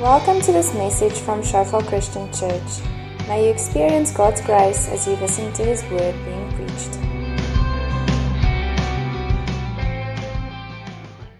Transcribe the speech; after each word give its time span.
Welcome 0.00 0.40
to 0.42 0.52
this 0.52 0.72
message 0.74 1.14
from 1.14 1.42
Shofar 1.42 1.82
Christian 1.82 2.32
Church. 2.32 2.62
May 3.26 3.46
you 3.46 3.50
experience 3.50 4.12
God's 4.12 4.40
grace 4.42 4.88
as 4.90 5.08
you 5.08 5.16
listen 5.16 5.52
to 5.54 5.64
His 5.64 5.82
word 5.90 6.14
being 6.24 6.52
preached. 6.52 6.98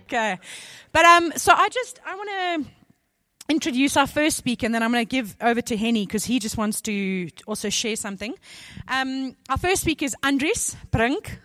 Okay. 0.03 0.41
But 0.91 1.05
um, 1.05 1.33
so 1.37 1.53
I 1.55 1.69
just 1.69 2.01
I 2.05 2.17
want 2.17 2.67
to 2.67 2.71
introduce 3.49 3.97
our 3.97 4.09
first 4.09 4.37
speaker, 4.37 4.67
and 4.67 4.75
then 4.75 4.83
I'm 4.83 4.91
going 4.91 5.07
to 5.07 5.09
give 5.09 5.37
over 5.41 5.63
to 5.63 5.77
Henny 5.77 6.05
because 6.05 6.25
he 6.25 6.41
just 6.41 6.57
wants 6.57 6.81
to 6.81 7.29
also 7.47 7.69
share 7.69 7.95
something. 7.95 8.35
Um, 8.89 9.37
our 9.49 9.59
first 9.59 9.83
speaker 9.83 10.05
is 10.05 10.17
Andries 10.25 10.75
Brink. 10.91 11.39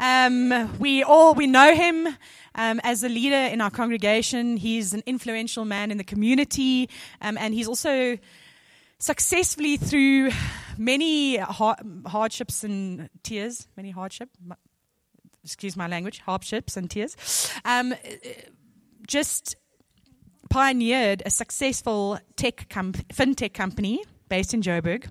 Um, 0.00 0.78
we 0.80 1.04
all 1.04 1.34
we 1.34 1.46
know 1.46 1.76
him 1.76 2.08
um, 2.54 2.80
as 2.82 3.02
a 3.02 3.08
leader 3.08 3.52
in 3.52 3.60
our 3.60 3.70
congregation. 3.70 4.56
He's 4.56 4.92
an 4.92 5.02
influential 5.06 5.64
man 5.64 5.90
in 5.90 5.98
the 5.98 6.04
community, 6.04 6.88
um, 7.20 7.36
and 7.38 7.54
he's 7.54 7.68
also 7.68 8.18
successfully 8.98 9.76
through 9.76 10.30
many 10.76 11.36
hardships 11.36 12.64
and 12.64 13.08
tears, 13.22 13.68
many 13.76 13.90
hardship. 13.90 14.28
Excuse 15.42 15.76
my 15.76 15.86
language, 15.86 16.18
hardships 16.20 16.76
and 16.76 16.90
tears. 16.90 17.16
Um, 17.64 17.94
just 19.06 19.56
pioneered 20.50 21.22
a 21.24 21.30
successful 21.30 22.18
tech 22.36 22.68
fintech 22.68 23.54
company 23.54 24.04
based 24.28 24.52
in 24.52 24.60
Joburg. 24.60 25.08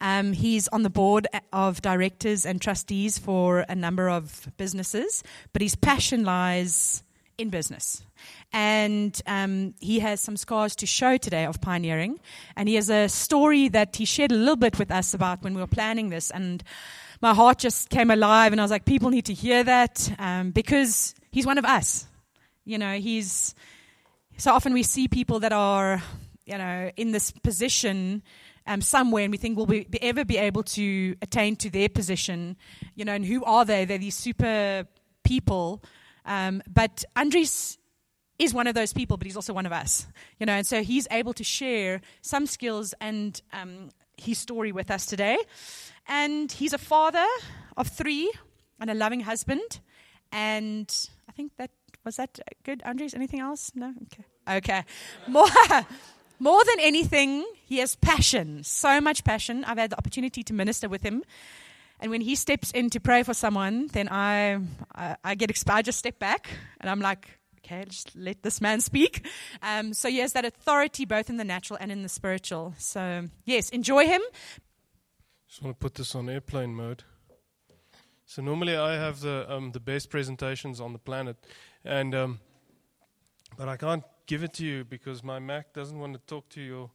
Um, 0.00 0.32
he's 0.32 0.68
on 0.68 0.82
the 0.82 0.90
board 0.90 1.28
of 1.52 1.80
directors 1.80 2.44
and 2.44 2.60
trustees 2.60 3.18
for 3.18 3.64
a 3.68 3.74
number 3.74 4.08
of 4.08 4.48
businesses, 4.56 5.22
but 5.52 5.62
his 5.62 5.76
passion 5.76 6.24
lies 6.24 7.04
in 7.38 7.50
business. 7.50 8.02
And 8.52 9.20
um, 9.26 9.74
he 9.80 10.00
has 10.00 10.20
some 10.20 10.36
scars 10.36 10.76
to 10.76 10.86
show 10.86 11.16
today 11.16 11.44
of 11.44 11.60
pioneering. 11.60 12.20
And 12.56 12.68
he 12.68 12.74
has 12.74 12.90
a 12.90 13.08
story 13.08 13.68
that 13.68 13.96
he 13.96 14.04
shared 14.04 14.32
a 14.32 14.36
little 14.36 14.56
bit 14.56 14.78
with 14.78 14.90
us 14.90 15.14
about 15.14 15.42
when 15.42 15.54
we 15.54 15.60
were 15.60 15.66
planning 15.66 16.10
this. 16.10 16.30
And 16.30 16.62
my 17.20 17.34
heart 17.34 17.58
just 17.58 17.88
came 17.88 18.10
alive, 18.10 18.52
and 18.52 18.60
I 18.60 18.64
was 18.64 18.70
like, 18.70 18.84
people 18.84 19.10
need 19.10 19.26
to 19.26 19.34
hear 19.34 19.62
that 19.62 20.12
um, 20.18 20.50
because 20.50 21.14
he's 21.30 21.46
one 21.46 21.58
of 21.58 21.64
us. 21.64 22.06
You 22.64 22.78
know, 22.78 22.98
he's 22.98 23.54
so 24.36 24.52
often 24.52 24.72
we 24.72 24.82
see 24.82 25.08
people 25.08 25.40
that 25.40 25.52
are, 25.52 26.02
you 26.46 26.58
know, 26.58 26.90
in 26.96 27.12
this 27.12 27.30
position 27.30 28.22
um, 28.66 28.80
somewhere, 28.80 29.24
and 29.24 29.30
we 29.30 29.38
think, 29.38 29.56
will 29.56 29.66
we 29.66 29.86
ever 30.00 30.24
be 30.24 30.38
able 30.38 30.62
to 30.62 31.16
attain 31.22 31.56
to 31.56 31.70
their 31.70 31.88
position? 31.88 32.56
You 32.94 33.04
know, 33.04 33.14
and 33.14 33.24
who 33.24 33.44
are 33.44 33.64
they? 33.64 33.84
They're 33.84 33.98
these 33.98 34.16
super 34.16 34.86
people. 35.24 35.82
Um, 36.24 36.62
but 36.68 37.04
Andries 37.16 37.78
is 38.38 38.54
one 38.54 38.66
of 38.66 38.74
those 38.74 38.92
people, 38.92 39.16
but 39.16 39.26
he's 39.26 39.36
also 39.36 39.52
one 39.52 39.66
of 39.66 39.72
us. 39.72 40.06
You 40.38 40.46
know, 40.46 40.54
and 40.54 40.66
so 40.66 40.82
he's 40.82 41.06
able 41.10 41.32
to 41.34 41.44
share 41.44 42.00
some 42.20 42.46
skills 42.46 42.94
and 43.00 43.40
um, 43.52 43.90
his 44.16 44.38
story 44.38 44.72
with 44.72 44.90
us 44.90 45.06
today. 45.06 45.38
And 46.08 46.50
he's 46.50 46.72
a 46.72 46.78
father 46.78 47.26
of 47.76 47.88
three 47.88 48.32
and 48.80 48.90
a 48.90 48.94
loving 48.94 49.20
husband. 49.20 49.80
And 50.32 50.92
I 51.28 51.32
think 51.32 51.52
that 51.56 51.70
was 52.04 52.16
that 52.16 52.40
good, 52.64 52.82
Andries? 52.84 53.14
Anything 53.14 53.40
else? 53.40 53.70
No? 53.74 53.94
Okay. 54.02 54.24
Okay. 54.56 54.84
More. 55.28 55.46
More 56.42 56.64
than 56.64 56.80
anything, 56.80 57.46
he 57.66 57.78
has 57.78 57.94
passion, 57.94 58.64
so 58.64 59.00
much 59.00 59.22
passion. 59.22 59.62
I've 59.62 59.78
had 59.78 59.90
the 59.90 59.96
opportunity 59.96 60.42
to 60.42 60.52
minister 60.52 60.88
with 60.88 61.04
him. 61.04 61.22
And 62.00 62.10
when 62.10 62.20
he 62.20 62.34
steps 62.34 62.72
in 62.72 62.90
to 62.90 62.98
pray 62.98 63.22
for 63.22 63.32
someone, 63.32 63.86
then 63.92 64.08
I, 64.08 64.58
I, 64.92 65.16
I 65.22 65.34
get 65.36 65.56
I 65.68 65.82
just 65.82 66.00
step 66.00 66.18
back 66.18 66.48
and 66.80 66.90
I'm 66.90 66.98
like, 66.98 67.38
okay, 67.58 67.84
just 67.84 68.16
let 68.16 68.42
this 68.42 68.60
man 68.60 68.80
speak. 68.80 69.24
Um, 69.62 69.94
so 69.94 70.08
he 70.08 70.18
has 70.18 70.32
that 70.32 70.44
authority 70.44 71.04
both 71.04 71.30
in 71.30 71.36
the 71.36 71.44
natural 71.44 71.78
and 71.80 71.92
in 71.92 72.02
the 72.02 72.08
spiritual. 72.08 72.74
So 72.76 73.28
yes, 73.44 73.68
enjoy 73.68 74.06
him. 74.06 74.22
Just 75.46 75.62
want 75.62 75.78
to 75.78 75.80
put 75.80 75.94
this 75.94 76.12
on 76.16 76.28
airplane 76.28 76.74
mode. 76.74 77.04
So 78.26 78.42
normally 78.42 78.76
I 78.76 78.94
have 78.94 79.20
the 79.20 79.46
um, 79.48 79.70
the 79.70 79.78
best 79.78 80.10
presentations 80.10 80.80
on 80.80 80.92
the 80.92 80.98
planet, 80.98 81.36
and 81.84 82.12
um, 82.16 82.40
but 83.56 83.68
I 83.68 83.76
can't 83.76 84.02
give 84.26 84.42
it 84.42 84.52
to 84.54 84.64
you 84.64 84.84
because 84.84 85.22
my 85.22 85.38
Mac 85.38 85.72
doesn't 85.72 85.98
want 85.98 86.14
to 86.14 86.20
talk 86.26 86.48
to 86.50 86.60
your 86.60 86.90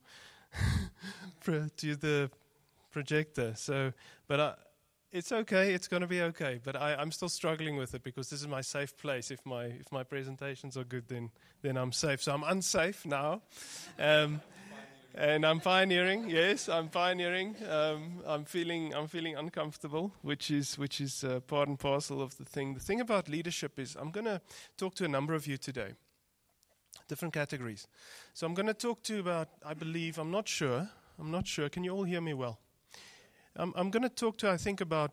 to 1.44 1.96
the 1.96 2.30
projector. 2.92 3.54
So, 3.56 3.94
but 4.28 4.40
I, 4.40 4.54
it's 5.12 5.32
okay. 5.32 5.74
It's 5.74 5.88
going 5.88 6.02
to 6.02 6.08
be 6.08 6.22
okay. 6.22 6.60
But 6.64 6.76
I, 6.76 7.02
am 7.02 7.12
still 7.12 7.30
struggling 7.30 7.78
with 7.78 7.96
it 7.96 8.04
because 8.04 8.30
this 8.30 8.42
is 8.42 8.48
my 8.48 8.62
safe 8.62 8.98
place. 8.98 9.32
If 9.32 9.46
my 9.46 9.66
if 9.66 9.92
my 9.92 10.04
presentations 10.04 10.78
are 10.78 10.84
good, 10.84 11.08
then 11.08 11.32
then 11.62 11.78
I'm 11.78 11.92
safe. 11.92 12.22
So 12.22 12.34
I'm 12.34 12.44
unsafe 12.44 13.06
now. 13.06 13.42
Um, 14.00 14.42
and 15.16 15.46
I'm 15.46 15.60
pioneering. 15.60 16.30
Yes, 16.30 16.70
I'm 16.70 16.90
pioneering. 16.90 17.56
Um, 17.68 18.22
I'm 18.26 18.46
feeling 18.46 18.94
I'm 18.94 19.08
feeling 19.08 19.36
uncomfortable, 19.36 20.12
which 20.22 20.52
is 20.52 20.78
which 20.78 21.02
is 21.02 21.24
uh, 21.24 21.40
part 21.42 21.68
and 21.68 21.80
parcel 21.80 22.22
of 22.22 22.38
the 22.38 22.46
thing. 22.46 22.74
The 22.74 22.80
thing 22.80 23.02
about 23.02 23.28
leadership 23.28 23.80
is 23.80 23.96
I'm 24.00 24.12
going 24.12 24.26
to 24.26 24.42
talk 24.78 24.96
to 24.96 25.06
a 25.06 25.08
number 25.08 25.34
of 25.34 25.48
you 25.48 25.58
today 25.58 25.94
different 27.08 27.34
categories. 27.34 27.88
So 28.34 28.46
I'm 28.46 28.54
going 28.54 28.68
to 28.68 28.74
talk 28.74 29.04
to 29.04 29.16
you 29.16 29.20
about, 29.20 29.50
I 29.66 29.74
believe, 29.74 30.18
I'm 30.18 30.32
not 30.32 30.48
sure, 30.48 30.90
I'm 31.20 31.32
not 31.32 31.48
sure. 31.48 31.70
Can 31.70 31.84
you 31.84 31.92
all 31.92 32.04
hear 32.04 32.22
me 32.22 32.34
well? 32.34 32.60
I'm, 33.56 33.74
I'm 33.76 33.90
going 33.90 34.04
to 34.04 34.10
talk 34.10 34.38
to, 34.40 34.50
I 34.50 34.58
think, 34.58 34.82
about 34.82 35.12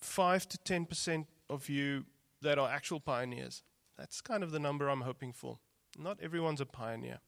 5 0.00 0.48
to 0.48 0.58
10% 0.58 1.26
of 1.50 1.68
you 1.68 2.04
that 2.40 2.58
are 2.58 2.68
actual 2.68 3.00
pioneers. 3.00 3.62
That's 3.98 4.20
kind 4.20 4.42
of 4.42 4.50
the 4.50 4.58
number 4.58 4.88
I'm 4.88 5.02
hoping 5.02 5.32
for. 5.32 5.58
Not 5.98 6.18
everyone's 6.22 6.60
a 6.60 6.66
pioneer. 6.66 7.18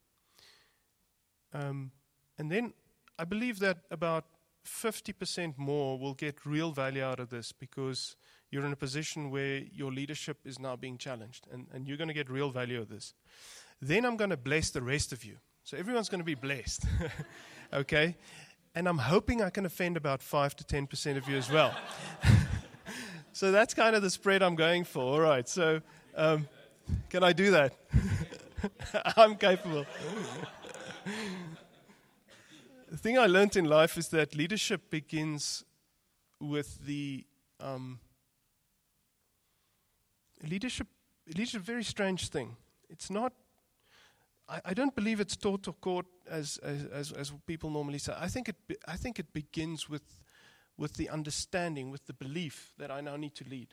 Um, 1.52 1.92
and 2.38 2.50
then 2.50 2.72
I 3.18 3.24
believe 3.24 3.58
that 3.60 3.78
about 3.90 4.24
50% 4.66 5.58
more 5.58 5.98
will 5.98 6.14
get 6.14 6.46
real 6.46 6.72
value 6.72 7.02
out 7.02 7.20
of 7.20 7.30
this 7.30 7.52
because 7.52 8.16
you're 8.50 8.64
in 8.64 8.72
a 8.72 8.76
position 8.76 9.30
where 9.30 9.62
your 9.72 9.92
leadership 9.92 10.38
is 10.44 10.58
now 10.58 10.74
being 10.76 10.96
challenged 10.96 11.46
and, 11.52 11.66
and 11.72 11.86
you're 11.86 11.96
going 11.96 12.08
to 12.08 12.14
get 12.14 12.30
real 12.30 12.50
value 12.50 12.80
of 12.80 12.88
this. 12.88 13.14
Then 13.80 14.04
I'm 14.04 14.16
going 14.16 14.30
to 14.30 14.36
bless 14.36 14.70
the 14.70 14.82
rest 14.82 15.12
of 15.12 15.24
you. 15.24 15.36
So 15.62 15.76
everyone's 15.76 16.08
going 16.08 16.20
to 16.20 16.24
be 16.24 16.34
blessed. 16.34 16.84
okay? 17.72 18.16
And 18.74 18.88
I'm 18.88 18.98
hoping 18.98 19.42
I 19.42 19.50
can 19.50 19.66
offend 19.66 19.96
about 19.96 20.22
5 20.22 20.56
to 20.56 20.64
10% 20.64 21.16
of 21.16 21.28
you 21.28 21.36
as 21.36 21.50
well. 21.50 21.74
so 23.32 23.52
that's 23.52 23.72
kind 23.72 23.94
of 23.94 24.02
the 24.02 24.10
spread 24.10 24.42
I'm 24.42 24.56
going 24.56 24.84
for. 24.84 25.02
All 25.02 25.20
right. 25.20 25.48
So 25.48 25.80
um, 26.16 26.48
can 27.08 27.22
I 27.22 27.32
do 27.32 27.50
that? 27.52 27.74
I'm 29.16 29.36
capable. 29.36 29.86
the 32.90 32.96
thing 32.96 33.18
I 33.18 33.26
learned 33.26 33.56
in 33.56 33.64
life 33.64 33.96
is 33.96 34.08
that 34.08 34.34
leadership 34.34 34.90
begins 34.90 35.64
with 36.40 36.84
the 36.84 37.24
um, 37.60 38.00
leadership. 40.42 40.88
Leadership 41.26 41.62
is 41.62 41.68
a 41.68 41.72
very 41.72 41.84
strange 41.84 42.28
thing. 42.28 42.56
It's 42.90 43.10
not 43.10 43.32
I, 44.46 44.74
don't 44.74 44.94
believe 44.94 45.20
it's 45.20 45.36
taught 45.36 45.66
or 45.68 45.72
caught 45.74 46.06
as, 46.30 46.58
as, 46.58 47.12
as, 47.12 47.32
people 47.46 47.70
normally 47.70 47.98
say. 47.98 48.14
I 48.16 48.28
think, 48.28 48.50
it 48.50 48.56
be, 48.66 48.76
I 48.86 48.96
think 48.96 49.18
it 49.18 49.32
begins 49.32 49.88
with, 49.88 50.20
with 50.76 50.94
the 50.94 51.08
understanding, 51.08 51.90
with 51.90 52.06
the 52.06 52.12
belief 52.12 52.74
that 52.78 52.90
I 52.90 53.00
now 53.00 53.16
need 53.16 53.34
to 53.36 53.44
lead. 53.48 53.68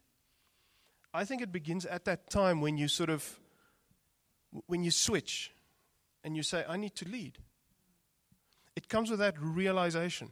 I 1.13 1.25
think 1.25 1.41
it 1.41 1.51
begins 1.51 1.85
at 1.85 2.05
that 2.05 2.29
time 2.29 2.61
when 2.61 2.77
you 2.77 2.87
sort 2.87 3.09
of, 3.09 3.39
when 4.67 4.83
you 4.83 4.91
switch 4.91 5.51
and 6.23 6.37
you 6.37 6.43
say, 6.43 6.63
I 6.67 6.77
need 6.77 6.95
to 6.95 7.07
lead. 7.07 7.37
It 8.75 8.87
comes 8.87 9.09
with 9.09 9.19
that 9.19 9.35
realization. 9.39 10.31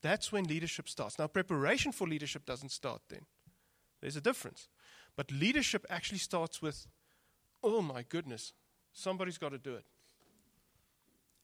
That's 0.00 0.32
when 0.32 0.44
leadership 0.44 0.88
starts. 0.88 1.18
Now, 1.18 1.26
preparation 1.26 1.92
for 1.92 2.06
leadership 2.06 2.46
doesn't 2.46 2.70
start 2.70 3.02
then. 3.10 3.26
There's 4.00 4.16
a 4.16 4.20
difference. 4.20 4.68
But 5.14 5.30
leadership 5.30 5.84
actually 5.90 6.18
starts 6.18 6.62
with, 6.62 6.86
oh 7.62 7.82
my 7.82 8.02
goodness, 8.02 8.54
Somebody's 8.98 9.36
got 9.36 9.50
to 9.50 9.58
do 9.58 9.74
it. 9.74 9.84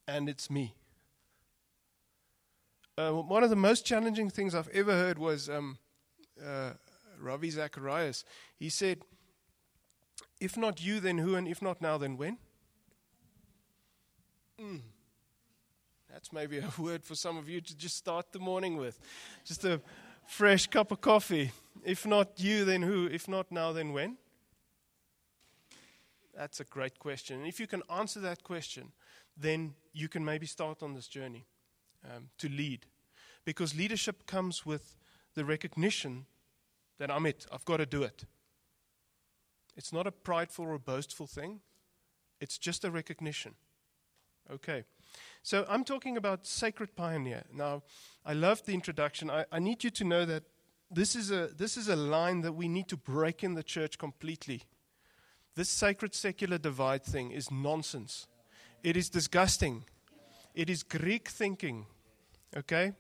And 0.09 0.27
it's 0.27 0.49
me. 0.49 0.75
Uh, 2.97 3.11
one 3.11 3.45
of 3.45 3.51
the 3.51 3.57
most 3.57 3.85
challenging 3.85 4.31
things 4.31 4.55
I've 4.55 4.69
ever 4.69 4.93
heard 4.93 5.19
was 5.19 5.51
um, 5.51 5.77
uh, 6.43 6.71
Ravi 7.21 7.51
Zacharias. 7.51 8.25
He 8.59 8.71
said, 8.71 9.01
If 10.41 10.57
not 10.57 10.83
you, 10.83 10.99
then 10.99 11.19
who? 11.19 11.35
And 11.35 11.47
if 11.47 11.61
not 11.61 11.83
now, 11.83 11.99
then 11.99 12.17
when? 12.17 12.39
Mm. 14.59 14.81
That's 16.11 16.33
maybe 16.33 16.59
a 16.59 16.71
word 16.79 17.05
for 17.05 17.15
some 17.15 17.37
of 17.37 17.51
you 17.51 17.61
to 17.61 17.77
just 17.77 17.99
start 17.99 18.33
the 18.33 18.39
morning 18.39 18.79
with. 18.79 18.99
Just 19.45 19.67
a 19.67 19.83
fresh 20.27 20.69
cup 20.69 20.91
of 20.91 21.03
coffee. 21.03 21.53
If 21.85 22.07
not 22.07 22.41
you, 22.41 22.65
then 22.65 22.81
who? 22.81 23.07
If 23.07 23.29
not 23.29 23.53
now, 23.53 23.73
then 23.73 23.93
when? 23.93 24.17
That's 26.35 26.61
a 26.61 26.65
great 26.65 26.99
question. 26.99 27.39
And 27.39 27.47
if 27.47 27.61
you 27.61 27.67
can 27.67 27.83
answer 27.91 28.21
that 28.21 28.43
question, 28.43 28.93
then 29.37 29.75
you 29.93 30.09
can 30.09 30.25
maybe 30.25 30.47
start 30.47 30.83
on 30.83 30.95
this 30.95 31.09
journey 31.09 31.47
um, 32.05 32.29
to 32.39 32.49
lead. 32.49 32.87
Because 33.45 33.77
leadership 33.77 34.27
comes 34.27 34.65
with 34.65 34.97
the 35.35 35.45
recognition 35.45 36.27
that 36.99 37.11
I'm 37.11 37.27
it, 37.27 37.47
I've 37.53 37.65
got 37.65 37.79
to 37.79 37.87
do 37.87 38.03
it. 38.03 38.25
It's 39.77 39.93
not 39.93 40.07
a 40.07 40.13
prideful 40.13 40.67
or 40.67 40.79
boastful 40.79 41.27
thing, 41.27 41.61
It's 42.41 42.59
just 42.59 42.85
a 42.85 42.91
recognition. 42.91 43.55
Okay. 44.51 44.85
So 45.43 45.65
I'm 45.69 45.85
talking 45.85 46.17
about 46.17 46.47
sacred 46.47 46.97
pioneer. 46.97 47.45
Now, 47.53 47.83
I 48.25 48.33
love 48.33 48.65
the 48.65 48.75
introduction. 48.75 49.31
I, 49.31 49.45
I 49.53 49.59
need 49.59 49.85
you 49.85 49.91
to 49.91 50.05
know 50.05 50.25
that 50.25 50.43
this 50.91 51.17
is, 51.17 51.31
a, 51.31 51.49
this 51.57 51.77
is 51.77 51.89
a 51.89 51.97
line 51.97 52.43
that 52.43 52.53
we 52.53 52.69
need 52.69 52.89
to 52.89 52.97
break 52.97 53.45
in 53.45 53.55
the 53.55 53.63
church 53.63 53.97
completely. 53.97 54.63
This 55.55 55.69
sacred 55.69 56.15
secular 56.15 56.59
divide 56.59 57.05
thing 57.05 57.31
is 57.31 57.51
nonsense. 57.51 58.27
It 58.83 58.97
is 58.97 59.11
disgusting. 59.11 59.85
It 60.55 60.71
is 60.71 60.83
Greek 60.83 61.29
thinking. 61.29 61.87
Okay? 62.57 62.93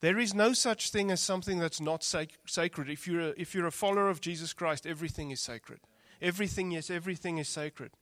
There 0.00 0.18
is 0.18 0.34
no 0.34 0.52
such 0.52 0.90
thing 0.90 1.10
as 1.10 1.20
something 1.20 1.58
that's 1.58 1.80
not 1.80 2.02
sac- 2.02 2.38
sacred. 2.46 2.88
If 2.88 3.06
you're, 3.06 3.20
a, 3.20 3.34
if 3.36 3.54
you're 3.54 3.66
a 3.66 3.72
follower 3.72 4.08
of 4.08 4.20
Jesus 4.20 4.52
Christ, 4.52 4.86
everything 4.86 5.30
is 5.30 5.40
sacred. 5.40 5.80
Everything, 6.22 6.70
yes, 6.70 6.90
everything 6.90 7.38
is 7.38 7.48
sacred. 7.48 7.92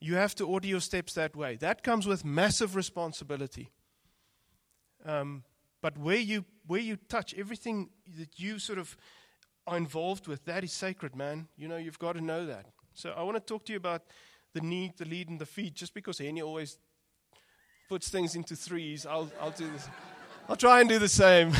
You 0.00 0.16
have 0.16 0.34
to 0.36 0.46
order 0.46 0.66
your 0.66 0.80
steps 0.80 1.14
that 1.14 1.34
way. 1.34 1.56
That 1.56 1.82
comes 1.82 2.06
with 2.06 2.24
massive 2.24 2.76
responsibility. 2.76 3.70
Um, 5.04 5.44
but 5.80 5.98
where 5.98 6.18
you, 6.18 6.44
where 6.66 6.80
you 6.80 6.96
touch 7.08 7.34
everything 7.34 7.90
that 8.18 8.38
you 8.38 8.58
sort 8.58 8.78
of 8.78 8.96
are 9.66 9.76
involved 9.76 10.26
with, 10.26 10.44
that 10.44 10.64
is 10.64 10.72
sacred, 10.72 11.16
man. 11.16 11.48
You 11.56 11.68
know, 11.68 11.76
you've 11.76 11.98
got 11.98 12.14
to 12.14 12.20
know 12.20 12.46
that. 12.46 12.66
So 12.92 13.10
I 13.10 13.22
want 13.22 13.36
to 13.36 13.40
talk 13.40 13.64
to 13.66 13.72
you 13.72 13.78
about 13.78 14.02
the 14.52 14.60
need, 14.60 14.96
the 14.96 15.04
lead, 15.04 15.28
and 15.28 15.38
the 15.38 15.46
feed. 15.46 15.74
Just 15.74 15.94
because 15.94 16.18
Henny 16.18 16.42
always 16.42 16.78
puts 17.88 18.08
things 18.08 18.36
into 18.36 18.56
threes, 18.56 19.06
I'll, 19.06 19.30
I'll 19.40 19.50
do 19.50 19.70
this. 19.70 19.88
I'll 20.48 20.56
try 20.56 20.80
and 20.80 20.88
do 20.88 20.98
the 20.98 21.08
same. 21.08 21.52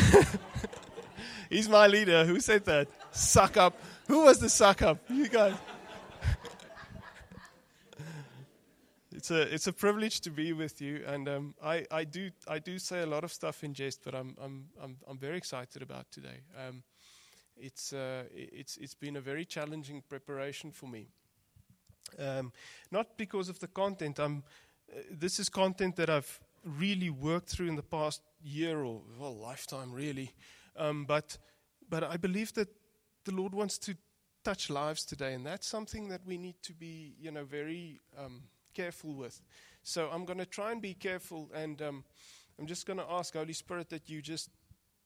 He's 1.50 1.68
my 1.68 1.86
leader. 1.86 2.24
Who 2.24 2.40
said 2.40 2.64
that? 2.66 2.88
Suck 3.12 3.56
up. 3.56 3.80
Who 4.08 4.24
was 4.24 4.38
the 4.38 4.48
suck 4.48 4.82
up? 4.82 4.98
You 5.08 5.28
guys. 5.28 5.54
it's 9.14 9.30
a 9.30 9.54
it's 9.54 9.66
a 9.66 9.72
privilege 9.72 10.20
to 10.22 10.30
be 10.30 10.52
with 10.52 10.82
you, 10.82 11.02
and 11.06 11.28
um, 11.28 11.54
I 11.62 11.86
I 11.90 12.04
do 12.04 12.30
I 12.46 12.58
do 12.58 12.78
say 12.78 13.02
a 13.02 13.06
lot 13.06 13.24
of 13.24 13.32
stuff 13.32 13.64
in 13.64 13.72
jest, 13.72 14.02
but 14.04 14.14
I'm 14.14 14.36
I'm 14.42 14.66
I'm 14.82 14.96
I'm 15.08 15.18
very 15.18 15.38
excited 15.38 15.80
about 15.80 16.10
today. 16.10 16.40
Um, 16.58 16.82
it's 17.56 17.92
uh, 17.92 18.24
it's 18.34 18.76
it's 18.76 18.94
been 18.94 19.16
a 19.16 19.20
very 19.20 19.44
challenging 19.44 20.02
preparation 20.08 20.70
for 20.70 20.86
me. 20.86 21.08
Um, 22.18 22.52
not 22.90 23.16
because 23.16 23.48
of 23.48 23.58
the 23.58 23.68
content. 23.68 24.18
I'm. 24.18 24.42
Uh, 24.92 25.00
this 25.10 25.38
is 25.38 25.48
content 25.48 25.96
that 25.96 26.10
I've 26.10 26.40
really 26.64 27.10
worked 27.10 27.48
through 27.48 27.68
in 27.68 27.76
the 27.76 27.82
past 27.82 28.22
year 28.42 28.82
or 28.82 29.02
well 29.18 29.36
lifetime 29.36 29.92
really, 29.92 30.32
um, 30.76 31.04
but 31.04 31.38
but 31.88 32.04
I 32.04 32.16
believe 32.16 32.52
that 32.54 32.68
the 33.24 33.34
Lord 33.34 33.54
wants 33.54 33.78
to 33.78 33.96
touch 34.44 34.68
lives 34.68 35.04
today, 35.04 35.34
and 35.34 35.46
that's 35.46 35.66
something 35.66 36.08
that 36.08 36.20
we 36.26 36.36
need 36.36 36.56
to 36.62 36.74
be 36.74 37.14
you 37.20 37.30
know 37.30 37.44
very 37.44 38.00
um, 38.18 38.42
careful 38.74 39.14
with. 39.14 39.40
So 39.82 40.08
I'm 40.12 40.24
going 40.24 40.38
to 40.38 40.46
try 40.46 40.72
and 40.72 40.82
be 40.82 40.94
careful, 40.94 41.50
and 41.54 41.80
um, 41.82 42.04
I'm 42.58 42.66
just 42.66 42.86
going 42.86 42.98
to 42.98 43.06
ask 43.10 43.34
Holy 43.34 43.52
Spirit 43.52 43.88
that 43.90 44.08
you 44.08 44.22
just 44.22 44.50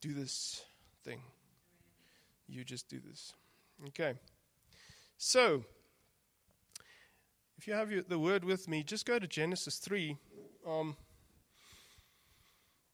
do 0.01 0.13
this 0.13 0.63
thing. 1.03 1.21
You 2.49 2.63
just 2.63 2.89
do 2.89 2.99
this. 2.99 3.33
Okay. 3.89 4.13
So, 5.17 5.63
if 7.57 7.67
you 7.67 7.73
have 7.73 7.91
the 8.07 8.19
word 8.19 8.43
with 8.43 8.67
me, 8.67 8.83
just 8.83 9.05
go 9.05 9.19
to 9.19 9.27
Genesis 9.27 9.77
3. 9.77 10.17
Um, 10.67 10.95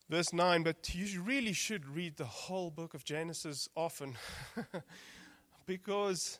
verse 0.10 0.34
9, 0.34 0.64
but 0.64 0.94
you 0.94 1.22
really 1.22 1.54
should 1.54 1.88
read 1.88 2.18
the 2.18 2.26
whole 2.26 2.70
book 2.70 2.94
of 2.94 3.04
Genesis 3.04 3.70
often 3.76 4.16
because 5.66 6.40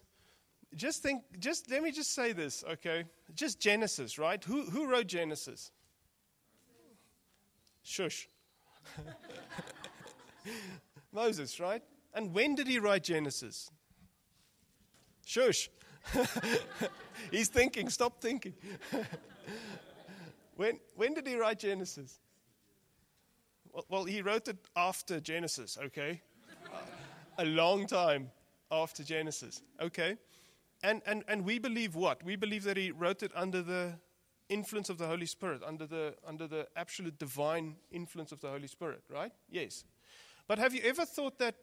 just 0.76 1.02
think, 1.02 1.24
just 1.40 1.70
let 1.72 1.82
me 1.82 1.92
just 1.92 2.14
say 2.14 2.34
this, 2.34 2.64
okay? 2.70 3.06
Just 3.34 3.60
Genesis, 3.60 4.20
right? 4.20 4.44
Who, 4.44 4.64
who 4.64 4.88
wrote 4.88 5.08
Genesis? 5.08 5.72
Shush. 7.84 8.28
Moses, 11.14 11.60
right? 11.60 11.82
And 12.16 12.34
when 12.34 12.56
did 12.56 12.68
he 12.68 12.80
write 12.80 13.04
Genesis? 13.04 13.70
Shush. 15.26 15.70
He's 17.32 17.50
thinking, 17.50 17.90
stop 17.90 18.22
thinking. 18.22 18.54
when, 20.56 20.80
when 20.96 21.14
did 21.14 21.28
he 21.28 21.36
write 21.36 21.60
Genesis? 21.60 22.20
Well, 23.74 23.86
well, 23.90 24.06
he 24.06 24.22
wrote 24.22 24.48
it 24.48 24.58
after 24.78 25.20
Genesis, 25.20 25.78
okay? 25.84 26.22
Uh, 26.74 26.78
a 27.40 27.46
long 27.46 27.86
time 27.86 28.32
after 28.72 29.04
Genesis, 29.04 29.62
okay? 29.82 30.16
And, 30.84 31.02
and, 31.06 31.26
and 31.28 31.44
we 31.44 31.60
believe 31.60 31.96
what? 31.96 32.24
We 32.24 32.38
believe 32.38 32.64
that 32.64 32.78
he 32.78 32.92
wrote 32.92 33.24
it 33.24 33.32
under 33.36 33.62
the 33.62 33.94
influence 34.48 34.90
of 34.90 34.98
the 34.98 35.08
Holy 35.08 35.26
Spirit, 35.26 35.64
under 35.66 35.86
the, 35.86 36.16
under 36.26 36.48
the 36.48 36.68
absolute 36.78 37.18
divine 37.20 37.76
influence 37.92 38.32
of 38.32 38.40
the 38.40 38.50
Holy 38.50 38.68
Spirit, 38.68 39.02
right? 39.10 39.32
Yes. 39.50 39.84
But 40.48 40.60
have 40.60 40.74
you 40.74 40.82
ever 40.84 41.06
thought 41.06 41.40
that 41.40 41.56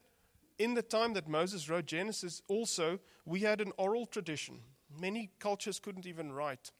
in 0.59 0.75
the 0.75 0.83
time 0.83 1.15
that 1.15 1.29
Moses 1.29 1.69
wrote 1.69 1.87
Genesis, 1.87 2.43
also, 2.49 2.99
we 3.25 3.41
had 3.41 3.61
an 3.61 3.73
oral 3.77 4.07
tradition? 4.07 4.61
Many 5.01 5.31
cultures 5.39 5.79
couldn't 5.79 6.07
even 6.07 6.33
write. 6.33 6.71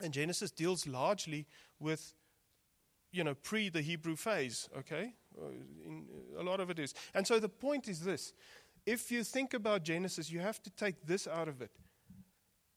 And 0.00 0.12
Genesis 0.12 0.50
deals 0.50 0.86
largely 0.86 1.46
with 1.78 2.14
you 3.12 3.22
know, 3.22 3.34
pre 3.34 3.68
the 3.68 3.82
Hebrew 3.82 4.16
phase, 4.16 4.68
okay? 4.78 5.12
Uh, 5.40 5.50
in, 5.84 6.06
a 6.38 6.42
lot 6.42 6.60
of 6.60 6.70
it 6.70 6.78
is. 6.78 6.94
And 7.14 7.26
so 7.26 7.38
the 7.38 7.48
point 7.48 7.88
is 7.88 8.00
this 8.00 8.32
if 8.86 9.12
you 9.12 9.22
think 9.22 9.54
about 9.54 9.84
Genesis, 9.84 10.30
you 10.30 10.40
have 10.40 10.62
to 10.62 10.70
take 10.70 11.06
this 11.06 11.28
out 11.28 11.48
of 11.48 11.62
it. 11.62 11.70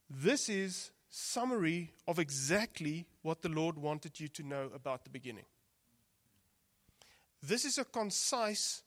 This 0.10 0.50
is 0.50 0.92
summary 1.10 1.94
of 2.08 2.19
exactly 2.19 3.08
what 3.22 3.42
the 3.42 3.50
Lord 3.50 3.78
wanted 3.78 4.19
you 4.19 4.28
to 4.28 4.44
know 4.44 4.69
about 4.75 5.04
the 5.04 5.10
beginning. 5.10 5.46
This 7.42 7.63
is 7.66 7.78
a 7.78 7.86
concise 7.86 8.84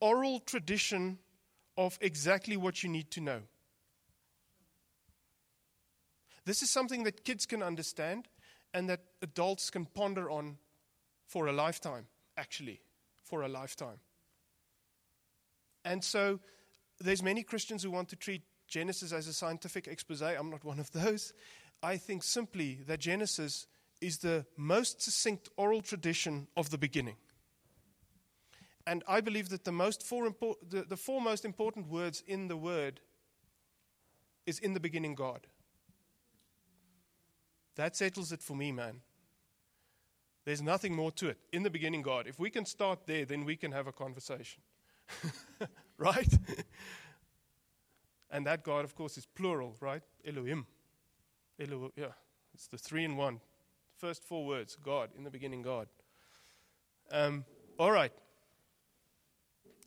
oral 0.00 0.40
tradition 0.40 1.18
of 1.76 1.98
exactly 2.00 2.56
what 2.56 2.82
you 2.82 2.88
need 2.88 3.10
to 3.12 3.20
know. 3.20 3.40
This 6.44 6.62
is 6.62 6.70
something 6.70 7.04
that 7.04 7.24
kids 7.24 7.46
can 7.46 7.62
understand 7.62 8.28
and 8.72 8.88
that 8.88 9.00
adults 9.22 9.70
can 9.70 9.84
ponder 9.84 10.30
on 10.30 10.58
for 11.26 11.46
a 11.46 11.52
lifetime, 11.52 12.06
actually, 12.36 12.80
for 13.22 13.42
a 13.42 13.48
lifetime. 13.48 14.00
And 15.84 16.02
so 16.02 16.40
there's 17.00 17.22
many 17.22 17.42
Christians 17.42 17.82
who 17.82 17.90
want 17.90 18.08
to 18.08 18.16
treat 18.16 18.42
Genesis 18.66 19.12
as 19.12 19.26
a 19.26 19.32
scientific 19.32 19.86
expose. 19.86 20.22
I'm 20.22 20.50
not 20.50 20.64
one 20.64 20.80
of 20.80 20.90
those. 20.92 21.32
I 21.82 21.96
think 21.96 22.22
simply 22.22 22.80
that 22.86 23.00
Genesis 23.00 23.66
is 24.00 24.18
the 24.18 24.46
most 24.56 25.02
succinct 25.02 25.48
oral 25.56 25.80
tradition 25.80 26.48
of 26.56 26.70
the 26.70 26.78
beginning. 26.78 27.16
And 28.88 29.04
I 29.06 29.20
believe 29.20 29.50
that 29.50 29.64
the, 29.64 29.72
most 29.72 30.02
four 30.02 30.26
impor- 30.26 30.56
the, 30.66 30.82
the 30.82 30.96
four 30.96 31.20
most 31.20 31.44
important 31.44 31.88
words 31.88 32.24
in 32.26 32.48
the 32.48 32.56
word 32.56 33.00
is 34.46 34.58
in 34.58 34.72
the 34.72 34.80
beginning 34.80 35.14
God. 35.14 35.46
That 37.76 37.94
settles 37.94 38.32
it 38.32 38.42
for 38.42 38.56
me, 38.56 38.72
man. 38.72 39.02
There's 40.46 40.62
nothing 40.62 40.96
more 40.96 41.12
to 41.12 41.28
it. 41.28 41.36
In 41.52 41.64
the 41.64 41.68
beginning, 41.70 42.00
God. 42.00 42.26
If 42.26 42.38
we 42.38 42.48
can 42.48 42.64
start 42.64 43.00
there, 43.06 43.26
then 43.26 43.44
we 43.44 43.56
can 43.56 43.72
have 43.72 43.86
a 43.86 43.92
conversation. 43.92 44.62
right? 45.98 46.32
and 48.30 48.46
that 48.46 48.64
God, 48.64 48.86
of 48.86 48.94
course, 48.94 49.18
is 49.18 49.26
plural, 49.26 49.76
right? 49.80 50.02
Elohim. 50.26 50.66
Elohim, 51.60 51.90
yeah. 51.94 52.12
It's 52.54 52.68
the 52.68 52.78
three 52.78 53.04
in 53.04 53.18
one. 53.18 53.40
First 53.98 54.24
four 54.24 54.46
words 54.46 54.78
God, 54.82 55.10
in 55.14 55.24
the 55.24 55.30
beginning, 55.30 55.60
God. 55.60 55.88
Um, 57.12 57.44
all 57.78 57.92
right. 57.92 58.12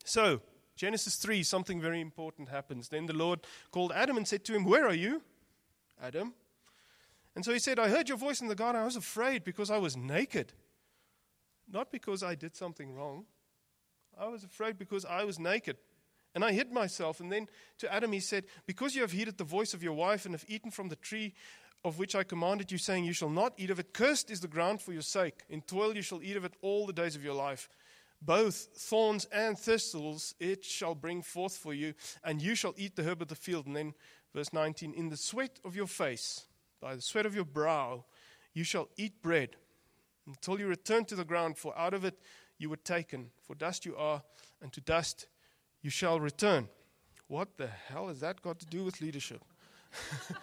So, 0.03 0.41
Genesis 0.75 1.15
3, 1.15 1.43
something 1.43 1.81
very 1.81 2.01
important 2.01 2.49
happens. 2.49 2.89
Then 2.89 3.05
the 3.05 3.13
Lord 3.13 3.41
called 3.71 3.91
Adam 3.93 4.17
and 4.17 4.27
said 4.27 4.43
to 4.45 4.53
him, 4.53 4.65
Where 4.65 4.87
are 4.87 4.93
you? 4.93 5.21
Adam. 6.01 6.33
And 7.35 7.45
so 7.45 7.53
he 7.53 7.59
said, 7.59 7.79
I 7.79 7.89
heard 7.89 8.09
your 8.09 8.17
voice 8.17 8.41
in 8.41 8.47
the 8.47 8.55
garden. 8.55 8.81
I 8.81 8.85
was 8.85 8.95
afraid 8.95 9.43
because 9.43 9.69
I 9.71 9.77
was 9.77 9.95
naked. 9.95 10.53
Not 11.71 11.91
because 11.91 12.23
I 12.23 12.35
did 12.35 12.55
something 12.55 12.93
wrong. 12.93 13.25
I 14.19 14.27
was 14.27 14.43
afraid 14.43 14.77
because 14.77 15.05
I 15.05 15.23
was 15.23 15.39
naked. 15.39 15.77
And 16.33 16.43
I 16.43 16.51
hid 16.51 16.71
myself. 16.71 17.19
And 17.19 17.31
then 17.31 17.47
to 17.77 17.93
Adam 17.93 18.11
he 18.11 18.19
said, 18.19 18.45
Because 18.65 18.95
you 18.95 19.01
have 19.01 19.11
heeded 19.11 19.37
the 19.37 19.43
voice 19.43 19.73
of 19.73 19.83
your 19.83 19.93
wife 19.93 20.25
and 20.25 20.33
have 20.33 20.45
eaten 20.47 20.71
from 20.71 20.89
the 20.89 20.95
tree 20.95 21.33
of 21.83 21.97
which 21.97 22.15
I 22.15 22.23
commanded 22.23 22.71
you, 22.71 22.77
saying, 22.77 23.05
You 23.05 23.13
shall 23.13 23.29
not 23.29 23.53
eat 23.57 23.69
of 23.69 23.79
it. 23.79 23.93
Cursed 23.93 24.29
is 24.29 24.41
the 24.41 24.47
ground 24.47 24.81
for 24.81 24.93
your 24.93 25.01
sake. 25.01 25.41
In 25.49 25.61
toil 25.61 25.95
you 25.95 26.01
shall 26.01 26.21
eat 26.21 26.37
of 26.37 26.45
it 26.45 26.53
all 26.61 26.85
the 26.85 26.93
days 26.93 27.15
of 27.15 27.23
your 27.23 27.33
life. 27.33 27.69
Both 28.21 28.69
thorns 28.75 29.25
and 29.25 29.57
thistles 29.57 30.35
it 30.39 30.63
shall 30.63 30.93
bring 30.93 31.23
forth 31.23 31.57
for 31.57 31.73
you, 31.73 31.93
and 32.23 32.41
you 32.41 32.53
shall 32.53 32.73
eat 32.77 32.95
the 32.95 33.03
herb 33.03 33.21
of 33.21 33.29
the 33.29 33.35
field. 33.35 33.65
And 33.65 33.75
then 33.75 33.93
verse 34.33 34.53
19, 34.53 34.93
In 34.93 35.09
the 35.09 35.17
sweat 35.17 35.59
of 35.65 35.75
your 35.75 35.87
face 35.87 36.45
by 36.79 36.95
the 36.95 37.01
sweat 37.01 37.25
of 37.25 37.35
your 37.35 37.45
brow 37.45 38.05
you 38.53 38.63
shall 38.63 38.89
eat 38.97 39.21
bread 39.21 39.55
until 40.27 40.59
you 40.59 40.67
return 40.67 41.05
to 41.05 41.15
the 41.15 41.23
ground, 41.23 41.57
for 41.57 41.77
out 41.77 41.93
of 41.93 42.05
it 42.05 42.19
you 42.57 42.69
were 42.69 42.77
taken. 42.77 43.31
For 43.41 43.55
dust 43.55 43.85
you 43.85 43.95
are, 43.95 44.21
and 44.61 44.71
to 44.73 44.81
dust 44.81 45.27
you 45.81 45.89
shall 45.89 46.19
return. 46.19 46.67
What 47.27 47.57
the 47.57 47.67
hell 47.67 48.09
has 48.09 48.19
that 48.19 48.41
got 48.41 48.59
to 48.59 48.65
do 48.65 48.83
with 48.83 49.01
leadership? 49.01 49.41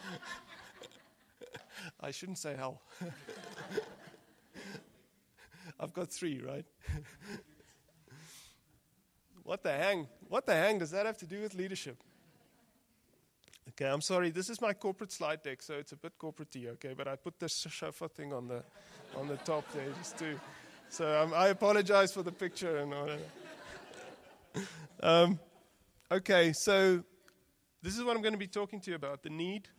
I 2.01 2.11
shouldn't 2.11 2.39
say 2.39 2.57
hell. 2.57 2.83
I've 5.81 5.93
got 5.93 6.11
three, 6.11 6.41
right? 6.41 6.65
what 9.49 9.63
the 9.63 9.73
hang? 9.73 10.07
What 10.29 10.45
the 10.45 10.53
hang 10.53 10.79
does 10.79 10.91
that 10.91 11.07
have 11.07 11.17
to 11.19 11.27
do 11.27 11.41
with 11.41 11.55
leadership? 11.55 11.97
Okay, 13.71 13.87
I'm 13.87 14.03
sorry. 14.03 14.29
This 14.29 14.51
is 14.51 14.61
my 14.61 14.75
corporate 14.75 15.11
slide 15.11 15.43
deck, 15.43 15.63
so 15.63 15.73
it's 15.73 15.93
a 15.93 15.97
bit 15.97 16.19
corporate 16.19 16.55
okay? 16.55 16.93
But 16.95 17.09
I 17.09 17.17
put 17.17 17.41
this 17.41 17.67
Shofar 17.67 18.09
thing 18.09 18.35
on 18.35 18.47
the 18.47 18.63
on 19.17 19.27
the 19.27 19.39
top 19.39 19.65
there 19.73 19.87
just 19.97 20.19
to. 20.19 20.39
So 20.91 21.23
um, 21.23 21.33
I 21.35 21.49
apologize 21.49 22.13
for 22.13 22.23
the 22.23 22.31
picture 22.31 22.77
and 22.77 22.93
all 22.93 23.07
that. 23.07 24.67
Um, 25.03 25.41
okay, 26.13 26.53
so 26.53 27.03
this 27.83 27.97
is 27.97 28.05
what 28.05 28.17
I'm 28.17 28.23
going 28.23 28.35
to 28.35 28.39
be 28.39 28.49
talking 28.49 28.81
to 28.83 28.91
you 28.91 28.97
about: 28.97 29.23
the 29.23 29.31
need. 29.31 29.71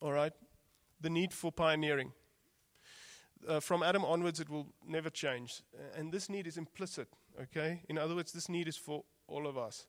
All 0.00 0.12
right, 0.12 0.32
the 1.02 1.10
need 1.10 1.34
for 1.34 1.52
pioneering. 1.52 2.12
Uh, 3.46 3.60
from 3.60 3.82
Adam 3.82 4.06
onwards, 4.06 4.40
it 4.40 4.48
will 4.48 4.68
never 4.86 5.10
change, 5.10 5.62
and 5.94 6.12
this 6.12 6.30
need 6.30 6.46
is 6.46 6.56
implicit. 6.56 7.08
Okay, 7.42 7.82
in 7.90 7.98
other 7.98 8.14
words, 8.14 8.32
this 8.32 8.48
need 8.48 8.68
is 8.68 8.76
for 8.78 9.04
all 9.28 9.46
of 9.46 9.56
us. 9.56 9.86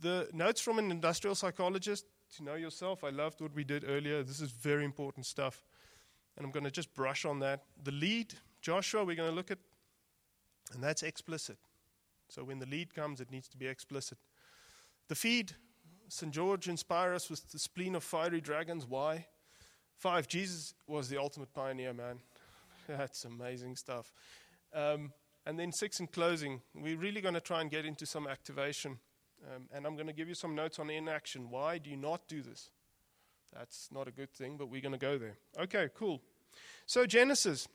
The 0.00 0.28
notes 0.32 0.60
from 0.60 0.78
an 0.78 0.90
industrial 0.90 1.34
psychologist 1.34 2.06
to 2.36 2.44
know 2.44 2.54
yourself. 2.54 3.04
I 3.04 3.10
loved 3.10 3.40
what 3.40 3.54
we 3.54 3.64
did 3.64 3.84
earlier. 3.86 4.22
This 4.22 4.40
is 4.40 4.50
very 4.50 4.84
important 4.84 5.26
stuff. 5.26 5.62
And 6.36 6.46
I'm 6.46 6.52
going 6.52 6.64
to 6.64 6.70
just 6.70 6.94
brush 6.94 7.24
on 7.24 7.40
that. 7.40 7.64
The 7.82 7.92
lead, 7.92 8.34
Joshua, 8.62 9.04
we're 9.04 9.16
going 9.16 9.28
to 9.28 9.34
look 9.36 9.50
at, 9.50 9.58
and 10.72 10.82
that's 10.82 11.02
explicit. 11.02 11.58
So 12.28 12.42
when 12.42 12.58
the 12.58 12.66
lead 12.66 12.94
comes, 12.94 13.20
it 13.20 13.30
needs 13.30 13.48
to 13.48 13.58
be 13.58 13.66
explicit. 13.66 14.16
The 15.08 15.14
feed, 15.14 15.52
St. 16.08 16.32
George 16.32 16.68
inspire 16.68 17.12
us 17.12 17.28
with 17.28 17.50
the 17.50 17.58
spleen 17.58 17.94
of 17.94 18.02
fiery 18.02 18.40
dragons. 18.40 18.86
Why? 18.86 19.26
Five, 19.98 20.26
Jesus 20.26 20.74
was 20.86 21.08
the 21.08 21.18
ultimate 21.18 21.52
pioneer, 21.52 21.92
man. 21.92 22.20
That's 22.88 23.24
amazing 23.24 23.76
stuff. 23.76 24.10
Um, 24.74 25.12
and 25.44 25.58
then 25.58 25.72
six, 25.72 25.98
in 26.00 26.06
closing, 26.06 26.60
we're 26.74 26.96
really 26.96 27.20
going 27.20 27.34
to 27.34 27.40
try 27.40 27.60
and 27.60 27.70
get 27.70 27.84
into 27.84 28.06
some 28.06 28.26
activation. 28.26 28.98
Um, 29.44 29.64
and 29.72 29.86
I'm 29.86 29.96
going 29.96 30.06
to 30.06 30.12
give 30.12 30.28
you 30.28 30.34
some 30.34 30.54
notes 30.54 30.78
on 30.78 30.88
inaction. 30.88 31.50
Why 31.50 31.78
do 31.78 31.90
you 31.90 31.96
not 31.96 32.28
do 32.28 32.42
this? 32.42 32.70
That's 33.52 33.88
not 33.92 34.06
a 34.06 34.12
good 34.12 34.32
thing, 34.32 34.56
but 34.56 34.68
we're 34.68 34.80
going 34.80 34.92
to 34.92 34.98
go 34.98 35.18
there. 35.18 35.36
Okay, 35.58 35.88
cool. 35.94 36.22
So, 36.86 37.06
Genesis. 37.06 37.68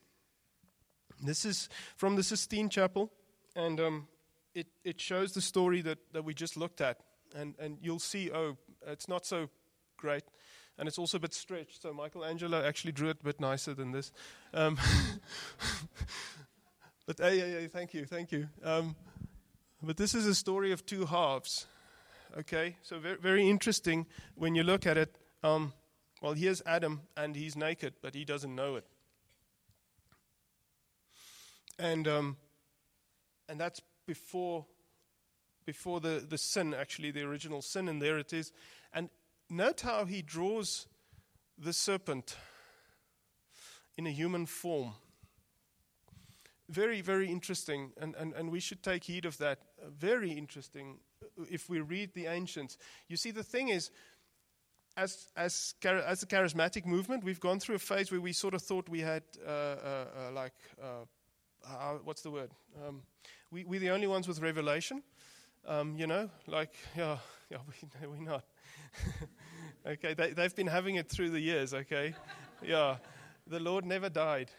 This 1.23 1.45
is 1.45 1.67
from 1.95 2.15
the 2.15 2.21
Sistine 2.21 2.69
Chapel, 2.69 3.11
and 3.55 3.79
um, 3.79 4.07
it, 4.53 4.67
it 4.83 5.01
shows 5.01 5.33
the 5.33 5.41
story 5.41 5.81
that, 5.81 5.97
that 6.13 6.23
we 6.23 6.33
just 6.33 6.57
looked 6.57 6.79
at. 6.79 6.99
And, 7.35 7.55
and 7.59 7.79
you'll 7.81 7.99
see, 7.99 8.31
oh, 8.31 8.55
it's 8.85 9.07
not 9.07 9.25
so 9.25 9.49
great. 9.97 10.23
And 10.77 10.87
it's 10.87 10.99
also 10.99 11.17
a 11.17 11.19
bit 11.19 11.33
stretched. 11.33 11.81
So, 11.81 11.91
Michelangelo 11.91 12.63
actually 12.63 12.91
drew 12.91 13.09
it 13.09 13.17
a 13.21 13.23
bit 13.23 13.39
nicer 13.39 13.73
than 13.73 13.91
this. 13.91 14.11
Um, 14.53 14.77
but, 17.07 17.17
hey, 17.19 17.39
hey, 17.39 17.51
hey, 17.51 17.67
thank 17.67 17.93
you, 17.93 18.05
thank 18.05 18.31
you. 18.31 18.49
Um, 18.63 18.95
but 19.81 19.95
this 19.95 20.13
is 20.13 20.27
a 20.27 20.35
story 20.35 20.73
of 20.73 20.85
two 20.85 21.05
halves. 21.05 21.65
Okay, 22.37 22.75
so 22.83 22.99
very, 22.99 23.17
very 23.17 23.49
interesting 23.49 24.05
when 24.35 24.53
you 24.53 24.63
look 24.63 24.85
at 24.85 24.97
it. 24.97 25.17
Um, 25.41 25.71
well, 26.21 26.33
here's 26.33 26.61
Adam, 26.65 27.01
and 27.15 27.35
he's 27.35 27.55
naked, 27.55 27.93
but 28.01 28.13
he 28.13 28.25
doesn't 28.25 28.53
know 28.53 28.75
it. 28.75 28.85
And 31.79 32.07
um, 32.07 32.37
and 33.47 33.57
that's 33.57 33.81
before 34.05 34.65
before 35.65 36.01
the, 36.01 36.25
the 36.27 36.37
sin, 36.37 36.73
actually, 36.73 37.11
the 37.11 37.23
original 37.23 37.61
sin, 37.61 37.87
and 37.87 38.01
there 38.01 38.17
it 38.17 38.33
is. 38.33 38.51
And 38.93 39.09
note 39.49 39.81
how 39.81 40.03
he 40.03 40.21
draws 40.21 40.87
the 41.57 41.71
serpent 41.71 42.35
in 43.97 44.05
a 44.05 44.11
human 44.11 44.45
form 44.45 44.93
very, 46.69 47.01
very 47.01 47.31
interesting, 47.31 47.91
and, 47.99 48.15
and, 48.15 48.33
and 48.33 48.51
we 48.51 48.59
should 48.59 48.83
take 48.83 49.05
heed 49.05 49.25
of 49.25 49.37
that. 49.37 49.59
Uh, 49.81 49.89
very 49.89 50.31
interesting 50.31 50.99
uh, 51.23 51.45
if 51.49 51.69
we 51.69 51.79
read 51.79 52.13
the 52.13 52.25
ancients. 52.25 52.77
You 53.07 53.17
see, 53.17 53.31
the 53.31 53.43
thing 53.43 53.69
is, 53.69 53.89
as, 54.97 55.27
as, 55.35 55.75
as 55.83 56.23
a 56.23 56.25
charismatic 56.25 56.85
movement, 56.85 57.23
we've 57.23 57.39
gone 57.39 57.59
through 57.59 57.75
a 57.75 57.79
phase 57.79 58.11
where 58.11 58.19
we 58.19 58.33
sort 58.33 58.53
of 58.53 58.61
thought 58.61 58.89
we 58.89 58.99
had, 58.99 59.23
uh, 59.45 59.49
uh, 59.49 60.05
uh 60.27 60.31
like, 60.33 60.53
uh, 60.81 61.93
what's 62.03 62.21
the 62.21 62.31
word? 62.31 62.51
Um, 62.85 63.01
we, 63.51 63.63
we're 63.63 63.79
the 63.79 63.91
only 63.91 64.07
ones 64.07 64.27
with 64.27 64.41
revelation. 64.41 65.03
Um, 65.65 65.95
you 65.97 66.07
know, 66.07 66.29
like, 66.47 66.73
yeah, 66.97 67.17
yeah 67.49 67.57
we, 67.67 68.07
we're 68.07 68.25
not. 68.25 68.43
okay, 69.87 70.13
they, 70.13 70.31
they've 70.31 70.55
been 70.55 70.67
having 70.67 70.95
it 70.95 71.09
through 71.09 71.29
the 71.29 71.39
years, 71.39 71.73
okay? 71.73 72.13
Yeah 72.61 72.97
the 73.49 73.59
Lord 73.59 73.85
never 73.85 74.09
died 74.09 74.51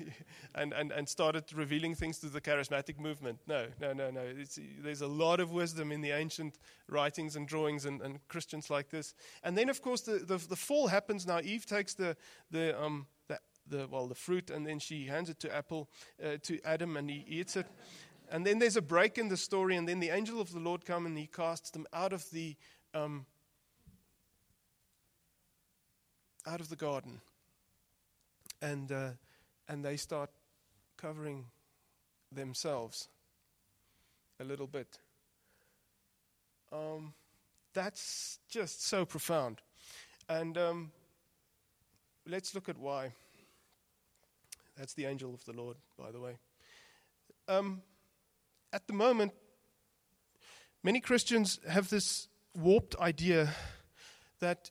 and, 0.54 0.72
and, 0.72 0.92
and 0.92 1.08
started 1.08 1.44
revealing 1.52 1.94
things 1.94 2.18
to 2.18 2.26
the 2.26 2.40
charismatic 2.40 2.98
movement. 2.98 3.38
No, 3.46 3.66
no, 3.80 3.92
no, 3.92 4.10
no. 4.10 4.20
It's, 4.20 4.58
there's 4.82 5.00
a 5.00 5.06
lot 5.06 5.40
of 5.40 5.52
wisdom 5.52 5.92
in 5.92 6.00
the 6.00 6.10
ancient 6.10 6.58
writings 6.88 7.36
and 7.36 7.46
drawings 7.48 7.84
and, 7.84 8.00
and 8.02 8.26
Christians 8.28 8.70
like 8.70 8.90
this. 8.90 9.14
And 9.42 9.56
then, 9.56 9.68
of 9.68 9.82
course, 9.82 10.02
the, 10.02 10.18
the, 10.18 10.36
the 10.36 10.56
fall 10.56 10.88
happens 10.88 11.26
now. 11.26 11.40
Eve 11.42 11.66
takes 11.66 11.94
the, 11.94 12.16
the, 12.50 12.80
um, 12.80 13.06
the, 13.28 13.38
the, 13.66 13.88
well, 13.90 14.06
the 14.06 14.14
fruit 14.14 14.50
and 14.50 14.66
then 14.66 14.78
she 14.78 15.06
hands 15.06 15.30
it 15.30 15.40
to 15.40 15.54
Apple, 15.54 15.88
uh, 16.22 16.36
to 16.42 16.60
Adam, 16.64 16.96
and 16.96 17.10
he 17.10 17.24
eats 17.28 17.56
it. 17.56 17.66
And 18.30 18.46
then 18.46 18.58
there's 18.58 18.76
a 18.76 18.82
break 18.82 19.18
in 19.18 19.28
the 19.28 19.36
story, 19.36 19.76
and 19.76 19.86
then 19.86 20.00
the 20.00 20.08
angel 20.08 20.40
of 20.40 20.50
the 20.50 20.58
Lord 20.58 20.84
comes 20.84 21.06
and 21.06 21.18
he 21.18 21.26
casts 21.26 21.70
them 21.70 21.86
out 21.92 22.12
of 22.12 22.28
the 22.30 22.56
um, 22.94 23.26
out 26.46 26.60
of 26.60 26.68
the 26.68 26.76
garden 26.76 27.20
and, 28.64 28.90
uh, 28.90 29.10
and 29.68 29.84
they 29.84 29.96
start 29.96 30.30
covering 30.96 31.44
themselves 32.32 33.08
a 34.40 34.44
little 34.44 34.66
bit. 34.66 34.98
Um, 36.72 37.12
that's 37.74 38.38
just 38.48 38.86
so 38.86 39.04
profound. 39.04 39.60
And 40.28 40.56
um, 40.56 40.92
let's 42.26 42.54
look 42.54 42.68
at 42.68 42.78
why. 42.78 43.12
That's 44.78 44.94
the 44.94 45.04
angel 45.04 45.34
of 45.34 45.44
the 45.44 45.52
Lord, 45.52 45.76
by 45.98 46.10
the 46.10 46.20
way. 46.20 46.38
Um, 47.46 47.82
at 48.72 48.86
the 48.86 48.94
moment, 48.94 49.32
many 50.82 51.00
Christians 51.00 51.60
have 51.68 51.90
this 51.90 52.28
warped 52.56 52.96
idea 52.96 53.50
that 54.40 54.70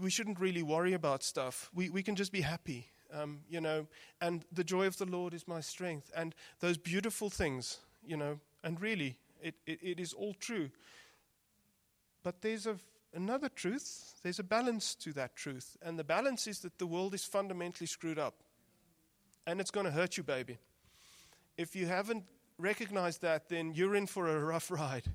we 0.00 0.10
shouldn't 0.10 0.40
really 0.40 0.62
worry 0.62 0.92
about 0.92 1.22
stuff. 1.22 1.70
We, 1.72 1.88
we 1.88 2.02
can 2.02 2.16
just 2.16 2.32
be 2.32 2.40
happy 2.40 2.88
um, 3.12 3.40
you 3.48 3.60
know, 3.60 3.86
and 4.20 4.44
the 4.52 4.64
joy 4.64 4.86
of 4.86 4.96
the 4.96 5.06
Lord 5.06 5.34
is 5.34 5.48
my 5.48 5.60
strength, 5.60 6.10
and 6.16 6.34
those 6.60 6.76
beautiful 6.76 7.30
things, 7.30 7.78
you 8.04 8.16
know, 8.16 8.40
and 8.62 8.80
really, 8.80 9.16
it, 9.42 9.54
it, 9.66 9.78
it 9.82 10.00
is 10.00 10.12
all 10.12 10.34
true. 10.34 10.70
But 12.22 12.42
there's 12.42 12.66
a, 12.66 12.76
another 13.14 13.48
truth, 13.48 14.20
there's 14.22 14.38
a 14.38 14.44
balance 14.44 14.94
to 14.96 15.12
that 15.14 15.36
truth, 15.36 15.76
and 15.82 15.98
the 15.98 16.04
balance 16.04 16.46
is 16.46 16.60
that 16.60 16.78
the 16.78 16.86
world 16.86 17.14
is 17.14 17.24
fundamentally 17.24 17.86
screwed 17.86 18.18
up, 18.18 18.34
and 19.46 19.60
it's 19.60 19.70
going 19.70 19.86
to 19.86 19.92
hurt 19.92 20.16
you, 20.16 20.22
baby. 20.22 20.58
If 21.56 21.74
you 21.74 21.86
haven't 21.86 22.24
recognized 22.58 23.22
that, 23.22 23.48
then 23.48 23.72
you're 23.74 23.96
in 23.96 24.06
for 24.06 24.28
a 24.28 24.38
rough 24.38 24.70
ride. 24.70 25.08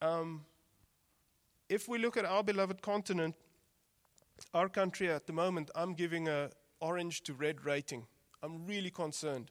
Um, 0.00 0.44
if 1.68 1.88
we 1.88 1.98
look 1.98 2.16
at 2.16 2.24
our 2.24 2.42
beloved 2.42 2.82
continent, 2.82 3.34
our 4.52 4.68
country 4.68 5.10
at 5.10 5.26
the 5.26 5.32
moment, 5.32 5.70
I'm 5.74 5.94
giving 5.94 6.28
a, 6.28 6.50
orange 6.82 7.22
to 7.22 7.32
red 7.32 7.64
rating. 7.64 8.06
I'm 8.42 8.66
really 8.66 8.90
concerned. 8.90 9.50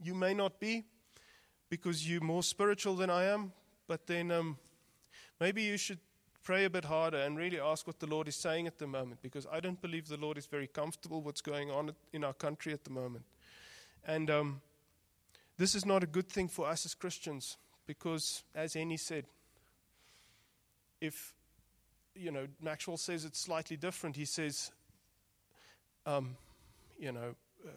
You 0.00 0.14
may 0.14 0.34
not 0.34 0.60
be 0.60 0.84
because 1.70 2.08
you're 2.08 2.20
more 2.20 2.42
spiritual 2.42 2.94
than 2.94 3.10
I 3.10 3.24
am, 3.24 3.52
but 3.88 4.06
then 4.06 4.30
um, 4.30 4.58
maybe 5.40 5.62
you 5.62 5.78
should 5.78 5.98
pray 6.44 6.64
a 6.64 6.70
bit 6.70 6.84
harder 6.84 7.16
and 7.16 7.38
really 7.38 7.58
ask 7.58 7.86
what 7.86 7.98
the 7.98 8.06
Lord 8.06 8.28
is 8.28 8.36
saying 8.36 8.66
at 8.66 8.78
the 8.78 8.86
moment 8.86 9.22
because 9.22 9.46
I 9.50 9.60
don't 9.60 9.80
believe 9.80 10.08
the 10.08 10.16
Lord 10.16 10.36
is 10.36 10.46
very 10.46 10.66
comfortable 10.66 11.22
what's 11.22 11.40
going 11.40 11.70
on 11.70 11.94
in 12.12 12.24
our 12.24 12.34
country 12.34 12.72
at 12.72 12.84
the 12.84 12.90
moment. 12.90 13.24
And 14.04 14.30
um, 14.30 14.60
this 15.56 15.74
is 15.74 15.86
not 15.86 16.02
a 16.02 16.06
good 16.06 16.28
thing 16.28 16.48
for 16.48 16.68
us 16.68 16.84
as 16.84 16.94
Christians 16.94 17.56
because, 17.86 18.42
as 18.54 18.76
Annie 18.76 18.96
said, 18.96 19.24
if 21.00 21.34
you 22.14 22.30
know, 22.30 22.46
Maxwell 22.60 22.96
says 22.96 23.24
it's 23.24 23.40
slightly 23.40 23.76
different. 23.76 24.16
He 24.16 24.24
says 24.24 24.70
um, 26.06 26.36
you 26.98 27.12
know, 27.12 27.34
uh, 27.64 27.70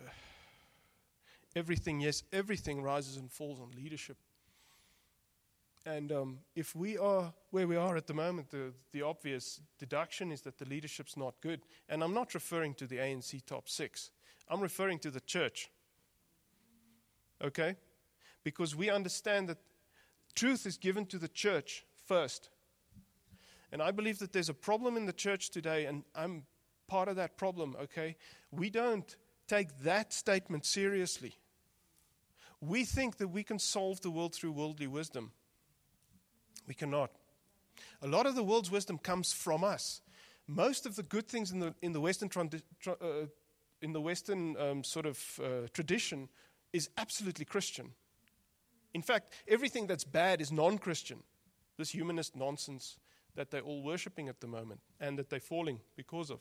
everything, 1.55 1.99
yes, 1.99 2.23
everything 2.33 2.81
rises 2.81 3.17
and 3.17 3.31
falls 3.31 3.59
on 3.59 3.71
leadership. 3.75 4.17
And 5.85 6.11
um, 6.11 6.39
if 6.55 6.75
we 6.75 6.97
are 6.97 7.31
where 7.51 7.67
we 7.67 7.75
are 7.75 7.95
at 7.95 8.07
the 8.07 8.13
moment, 8.13 8.49
the, 8.49 8.73
the 8.91 9.03
obvious 9.03 9.61
deduction 9.77 10.31
is 10.31 10.41
that 10.41 10.57
the 10.57 10.65
leadership's 10.65 11.15
not 11.15 11.35
good. 11.41 11.61
And 11.89 12.03
I'm 12.03 12.13
not 12.13 12.33
referring 12.33 12.73
to 12.75 12.87
the 12.87 12.97
ANC 12.97 13.45
top 13.45 13.69
six, 13.69 14.11
I'm 14.49 14.61
referring 14.61 14.99
to 14.99 15.11
the 15.11 15.19
church. 15.19 15.69
Okay? 17.43 17.75
Because 18.43 18.75
we 18.75 18.89
understand 18.89 19.49
that 19.49 19.57
truth 20.35 20.65
is 20.65 20.77
given 20.77 21.05
to 21.07 21.17
the 21.17 21.27
church 21.27 21.85
first. 22.05 22.49
And 23.71 23.81
I 23.81 23.91
believe 23.91 24.19
that 24.19 24.33
there's 24.33 24.49
a 24.49 24.53
problem 24.53 24.95
in 24.97 25.05
the 25.05 25.13
church 25.13 25.49
today, 25.49 25.85
and 25.85 26.03
I'm 26.15 26.43
part 26.87 27.07
of 27.07 27.15
that 27.15 27.37
problem, 27.37 27.75
okay? 27.81 28.15
We 28.51 28.69
don't 28.69 29.15
take 29.47 29.79
that 29.83 30.13
statement 30.13 30.65
seriously. 30.65 31.37
We 32.61 32.83
think 32.83 33.17
that 33.17 33.27
we 33.27 33.43
can 33.43 33.59
solve 33.59 34.01
the 34.01 34.09
world 34.09 34.33
through 34.33 34.53
worldly 34.53 34.87
wisdom. 34.87 35.31
We 36.67 36.73
cannot. 36.73 37.11
A 38.01 38.07
lot 38.07 38.25
of 38.25 38.35
the 38.35 38.43
world's 38.43 38.71
wisdom 38.71 38.97
comes 38.97 39.33
from 39.33 39.63
us. 39.63 40.01
Most 40.47 40.85
of 40.85 40.95
the 40.95 41.03
good 41.03 41.27
things 41.27 41.51
in 41.51 41.59
the, 41.59 41.73
in 41.81 41.91
the 41.91 42.01
Western, 42.01 42.29
uh, 42.87 42.93
in 43.81 43.93
the 43.93 44.01
Western 44.01 44.57
um, 44.57 44.83
sort 44.83 45.05
of 45.05 45.39
uh, 45.43 45.67
tradition 45.73 46.29
is 46.71 46.89
absolutely 46.97 47.45
Christian. 47.45 47.91
In 48.93 49.01
fact, 49.01 49.33
everything 49.47 49.87
that's 49.87 50.03
bad 50.03 50.41
is 50.41 50.51
non 50.51 50.77
Christian. 50.77 51.23
This 51.77 51.91
humanist 51.91 52.35
nonsense 52.35 52.97
that 53.35 53.51
they're 53.51 53.61
all 53.61 53.83
worshipping 53.83 54.29
at 54.29 54.39
the 54.39 54.47
moment 54.47 54.79
and 54.99 55.19
that 55.19 55.29
they're 55.29 55.39
falling 55.39 55.81
because 55.95 56.29
of. 56.29 56.39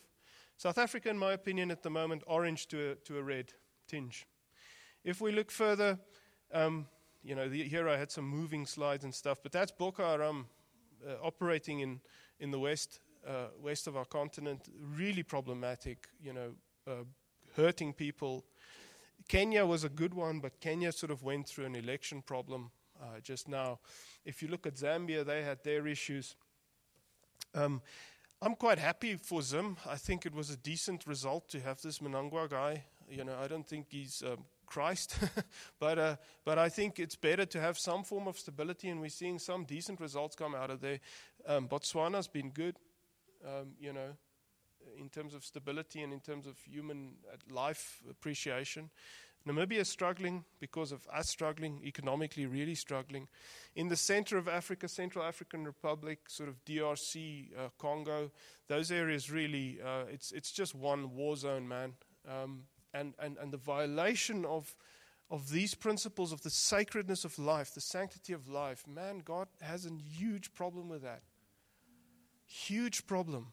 South 0.56 0.78
Africa, 0.78 1.10
in 1.10 1.18
my 1.18 1.32
opinion, 1.32 1.70
at 1.70 1.82
the 1.82 1.90
moment, 1.90 2.22
orange 2.26 2.66
to 2.68 2.92
a, 2.92 2.94
to 3.06 3.18
a 3.18 3.22
red 3.22 3.52
tinge. 3.88 4.26
If 5.04 5.20
we 5.20 5.32
look 5.32 5.50
further, 5.50 5.98
um, 6.52 6.86
you 7.22 7.34
know, 7.34 7.48
the, 7.48 7.62
here 7.64 7.88
I 7.88 7.96
had 7.96 8.10
some 8.10 8.24
moving 8.24 8.66
slides 8.66 9.04
and 9.04 9.14
stuff, 9.14 9.38
but 9.42 9.52
that's 9.52 9.72
Boko 9.72 10.04
Haram 10.04 10.46
uh, 11.06 11.14
operating 11.22 11.80
in, 11.80 12.00
in 12.38 12.50
the 12.50 12.58
west, 12.58 13.00
uh, 13.26 13.48
west 13.60 13.86
of 13.86 13.96
our 13.96 14.04
continent, 14.04 14.68
really 14.96 15.22
problematic, 15.22 16.08
you 16.22 16.32
know, 16.32 16.52
uh, 16.86 17.04
hurting 17.56 17.92
people. 17.92 18.44
Kenya 19.28 19.64
was 19.64 19.84
a 19.84 19.88
good 19.88 20.14
one, 20.14 20.38
but 20.40 20.60
Kenya 20.60 20.92
sort 20.92 21.10
of 21.10 21.22
went 21.22 21.48
through 21.48 21.64
an 21.64 21.74
election 21.74 22.22
problem 22.22 22.70
uh, 23.00 23.20
just 23.22 23.48
now. 23.48 23.78
If 24.24 24.42
you 24.42 24.48
look 24.48 24.66
at 24.66 24.74
Zambia, 24.74 25.24
they 25.24 25.42
had 25.42 25.62
their 25.64 25.86
issues. 25.86 26.36
Um, 27.54 27.82
I'm 28.42 28.56
quite 28.56 28.78
happy 28.78 29.16
for 29.16 29.42
Zim. 29.42 29.76
I 29.86 29.96
think 29.96 30.26
it 30.26 30.34
was 30.34 30.50
a 30.50 30.56
decent 30.56 31.06
result 31.06 31.48
to 31.50 31.60
have 31.60 31.80
this 31.80 32.00
Mnangagwa 32.00 32.50
guy. 32.50 32.84
You 33.08 33.24
know, 33.24 33.36
I 33.42 33.48
don't 33.48 33.66
think 33.66 33.86
he's 33.88 34.22
um, 34.22 34.44
Christ, 34.66 35.18
but 35.78 35.98
uh, 35.98 36.16
but 36.44 36.58
I 36.58 36.68
think 36.68 36.98
it's 36.98 37.16
better 37.16 37.46
to 37.46 37.60
have 37.60 37.78
some 37.78 38.02
form 38.02 38.26
of 38.26 38.38
stability, 38.38 38.88
and 38.88 39.00
we're 39.00 39.10
seeing 39.10 39.38
some 39.38 39.64
decent 39.64 40.00
results 40.00 40.36
come 40.36 40.54
out 40.54 40.70
of 40.70 40.80
there. 40.80 41.00
Um, 41.46 41.68
Botswana's 41.68 42.28
been 42.28 42.50
good, 42.50 42.76
um, 43.46 43.72
you 43.78 43.92
know, 43.92 44.16
in 44.98 45.08
terms 45.08 45.34
of 45.34 45.44
stability 45.44 46.02
and 46.02 46.12
in 46.12 46.20
terms 46.20 46.46
of 46.46 46.58
human 46.58 47.14
uh, 47.32 47.36
life 47.54 48.02
appreciation. 48.10 48.90
Namibia 49.46 49.80
is 49.80 49.88
struggling 49.88 50.44
because 50.58 50.90
of 50.90 51.06
us 51.12 51.28
struggling, 51.28 51.80
economically, 51.84 52.46
really 52.46 52.74
struggling. 52.74 53.28
In 53.76 53.88
the 53.88 53.96
center 53.96 54.38
of 54.38 54.48
Africa, 54.48 54.88
Central 54.88 55.24
African 55.24 55.64
Republic, 55.64 56.20
sort 56.28 56.48
of 56.48 56.64
DRC, 56.64 57.50
uh, 57.52 57.68
Congo, 57.78 58.30
those 58.68 58.90
areas 58.90 59.30
really, 59.30 59.78
uh, 59.84 60.04
it's, 60.10 60.32
it's 60.32 60.50
just 60.50 60.74
one 60.74 61.14
war 61.14 61.36
zone, 61.36 61.68
man. 61.68 61.92
Um, 62.26 62.62
and, 62.94 63.12
and, 63.18 63.36
and 63.36 63.52
the 63.52 63.58
violation 63.58 64.46
of, 64.46 64.74
of 65.30 65.50
these 65.50 65.74
principles 65.74 66.32
of 66.32 66.42
the 66.42 66.50
sacredness 66.50 67.24
of 67.24 67.38
life, 67.38 67.74
the 67.74 67.80
sanctity 67.82 68.32
of 68.32 68.48
life, 68.48 68.86
man, 68.86 69.20
God 69.22 69.48
has 69.60 69.84
a 69.84 69.90
huge 69.90 70.54
problem 70.54 70.88
with 70.88 71.02
that. 71.02 71.22
Huge 72.46 73.06
problem. 73.06 73.48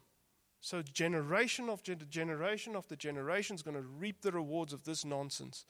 So 0.62 0.80
generation 0.80 1.68
after 1.68 1.96
generation 1.96 2.76
after 2.76 2.94
generation 2.94 3.56
is 3.56 3.62
going 3.62 3.76
to 3.76 3.82
reap 3.82 4.22
the 4.22 4.30
rewards 4.30 4.72
of 4.72 4.84
this 4.84 5.04
nonsense, 5.04 5.66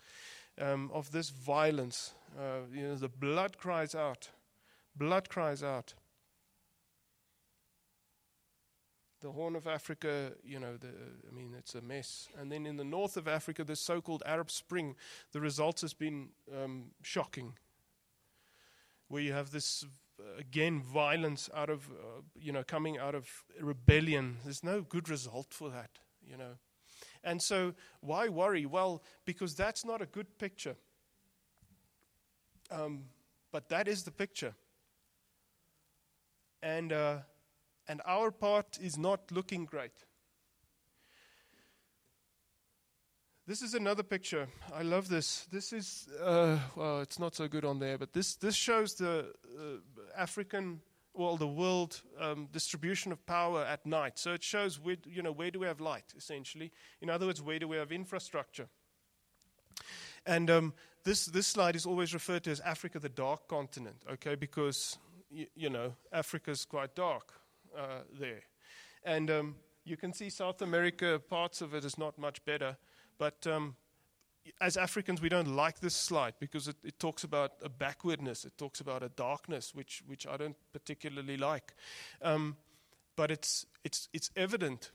um, 0.61 0.91
of 0.93 1.11
this 1.13 1.31
violence. 1.31 2.13
Uh, 2.39 2.67
you 2.71 2.83
know, 2.83 2.95
the 2.95 3.09
blood 3.09 3.57
cries 3.57 3.95
out. 3.95 4.29
Blood 4.95 5.31
cries 5.31 5.63
out. 5.63 5.95
The 9.23 9.31
Horn 9.31 9.57
of 9.57 9.67
Africa, 9.67 10.33
you 10.45 10.61
know, 10.61 10.77
the, 10.77 10.89
I 10.89 11.35
mean, 11.35 11.55
it's 11.57 11.75
a 11.75 11.81
mess. 11.81 12.29
And 12.39 12.53
then 12.53 12.67
in 12.67 12.77
the 12.77 12.85
north 12.85 13.17
of 13.17 13.27
Africa, 13.27 13.65
the 13.65 13.77
so-called 13.77 14.23
Arab 14.27 14.51
Spring, 14.51 14.95
the 15.33 15.41
results 15.41 15.81
has 15.81 15.95
been 15.95 16.31
um, 16.55 16.91
shocking. 17.01 17.55
Where 19.09 19.23
you 19.23 19.33
have 19.33 19.53
this 19.53 19.87
again 20.39 20.83
violence 20.83 21.49
out 21.55 21.71
of 21.71 21.89
uh, 21.91 22.23
you 22.35 22.53
know 22.53 22.63
coming 22.63 22.99
out 22.99 23.15
of 23.15 23.29
rebellion. 23.61 24.39
There's 24.45 24.65
no 24.65 24.83
good 24.83 25.09
result 25.09 25.53
for 25.53 25.71
that 25.71 25.91
you 26.27 26.37
know. 26.37 26.59
And 27.25 27.43
so 27.43 27.75
why 28.01 28.29
worry? 28.29 28.67
Well 28.67 29.03
because 29.25 29.55
that's 29.55 29.85
not 29.85 30.03
a 30.03 30.07
good 30.07 30.39
picture. 30.39 30.77
Um, 32.71 33.05
but 33.51 33.69
that 33.69 33.89
is 33.89 34.03
the 34.05 34.11
picture. 34.11 34.55
And 36.63 36.93
uh, 36.93 37.19
and 37.89 38.01
our 38.07 38.31
part 38.31 38.79
is 38.81 38.97
not 38.97 39.31
looking 39.31 39.65
great. 39.65 39.93
This 43.45 43.61
is 43.61 43.75
another 43.75 44.05
picture. 44.05 44.47
I 44.73 44.83
love 44.83 45.09
this. 45.09 45.47
This 45.51 45.73
is, 45.73 46.09
uh, 46.23 46.59
well, 46.77 47.01
it's 47.01 47.19
not 47.19 47.35
so 47.35 47.49
good 47.49 47.65
on 47.65 47.81
there, 47.81 47.99
but 47.99 48.13
this, 48.13 48.37
this 48.37 48.55
shows 48.55 48.95
the 48.95 49.35
uh, 49.59 49.92
African, 50.17 50.81
well, 51.15 51.37
the 51.37 51.47
world 51.47 52.03
um, 52.21 52.49
distribution 52.53 53.13
of 53.13 53.25
power 53.27 53.65
at 53.65 53.85
night. 53.85 54.19
So 54.19 54.33
it 54.33 54.43
shows, 54.43 54.81
where, 54.81 54.97
you 55.05 55.23
know, 55.23 55.33
where 55.33 55.51
do 55.51 55.61
we 55.61 55.67
have 55.67 55.81
light, 55.81 56.15
essentially. 56.17 56.73
In 57.01 57.11
other 57.11 57.27
words, 57.27 57.43
where 57.43 57.59
do 57.59 57.69
we 57.69 57.77
have 57.77 57.93
infrastructure? 57.93 58.69
And 60.25 60.51
um, 60.51 60.75
this, 61.05 61.27
this 61.27 61.47
slide 61.47 61.77
is 61.77 61.87
always 61.87 62.15
referred 62.15 62.45
to 62.45 62.51
as 62.51 62.61
Africa, 62.61 62.99
the 62.99 63.09
dark 63.09 63.49
continent, 63.49 63.97
okay, 64.13 64.37
because, 64.37 64.99
y- 65.31 65.49
you 65.55 65.69
know, 65.69 65.95
Africa's 66.13 66.65
quite 66.65 66.95
dark 66.95 67.33
uh, 67.77 68.03
there. 68.19 68.43
And 69.05 69.31
um, 69.31 69.55
you 69.85 69.97
can 69.97 70.13
see 70.13 70.31
South 70.31 70.63
America, 70.63 71.21
parts 71.29 71.61
of 71.61 71.75
it 71.75 71.85
is 71.85 71.99
not 71.99 72.19
much 72.19 72.45
better. 72.45 72.77
But 73.19 73.47
um, 73.47 73.77
as 74.61 74.77
Africans, 74.77 75.21
we 75.21 75.29
don't 75.29 75.55
like 75.55 75.81
this 75.81 75.95
slide 75.95 76.35
because 76.41 76.69
it, 76.69 76.77
it, 76.85 76.99
talks 76.99 77.25
about 77.25 77.53
a 77.63 77.69
backwardness, 77.69 78.45
it 78.45 78.57
talks 78.59 78.81
about 78.81 79.03
a 79.03 79.09
darkness, 79.11 79.75
which, 79.75 80.03
which 80.07 80.27
I 80.27 80.37
don't 80.37 80.57
particularly 80.73 81.37
like. 81.37 81.75
Um, 82.23 82.57
but 83.17 83.31
it's, 83.31 83.67
it's, 83.85 84.09
it's 84.13 84.31
evident. 84.37 84.91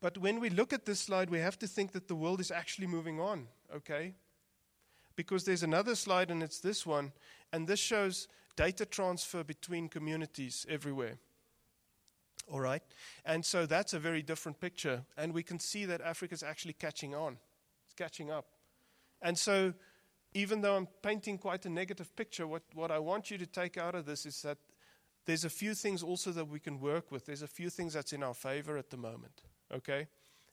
But 0.00 0.18
when 0.18 0.40
we 0.40 0.50
look 0.50 0.72
at 0.72 0.84
this 0.84 1.00
slide, 1.00 1.30
we 1.30 1.40
have 1.40 1.58
to 1.58 1.66
think 1.66 1.92
that 1.92 2.08
the 2.08 2.14
world 2.14 2.40
is 2.40 2.50
actually 2.50 2.86
moving 2.86 3.20
on, 3.20 3.48
okay? 3.74 4.14
Because 5.16 5.44
there's 5.44 5.64
another 5.64 5.94
slide, 5.94 6.30
and 6.30 6.42
it's 6.42 6.60
this 6.60 6.86
one, 6.86 7.12
and 7.52 7.66
this 7.66 7.80
shows 7.80 8.28
data 8.56 8.86
transfer 8.86 9.42
between 9.44 9.88
communities 9.88 10.66
everywhere. 10.68 11.18
All 12.50 12.60
right? 12.60 12.82
And 13.24 13.44
so 13.44 13.66
that's 13.66 13.92
a 13.92 13.98
very 13.98 14.22
different 14.22 14.60
picture. 14.60 15.04
And 15.16 15.32
we 15.32 15.42
can 15.42 15.58
see 15.58 15.84
that 15.84 16.00
Africa 16.00 16.34
is 16.34 16.42
actually 16.42 16.72
catching 16.74 17.14
on, 17.14 17.38
catching 17.98 18.30
up. 18.30 18.46
And 19.20 19.36
so, 19.36 19.74
even 20.34 20.60
though 20.60 20.76
I'm 20.76 20.88
painting 21.02 21.38
quite 21.38 21.66
a 21.66 21.70
negative 21.70 22.14
picture, 22.14 22.46
what, 22.46 22.62
what 22.74 22.90
I 22.90 22.98
want 22.98 23.30
you 23.30 23.38
to 23.38 23.46
take 23.46 23.76
out 23.76 23.94
of 23.94 24.06
this 24.06 24.24
is 24.24 24.40
that 24.42 24.58
there's 25.26 25.44
a 25.44 25.50
few 25.50 25.74
things 25.74 26.02
also 26.02 26.30
that 26.32 26.48
we 26.48 26.60
can 26.60 26.80
work 26.80 27.10
with. 27.10 27.26
There's 27.26 27.42
a 27.42 27.48
few 27.48 27.70
things 27.70 27.94
that's 27.94 28.12
in 28.12 28.22
our 28.22 28.34
favor 28.34 28.78
at 28.78 28.90
the 28.90 28.96
moment, 28.96 29.42
okay? 29.74 30.06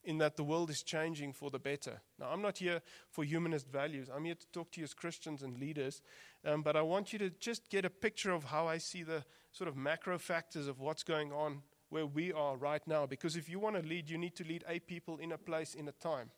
In 0.04 0.18
that 0.18 0.36
the 0.38 0.44
world 0.44 0.70
is 0.70 0.84
changing 0.84 1.34
for 1.34 1.50
the 1.50 1.60
better. 1.60 2.02
Now, 2.20 2.30
I'm 2.32 2.42
not 2.42 2.58
here 2.58 2.82
for 3.10 3.24
humanist 3.24 3.68
values. 3.70 4.10
I'm 4.14 4.26
here 4.26 4.36
to 4.36 4.48
talk 4.52 4.72
to 4.72 4.82
you 4.82 4.86
as 4.86 4.94
Christians 4.94 5.44
and 5.44 5.58
leaders. 5.58 6.02
Um, 6.44 6.62
but 6.62 6.76
I 6.76 6.82
want 6.82 7.14
you 7.14 7.20
to 7.20 7.30
just 7.30 7.70
get 7.70 7.86
a 7.86 7.90
picture 7.90 8.32
of 8.32 8.46
how 8.46 8.68
I 8.68 8.78
see 8.80 9.04
the 9.04 9.24
sort 9.52 9.68
of 9.68 9.78
macro 9.78 10.18
factors 10.18 10.68
of 10.68 10.80
what's 10.80 11.04
going 11.04 11.32
on 11.32 11.62
where 11.90 12.06
we 12.06 12.34
are 12.34 12.58
right 12.58 12.86
now. 12.88 13.06
Because 13.06 13.38
if 13.38 13.50
you 13.50 13.60
want 13.60 13.76
to 13.76 13.88
lead, 13.88 14.10
you 14.10 14.18
need 14.18 14.36
to 14.36 14.44
lead 14.44 14.64
a 14.68 14.80
people 14.80 15.18
in 15.18 15.32
a 15.32 15.38
place 15.38 15.76
in 15.76 15.88
a 15.88 15.94
time. 15.94 16.32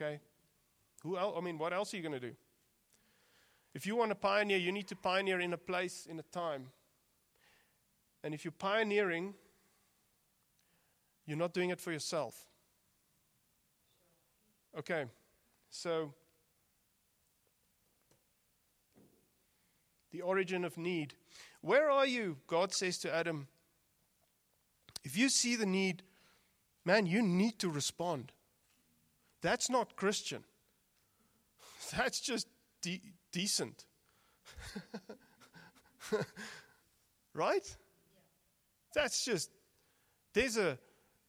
Okay? 0.00 0.20
Who 1.02 1.16
else? 1.16 1.34
I 1.36 1.40
mean, 1.40 1.58
what 1.58 1.72
else 1.72 1.92
are 1.92 1.96
you 1.96 2.02
going 2.02 2.20
to 2.20 2.20
do? 2.20 2.34
If 3.74 3.86
you 3.86 3.96
want 3.96 4.10
to 4.10 4.14
pioneer, 4.14 4.58
you 4.58 4.72
need 4.72 4.88
to 4.88 4.96
pioneer 4.96 5.40
in 5.40 5.52
a 5.52 5.58
place, 5.58 6.06
in 6.08 6.18
a 6.18 6.22
time. 6.22 6.68
And 8.22 8.34
if 8.34 8.44
you're 8.44 8.52
pioneering, 8.52 9.34
you're 11.26 11.36
not 11.36 11.52
doing 11.52 11.70
it 11.70 11.80
for 11.80 11.92
yourself. 11.92 12.46
Okay, 14.78 15.06
so 15.70 16.12
the 20.12 20.20
origin 20.20 20.64
of 20.64 20.76
need. 20.76 21.14
Where 21.60 21.90
are 21.90 22.06
you? 22.06 22.36
God 22.46 22.72
says 22.72 22.98
to 22.98 23.14
Adam. 23.14 23.48
If 25.04 25.16
you 25.16 25.28
see 25.28 25.56
the 25.56 25.66
need, 25.66 26.02
man, 26.84 27.06
you 27.06 27.22
need 27.22 27.58
to 27.60 27.68
respond. 27.68 28.32
That's 29.40 29.70
not 29.70 29.96
Christian. 29.96 30.44
That's 31.96 32.20
just 32.20 32.48
de- 32.82 33.02
decent. 33.32 33.86
right? 37.34 37.76
That's 38.94 39.24
just 39.24 39.50
there's 40.34 40.56
a 40.56 40.78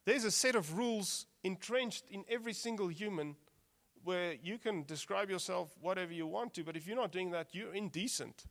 there's 0.05 0.23
a 0.23 0.31
set 0.31 0.55
of 0.55 0.77
rules 0.77 1.25
entrenched 1.43 2.05
in 2.09 2.25
every 2.29 2.53
single 2.53 2.87
human 2.87 3.35
where 4.03 4.33
you 4.41 4.57
can 4.57 4.83
describe 4.83 5.29
yourself 5.29 5.69
whatever 5.81 6.13
you 6.13 6.25
want 6.25 6.53
to, 6.53 6.63
but 6.63 6.75
if 6.75 6.87
you're 6.87 6.95
not 6.95 7.11
doing 7.11 7.31
that, 7.31 7.49
you're 7.53 7.73
indecent. 7.73 8.45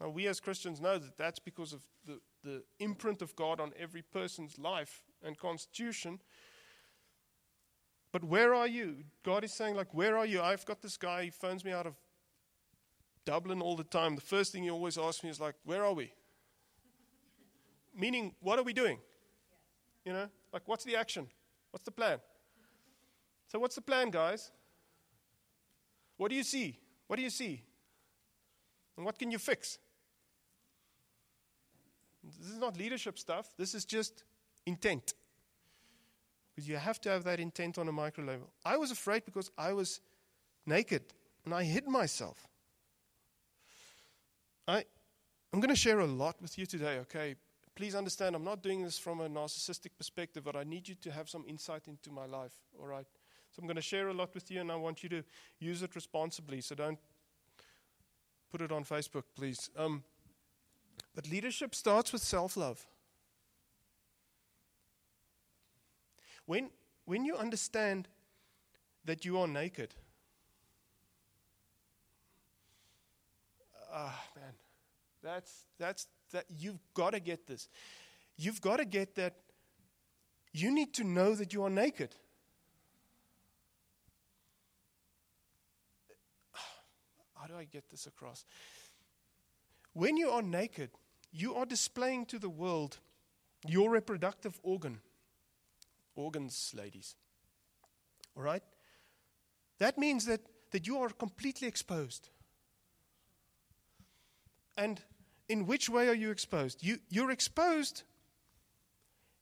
Now, 0.00 0.08
we 0.08 0.26
as 0.26 0.40
Christians 0.40 0.80
know 0.80 0.98
that 0.98 1.16
that's 1.16 1.38
because 1.38 1.72
of 1.72 1.82
the, 2.06 2.18
the 2.42 2.64
imprint 2.80 3.22
of 3.22 3.36
God 3.36 3.60
on 3.60 3.72
every 3.78 4.02
person's 4.02 4.58
life 4.58 5.04
and 5.22 5.38
constitution. 5.38 6.20
But 8.12 8.24
where 8.24 8.54
are 8.54 8.66
you? 8.66 8.96
God 9.24 9.42
is 9.42 9.52
saying, 9.54 9.74
like, 9.74 9.92
where 9.94 10.18
are 10.18 10.26
you? 10.26 10.42
I've 10.42 10.66
got 10.66 10.82
this 10.82 10.98
guy, 10.98 11.24
he 11.24 11.30
phones 11.30 11.64
me 11.64 11.72
out 11.72 11.86
of 11.86 11.94
Dublin 13.24 13.62
all 13.62 13.74
the 13.74 13.84
time. 13.84 14.14
The 14.14 14.20
first 14.20 14.52
thing 14.52 14.64
he 14.64 14.70
always 14.70 14.98
asks 14.98 15.24
me 15.24 15.30
is, 15.30 15.40
like, 15.40 15.54
where 15.64 15.84
are 15.84 15.94
we? 15.94 16.12
Meaning, 17.96 18.34
what 18.40 18.58
are 18.58 18.62
we 18.62 18.74
doing? 18.74 18.98
You 20.04 20.12
know, 20.12 20.28
like, 20.52 20.62
what's 20.66 20.84
the 20.84 20.96
action? 20.96 21.26
What's 21.70 21.84
the 21.84 21.90
plan? 21.90 22.18
So, 23.48 23.58
what's 23.58 23.74
the 23.74 23.80
plan, 23.80 24.10
guys? 24.10 24.50
What 26.18 26.28
do 26.28 26.36
you 26.36 26.42
see? 26.42 26.78
What 27.06 27.16
do 27.16 27.22
you 27.22 27.30
see? 27.30 27.62
And 28.96 29.06
what 29.06 29.18
can 29.18 29.30
you 29.30 29.38
fix? 29.38 29.78
This 32.38 32.50
is 32.50 32.58
not 32.58 32.76
leadership 32.76 33.18
stuff. 33.18 33.48
This 33.56 33.74
is 33.74 33.84
just 33.84 34.24
intent. 34.66 35.14
Because 36.54 36.68
you 36.68 36.76
have 36.76 37.00
to 37.02 37.08
have 37.08 37.24
that 37.24 37.40
intent 37.40 37.78
on 37.78 37.88
a 37.88 37.92
micro 37.92 38.24
level. 38.24 38.50
I 38.64 38.76
was 38.76 38.90
afraid 38.90 39.24
because 39.24 39.50
I 39.56 39.72
was 39.72 40.00
naked 40.66 41.02
and 41.44 41.54
I 41.54 41.64
hid 41.64 41.88
myself. 41.88 42.46
I, 44.68 44.84
I'm 45.52 45.60
going 45.60 45.70
to 45.70 45.76
share 45.76 46.00
a 46.00 46.06
lot 46.06 46.40
with 46.40 46.58
you 46.58 46.66
today, 46.66 46.98
okay? 46.98 47.36
Please 47.74 47.94
understand, 47.94 48.36
I'm 48.36 48.44
not 48.44 48.62
doing 48.62 48.82
this 48.82 48.98
from 48.98 49.20
a 49.20 49.28
narcissistic 49.28 49.90
perspective, 49.96 50.44
but 50.44 50.56
I 50.56 50.64
need 50.64 50.88
you 50.88 50.94
to 50.96 51.10
have 51.10 51.28
some 51.28 51.44
insight 51.48 51.88
into 51.88 52.10
my 52.10 52.26
life, 52.26 52.52
all 52.78 52.86
right? 52.86 53.06
So 53.50 53.60
I'm 53.60 53.66
going 53.66 53.76
to 53.76 53.82
share 53.82 54.08
a 54.08 54.14
lot 54.14 54.34
with 54.34 54.50
you, 54.50 54.60
and 54.60 54.70
I 54.70 54.76
want 54.76 55.02
you 55.02 55.08
to 55.10 55.24
use 55.58 55.82
it 55.82 55.94
responsibly. 55.94 56.60
So 56.60 56.74
don't 56.74 56.98
put 58.50 58.60
it 58.60 58.70
on 58.72 58.84
Facebook, 58.84 59.24
please. 59.34 59.70
Um, 59.76 60.02
but 61.14 61.30
leadership 61.30 61.74
starts 61.74 62.12
with 62.12 62.22
self 62.22 62.56
love. 62.56 62.86
When, 66.52 66.68
when 67.06 67.24
you 67.24 67.34
understand 67.34 68.08
that 69.06 69.24
you 69.24 69.38
are 69.38 69.48
naked, 69.48 69.94
ah, 73.90 74.22
man, 74.36 74.52
that's, 75.22 75.64
that's, 75.78 76.08
that 76.32 76.44
you've 76.50 76.78
got 76.92 77.14
to 77.14 77.20
get 77.20 77.46
this. 77.46 77.70
You've 78.36 78.60
got 78.60 78.80
to 78.80 78.84
get 78.84 79.14
that 79.14 79.36
you 80.52 80.70
need 80.70 80.92
to 80.92 81.04
know 81.04 81.34
that 81.34 81.54
you 81.54 81.64
are 81.64 81.70
naked. 81.70 82.14
How 87.34 87.46
do 87.46 87.56
I 87.56 87.64
get 87.64 87.88
this 87.88 88.06
across? 88.06 88.44
When 89.94 90.18
you 90.18 90.28
are 90.28 90.42
naked, 90.42 90.90
you 91.32 91.54
are 91.54 91.64
displaying 91.64 92.26
to 92.26 92.38
the 92.38 92.50
world 92.50 92.98
your 93.66 93.88
reproductive 93.88 94.60
organ. 94.62 95.00
Organs, 96.14 96.72
ladies. 96.76 97.16
All 98.36 98.42
right? 98.42 98.62
That 99.78 99.98
means 99.98 100.26
that, 100.26 100.40
that 100.70 100.86
you 100.86 100.98
are 100.98 101.08
completely 101.10 101.68
exposed. 101.68 102.28
And 104.76 105.00
in 105.48 105.66
which 105.66 105.88
way 105.88 106.08
are 106.08 106.14
you 106.14 106.30
exposed? 106.30 106.82
You, 106.82 106.98
you're 107.08 107.30
exposed 107.30 108.02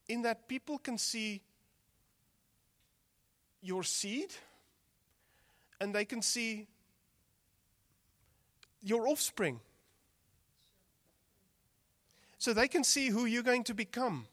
in 0.08 0.22
that 0.22 0.48
people 0.48 0.78
can 0.78 0.98
see 0.98 1.42
your 3.62 3.82
seed 3.82 4.32
and 5.80 5.94
they 5.94 6.04
can 6.04 6.22
see 6.22 6.66
your 8.82 9.06
offspring. 9.06 9.60
So 12.38 12.52
they 12.54 12.68
can 12.68 12.84
see 12.84 13.08
who 13.08 13.26
you're 13.26 13.42
going 13.42 13.64
to 13.64 13.74
become. 13.74 14.26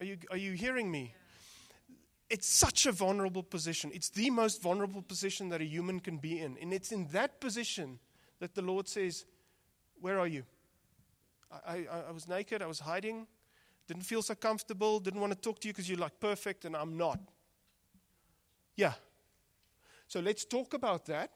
Are 0.00 0.06
you, 0.06 0.16
are 0.30 0.36
you 0.36 0.52
hearing 0.52 0.90
me? 0.90 1.14
It's 2.30 2.48
such 2.48 2.86
a 2.86 2.92
vulnerable 2.92 3.42
position. 3.42 3.90
It's 3.92 4.08
the 4.08 4.30
most 4.30 4.62
vulnerable 4.62 5.02
position 5.02 5.48
that 5.50 5.60
a 5.60 5.64
human 5.64 6.00
can 6.00 6.16
be 6.16 6.40
in. 6.40 6.56
And 6.60 6.72
it's 6.72 6.92
in 6.92 7.06
that 7.08 7.40
position 7.40 7.98
that 8.38 8.54
the 8.54 8.62
Lord 8.62 8.88
says, 8.88 9.26
Where 10.00 10.18
are 10.18 10.28
you? 10.28 10.44
I, 11.66 11.86
I, 11.90 12.00
I 12.08 12.10
was 12.12 12.28
naked, 12.28 12.62
I 12.62 12.66
was 12.66 12.80
hiding, 12.80 13.26
didn't 13.88 14.04
feel 14.04 14.22
so 14.22 14.34
comfortable, 14.36 15.00
didn't 15.00 15.20
want 15.20 15.32
to 15.32 15.38
talk 15.38 15.60
to 15.60 15.68
you 15.68 15.74
because 15.74 15.88
you're 15.88 15.98
like 15.98 16.20
perfect 16.20 16.64
and 16.64 16.76
I'm 16.76 16.96
not. 16.96 17.18
Yeah. 18.76 18.92
So 20.06 20.20
let's 20.20 20.44
talk 20.44 20.74
about 20.74 21.06
that. 21.06 21.32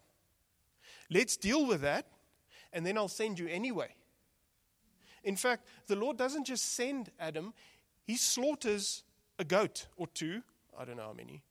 Let's 1.10 1.36
deal 1.36 1.66
with 1.66 1.80
that 1.80 2.06
and 2.72 2.86
then 2.86 2.96
I'll 2.96 3.08
send 3.08 3.38
you 3.38 3.48
anyway. 3.48 3.94
In 5.24 5.36
fact, 5.36 5.66
the 5.86 5.96
Lord 5.96 6.16
doesn't 6.16 6.44
just 6.44 6.74
send 6.74 7.10
Adam, 7.18 7.54
he 8.04 8.16
slaughters 8.16 9.02
a 9.38 9.44
goat 9.44 9.86
or 9.96 10.06
two, 10.06 10.42
I 10.78 10.84
don't 10.84 10.96
know 10.96 11.04
how 11.04 11.12
many, 11.12 11.42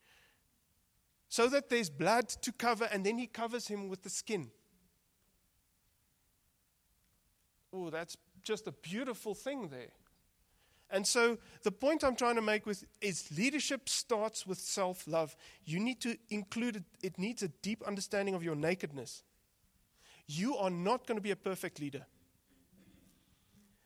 so 1.30 1.48
that 1.48 1.70
there's 1.70 1.90
blood 1.90 2.30
to 2.30 2.52
cover, 2.52 2.88
and 2.92 3.06
then 3.06 3.18
he 3.18 3.28
covers 3.28 3.68
him 3.68 3.90
with 3.90 4.04
the 4.04 4.10
skin. 4.10 4.52
Oh, 7.74 7.90
that's 7.90 8.18
just 8.44 8.68
a 8.68 8.72
beautiful 8.72 9.34
thing 9.34 9.70
there. 9.70 9.92
And 10.92 11.08
so 11.08 11.40
the 11.64 11.72
point 11.72 12.04
I'm 12.04 12.16
trying 12.16 12.36
to 12.36 12.42
make 12.42 12.68
with 12.68 12.86
is 13.02 13.36
leadership 13.36 13.90
starts 13.90 14.46
with 14.46 14.60
self-love. 14.60 15.36
You 15.66 15.80
need 15.80 16.00
to 16.02 16.16
include 16.30 16.76
it, 16.76 16.84
it 17.02 17.18
needs 17.18 17.42
a 17.42 17.48
deep 17.48 17.82
understanding 17.82 18.36
of 18.36 18.44
your 18.44 18.56
nakedness. 18.56 19.24
You 20.28 20.56
are 20.58 20.70
not 20.70 21.08
going 21.08 21.18
to 21.18 21.22
be 21.22 21.32
a 21.32 21.36
perfect 21.36 21.80
leader. 21.80 22.06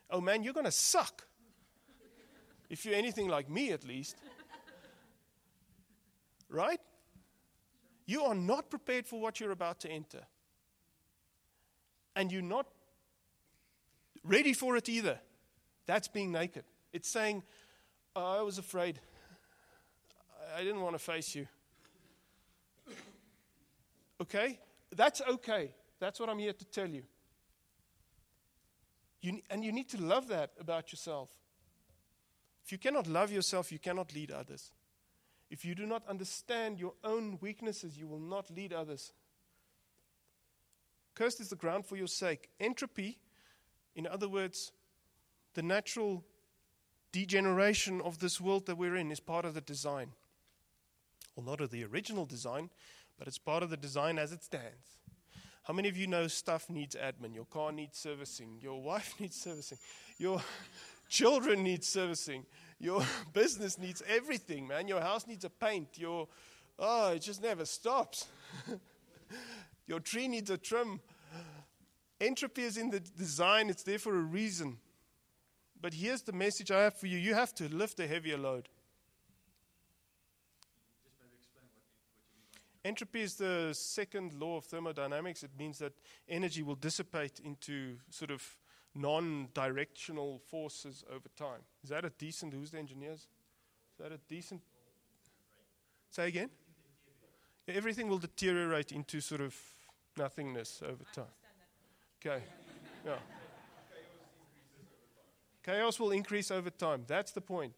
Oh 0.09 0.19
man, 0.19 0.43
you're 0.43 0.53
going 0.53 0.65
to 0.65 0.71
suck. 0.71 1.26
If 2.69 2.85
you're 2.85 2.95
anything 2.95 3.27
like 3.27 3.49
me, 3.49 3.71
at 3.71 3.85
least. 3.85 4.17
Right? 6.49 6.79
You 8.05 8.23
are 8.23 8.35
not 8.35 8.69
prepared 8.69 9.05
for 9.05 9.19
what 9.19 9.39
you're 9.39 9.51
about 9.51 9.81
to 9.81 9.89
enter. 9.89 10.21
And 12.15 12.31
you're 12.31 12.41
not 12.41 12.67
ready 14.23 14.53
for 14.53 14.75
it 14.77 14.89
either. 14.89 15.19
That's 15.85 16.07
being 16.07 16.31
naked. 16.31 16.63
It's 16.93 17.09
saying, 17.09 17.43
oh, 18.15 18.39
I 18.39 18.41
was 18.41 18.57
afraid. 18.57 18.99
I 20.55 20.63
didn't 20.63 20.81
want 20.81 20.95
to 20.95 20.99
face 20.99 21.35
you. 21.35 21.47
Okay? 24.21 24.59
That's 24.95 25.21
okay. 25.21 25.71
That's 25.99 26.19
what 26.19 26.29
I'm 26.29 26.39
here 26.39 26.53
to 26.53 26.65
tell 26.65 26.87
you. 26.87 27.03
you. 29.21 29.41
And 29.49 29.63
you 29.63 29.71
need 29.71 29.89
to 29.89 30.01
love 30.01 30.29
that 30.29 30.51
about 30.59 30.91
yourself. 30.91 31.29
If 32.67 32.73
you 32.73 32.77
cannot 32.77 33.07
love 33.07 33.31
yourself, 33.31 33.71
you 33.71 33.79
cannot 33.79 34.13
lead 34.13 34.29
others. 34.29 34.73
If 35.49 35.63
you 35.63 35.73
do 35.73 35.85
not 35.85 36.05
understand 36.05 36.81
your 36.81 36.95
own 37.01 37.37
weaknesses, 37.39 37.97
you 37.97 38.07
will 38.07 38.19
not 38.19 38.51
lead 38.53 38.73
others. 38.73 39.13
Cursed 41.15 41.39
is 41.39 41.47
the 41.47 41.55
ground 41.55 41.85
for 41.85 41.95
your 41.95 42.09
sake. 42.09 42.49
Entropy, 42.59 43.19
in 43.95 44.05
other 44.05 44.27
words, 44.27 44.73
the 45.53 45.63
natural 45.63 46.25
degeneration 47.13 48.01
of 48.01 48.19
this 48.19 48.41
world 48.41 48.65
that 48.65 48.77
we're 48.77 48.97
in, 48.97 49.13
is 49.13 49.21
part 49.21 49.45
of 49.45 49.53
the 49.53 49.61
design. 49.61 50.11
Well, 51.37 51.45
not 51.45 51.61
of 51.61 51.71
the 51.71 51.85
original 51.85 52.25
design, 52.25 52.69
but 53.17 53.29
it's 53.29 53.37
part 53.37 53.63
of 53.63 53.69
the 53.69 53.77
design 53.77 54.19
as 54.19 54.33
it 54.33 54.43
stands. 54.43 54.97
How 55.63 55.73
many 55.73 55.87
of 55.87 55.95
you 55.95 56.07
know 56.07 56.27
stuff 56.27 56.69
needs 56.69 56.97
admin? 56.97 57.33
Your 57.33 57.45
car 57.45 57.71
needs 57.71 57.97
servicing. 57.97 58.59
Your 58.59 58.81
wife 58.81 59.15
needs 59.21 59.39
servicing. 59.39 59.77
Your 60.17 60.41
children 61.07 61.63
need 61.63 61.83
servicing. 61.83 62.45
Your 62.79 63.03
business 63.33 63.77
needs 63.77 64.03
everything, 64.07 64.67
man. 64.67 64.87
Your 64.87 65.01
house 65.01 65.27
needs 65.27 65.45
a 65.45 65.49
paint. 65.49 65.97
Your 65.97 66.27
oh, 66.79 67.11
it 67.11 67.19
just 67.19 67.41
never 67.41 67.65
stops. 67.65 68.27
Your 69.87 69.99
tree 69.99 70.27
needs 70.27 70.49
a 70.49 70.57
trim. 70.57 70.99
Entropy 72.19 72.63
is 72.63 72.77
in 72.77 72.89
the 72.89 72.99
design, 72.99 73.69
it's 73.69 73.83
there 73.83 73.99
for 73.99 74.15
a 74.15 74.21
reason. 74.21 74.77
But 75.79 75.93
here's 75.93 76.23
the 76.23 76.33
message 76.33 76.71
I 76.71 76.83
have 76.83 76.95
for 76.95 77.07
you 77.07 77.17
you 77.17 77.33
have 77.33 77.53
to 77.55 77.73
lift 77.73 77.99
a 77.99 78.07
heavier 78.07 78.37
load. 78.37 78.69
Entropy 82.83 83.21
is 83.21 83.35
the 83.35 83.71
second 83.73 84.33
law 84.33 84.57
of 84.57 84.65
thermodynamics. 84.65 85.43
It 85.43 85.51
means 85.59 85.77
that 85.79 85.91
energy 86.29 86.63
will 86.63 86.75
dissipate 86.75 87.41
into 87.43 87.97
sort 88.09 88.31
of 88.31 88.55
non 88.97 89.49
directional 89.53 90.39
forces 90.49 91.03
over 91.09 91.29
time. 91.37 91.61
Is 91.83 91.89
that 91.89 92.05
a 92.05 92.09
decent? 92.09 92.53
Who's 92.53 92.71
the 92.71 92.79
engineers? 92.79 93.19
Is 93.19 93.97
that 93.99 94.11
a 94.11 94.19
decent? 94.27 94.61
Say 96.09 96.27
again? 96.27 96.49
Everything 97.67 98.07
will 98.07 98.17
deteriorate 98.17 98.91
into 98.91 99.19
sort 99.19 99.41
of 99.41 99.55
nothingness 100.17 100.81
over 100.83 101.03
time. 101.13 101.25
Okay. 102.19 102.43
Yeah. 103.05 103.15
Chaos 105.63 105.99
will 105.99 106.11
increase 106.11 106.49
over 106.49 106.69
time. 106.69 107.03
That's 107.07 107.31
the 107.31 107.41
point. 107.41 107.73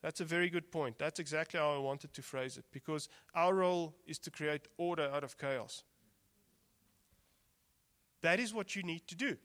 That's 0.00 0.20
a 0.20 0.24
very 0.24 0.50
good 0.50 0.70
point. 0.70 0.98
That's 0.98 1.18
exactly 1.18 1.60
how 1.60 1.74
I 1.74 1.78
wanted 1.78 2.12
to 2.14 2.22
phrase 2.22 2.56
it 2.56 2.64
because 2.72 3.08
our 3.34 3.54
role 3.54 3.94
is 4.06 4.18
to 4.20 4.30
create 4.30 4.68
order 4.76 5.10
out 5.12 5.24
of 5.24 5.38
chaos. 5.38 5.82
That 8.24 8.40
is 8.40 8.54
what 8.54 8.74
you 8.74 8.82
need 8.82 9.06
to 9.08 9.14
do. 9.14 9.36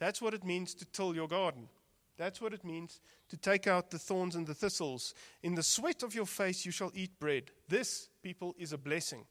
That's 0.00 0.20
what 0.20 0.34
it 0.34 0.42
means 0.42 0.74
to 0.74 0.84
till 0.84 1.14
your 1.14 1.28
garden. 1.28 1.68
That's 2.16 2.40
what 2.40 2.52
it 2.52 2.64
means 2.64 3.00
to 3.28 3.36
take 3.36 3.68
out 3.68 3.90
the 3.90 4.00
thorns 4.00 4.34
and 4.34 4.44
the 4.44 4.52
thistles. 4.52 5.14
In 5.44 5.54
the 5.54 5.62
sweat 5.62 6.02
of 6.02 6.12
your 6.12 6.26
face 6.26 6.66
you 6.66 6.72
shall 6.72 6.90
eat 6.92 7.20
bread. 7.20 7.52
This, 7.68 8.08
people, 8.20 8.52
is 8.58 8.72
a 8.72 8.78
blessing. 8.78 9.24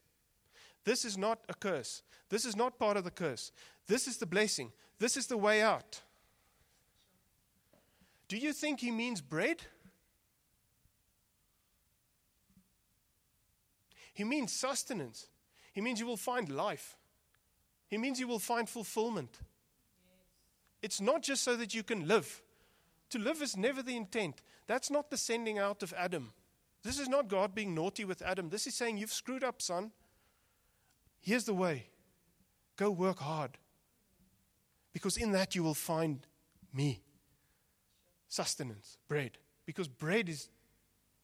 This 0.86 1.04
is 1.04 1.18
not 1.18 1.40
a 1.50 1.54
curse. 1.54 2.04
This 2.30 2.46
is 2.46 2.56
not 2.56 2.80
part 2.80 2.96
of 2.96 3.04
the 3.04 3.12
curse. 3.12 3.52
This 3.86 4.08
is 4.08 4.16
the 4.16 4.26
blessing. 4.26 4.72
This 4.98 5.18
is 5.18 5.28
the 5.28 5.38
way 5.38 5.62
out. 5.62 6.00
Do 8.30 8.38
you 8.38 8.54
think 8.54 8.80
he 8.80 8.92
means 8.92 9.20
bread? 9.20 9.58
He 14.14 14.24
means 14.24 14.54
sustenance. 14.54 15.28
He 15.74 15.82
means 15.82 16.00
you 16.00 16.06
will 16.06 16.16
find 16.16 16.48
life. 16.48 16.96
He 17.94 18.00
means 18.00 18.20
you 18.20 18.28
will 18.28 18.40
find 18.40 18.68
fulfillment. 18.68 19.38
It's 20.82 21.00
not 21.00 21.22
just 21.22 21.44
so 21.44 21.56
that 21.58 21.76
you 21.76 21.84
can 21.84 22.08
live. 22.08 22.42
To 23.12 23.20
live 23.20 23.40
is 23.44 23.56
never 23.56 23.84
the 23.84 23.96
intent. 23.96 24.42
That's 24.66 24.90
not 24.90 25.12
the 25.12 25.18
sending 25.18 25.60
out 25.60 25.84
of 25.84 25.94
Adam. 25.96 26.34
This 26.82 26.98
is 26.98 27.08
not 27.08 27.28
God 27.28 27.54
being 27.54 27.76
naughty 27.76 28.04
with 28.04 28.24
Adam. 28.24 28.50
This 28.50 28.66
is 28.66 28.74
saying, 28.74 28.98
You've 28.98 29.14
screwed 29.14 29.44
up, 29.44 29.62
son. 29.62 29.92
Here's 31.22 31.44
the 31.44 31.54
way 31.54 31.86
go 32.78 32.90
work 32.90 33.20
hard. 33.20 33.60
Because 34.92 35.16
in 35.16 35.32
that 35.34 35.54
you 35.54 35.62
will 35.62 35.76
find 35.76 36.26
me 36.74 37.04
sustenance, 38.28 38.98
bread. 39.08 39.38
Because 39.68 39.88
bread 39.88 40.30
is 40.30 40.50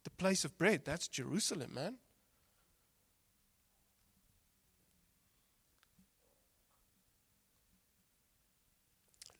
the 0.04 0.12
place 0.12 0.46
of 0.46 0.56
bread. 0.60 0.82
That's 0.86 1.08
Jerusalem, 1.08 1.74
man. 1.74 1.96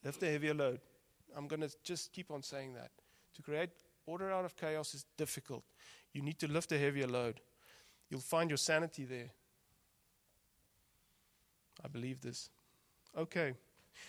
Lift 0.04 0.22
a 0.22 0.30
heavier 0.30 0.54
load. 0.54 0.80
I'm 1.36 1.46
going 1.46 1.60
to 1.60 1.70
just 1.82 2.12
keep 2.12 2.30
on 2.30 2.42
saying 2.42 2.74
that. 2.74 2.90
To 3.36 3.42
create 3.42 3.70
order 4.06 4.30
out 4.30 4.44
of 4.44 4.56
chaos 4.56 4.94
is 4.94 5.04
difficult. 5.16 5.64
You 6.12 6.22
need 6.22 6.38
to 6.40 6.48
lift 6.48 6.72
a 6.72 6.78
heavier 6.78 7.06
load. 7.06 7.40
You'll 8.08 8.20
find 8.20 8.50
your 8.50 8.56
sanity 8.56 9.04
there. 9.04 9.30
I 11.84 11.88
believe 11.88 12.20
this. 12.20 12.50
Okay. 13.16 13.54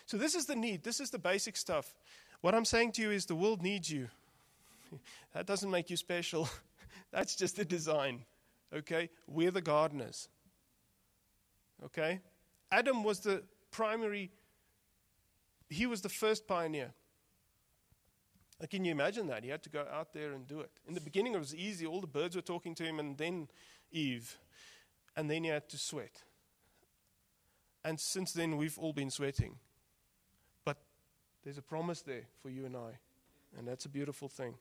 So, 0.06 0.17
this 0.17 0.36
is 0.36 0.45
the 0.45 0.56
need. 0.56 0.84
This 0.84 0.99
is 0.99 1.10
the 1.10 1.19
basic 1.19 1.56
stuff. 1.56 1.93
What 2.41 2.56
I'm 2.56 2.65
saying 2.65 2.93
to 2.93 3.01
you 3.01 3.12
is 3.12 3.25
the 3.25 3.36
world 3.36 3.62
needs 3.62 3.89
you. 3.89 4.10
that 5.34 5.45
doesn't 5.45 5.69
make 5.69 5.89
you 5.89 5.97
special. 5.97 6.49
That's 7.12 7.36
just 7.36 7.58
the 7.58 7.65
design. 7.65 8.25
Okay? 8.73 9.10
We're 9.27 9.51
the 9.51 9.62
gardeners. 9.62 10.27
Okay? 11.86 12.19
Adam 12.71 13.04
was 13.04 13.19
the 13.19 13.43
primary, 13.69 14.32
he 15.71 15.86
was 15.86 16.01
the 16.01 16.10
first 16.10 16.47
pioneer. 16.47 16.91
Can 18.69 18.86
you 18.86 18.91
imagine 18.91 19.27
that? 19.27 19.43
He 19.43 19.49
had 19.49 19.63
to 19.63 19.69
go 19.69 19.86
out 19.91 20.13
there 20.13 20.34
and 20.34 20.45
do 20.45 20.60
it. 20.60 20.69
In 20.88 20.93
the 20.93 21.01
beginning, 21.01 21.34
it 21.34 21.39
was 21.39 21.55
easy. 21.55 21.86
All 21.86 22.01
the 22.01 22.07
birds 22.07 22.36
were 22.36 22.41
talking 22.41 22.75
to 22.75 22.84
him, 22.84 22.99
and 22.99 23.17
then 23.17 23.47
Eve. 23.91 24.38
And 25.15 25.31
then 25.31 25.43
he 25.43 25.49
had 25.49 25.67
to 25.69 25.77
sweat. 25.77 26.23
And 27.84 27.99
since 27.99 28.34
then, 28.34 28.57
we've 28.57 28.77
all 28.77 28.93
been 28.93 29.10
sweating. 29.10 29.55
But 30.63 30.77
there's 31.43 31.57
a 31.57 31.63
promise 31.63 32.01
there 32.01 32.25
for 32.41 32.49
you 32.49 32.65
and 32.65 32.75
I. 32.75 32.99
And 33.57 33.67
that's 33.67 33.86
a 33.86 33.89
beautiful 33.89 34.27
thing. 34.27 34.55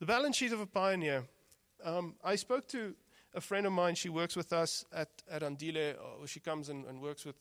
The 0.00 0.06
balance 0.06 0.36
sheet 0.36 0.52
of 0.52 0.60
a 0.60 0.66
pioneer. 0.66 1.24
Um, 1.82 2.16
I 2.22 2.34
spoke 2.34 2.68
to 2.68 2.94
a 3.32 3.40
friend 3.40 3.64
of 3.64 3.72
mine. 3.72 3.94
She 3.94 4.08
works 4.08 4.36
with 4.36 4.52
us 4.52 4.84
at, 4.92 5.08
at 5.30 5.42
Andile. 5.42 5.94
Or 6.20 6.26
she 6.26 6.40
comes 6.40 6.68
and, 6.68 6.84
and 6.84 7.00
works 7.00 7.24
with 7.24 7.36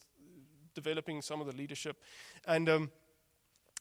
developing 0.74 1.22
some 1.22 1.42
of 1.42 1.48
the 1.48 1.56
leadership. 1.56 1.98
And 2.46 2.70
um, 2.70 2.92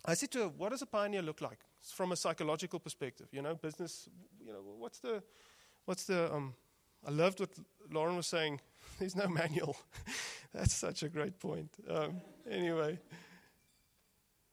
I 0.04 0.14
said 0.14 0.30
to 0.32 0.38
her, 0.40 0.48
What 0.48 0.70
does 0.70 0.82
a 0.82 0.86
pioneer 0.86 1.22
look 1.22 1.40
like 1.40 1.58
from 1.94 2.12
a 2.12 2.16
psychological 2.16 2.78
perspective? 2.78 3.28
You 3.32 3.42
know, 3.42 3.54
business, 3.54 4.08
you 4.44 4.52
know, 4.52 4.60
what's 4.78 4.98
the, 4.98 5.22
what's 5.84 6.04
the, 6.04 6.32
um, 6.32 6.54
I 7.06 7.10
loved 7.10 7.40
what 7.40 7.50
Lauren 7.90 8.16
was 8.16 8.26
saying. 8.26 8.60
There's 8.98 9.16
no 9.16 9.28
manual. 9.28 9.76
That's 10.54 10.74
such 10.74 11.02
a 11.02 11.08
great 11.08 11.38
point. 11.38 11.70
Um, 11.88 12.20
anyway, 12.50 12.98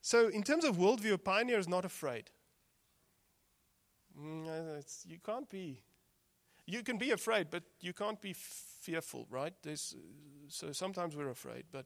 so 0.02 0.28
in 0.28 0.44
terms 0.44 0.64
of 0.64 0.78
worldview, 0.78 1.14
a 1.14 1.18
pioneer 1.18 1.60
is 1.60 1.68
not 1.68 1.86
afraid. 1.86 2.30
Mm, 4.20 4.84
you 5.06 5.18
can't 5.24 5.50
be. 5.50 5.82
You 6.66 6.84
can 6.84 6.98
be 6.98 7.12
afraid, 7.12 7.50
but 7.50 7.64
you 7.80 7.94
can't 7.94 8.20
be 8.22 8.34
fearful, 8.34 9.26
right? 9.30 9.54
There's, 9.64 9.96
so 10.50 10.72
sometimes 10.72 11.16
we're 11.16 11.30
afraid, 11.30 11.66
but 11.72 11.86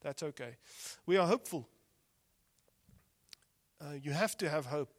that's 0.00 0.22
okay. 0.22 0.56
We 1.06 1.16
are 1.16 1.26
hopeful. 1.26 1.68
Uh, 3.80 3.94
you 4.02 4.12
have 4.12 4.36
to 4.38 4.48
have 4.48 4.66
hope. 4.66 4.92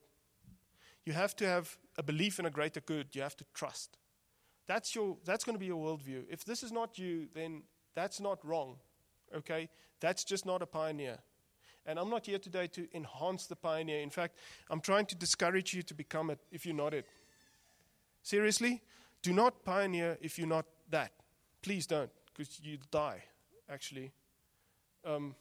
You 1.05 1.13
have 1.13 1.35
to 1.37 1.47
have 1.47 1.77
a 1.97 2.03
belief 2.03 2.39
in 2.39 2.45
a 2.45 2.49
greater 2.49 2.79
good. 2.79 3.07
You 3.13 3.21
have 3.21 3.37
to 3.37 3.45
trust. 3.53 3.97
That's, 4.67 4.95
your, 4.95 5.17
that's 5.25 5.43
going 5.43 5.55
to 5.55 5.59
be 5.59 5.65
your 5.65 5.83
worldview. 5.83 6.23
If 6.29 6.45
this 6.45 6.63
is 6.63 6.71
not 6.71 6.97
you, 6.97 7.27
then 7.33 7.63
that's 7.95 8.19
not 8.19 8.45
wrong. 8.45 8.77
Okay? 9.35 9.69
That's 9.99 10.23
just 10.23 10.45
not 10.45 10.61
a 10.61 10.65
pioneer. 10.65 11.17
And 11.85 11.97
I'm 11.97 12.09
not 12.09 12.25
here 12.25 12.39
today 12.39 12.67
to 12.67 12.87
enhance 12.95 13.47
the 13.47 13.55
pioneer. 13.55 14.01
In 14.01 14.11
fact, 14.11 14.37
I'm 14.69 14.81
trying 14.81 15.07
to 15.07 15.15
discourage 15.15 15.73
you 15.73 15.81
to 15.83 15.93
become 15.93 16.29
it 16.29 16.39
if 16.51 16.65
you're 16.65 16.75
not 16.75 16.93
it. 16.93 17.07
Seriously? 18.21 18.81
Do 19.23 19.33
not 19.33 19.63
pioneer 19.63 20.17
if 20.21 20.37
you're 20.37 20.47
not 20.47 20.65
that. 20.89 21.11
Please 21.61 21.85
don't, 21.87 22.09
because 22.27 22.59
you'll 22.63 22.79
die, 22.91 23.23
actually. 23.69 24.11
Um, 25.03 25.35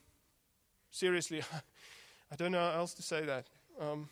seriously, 0.90 1.42
I 2.32 2.36
don't 2.36 2.52
know 2.52 2.58
how 2.58 2.78
else 2.78 2.94
to 2.94 3.02
say 3.02 3.24
that. 3.26 3.46
Um, 3.80 4.08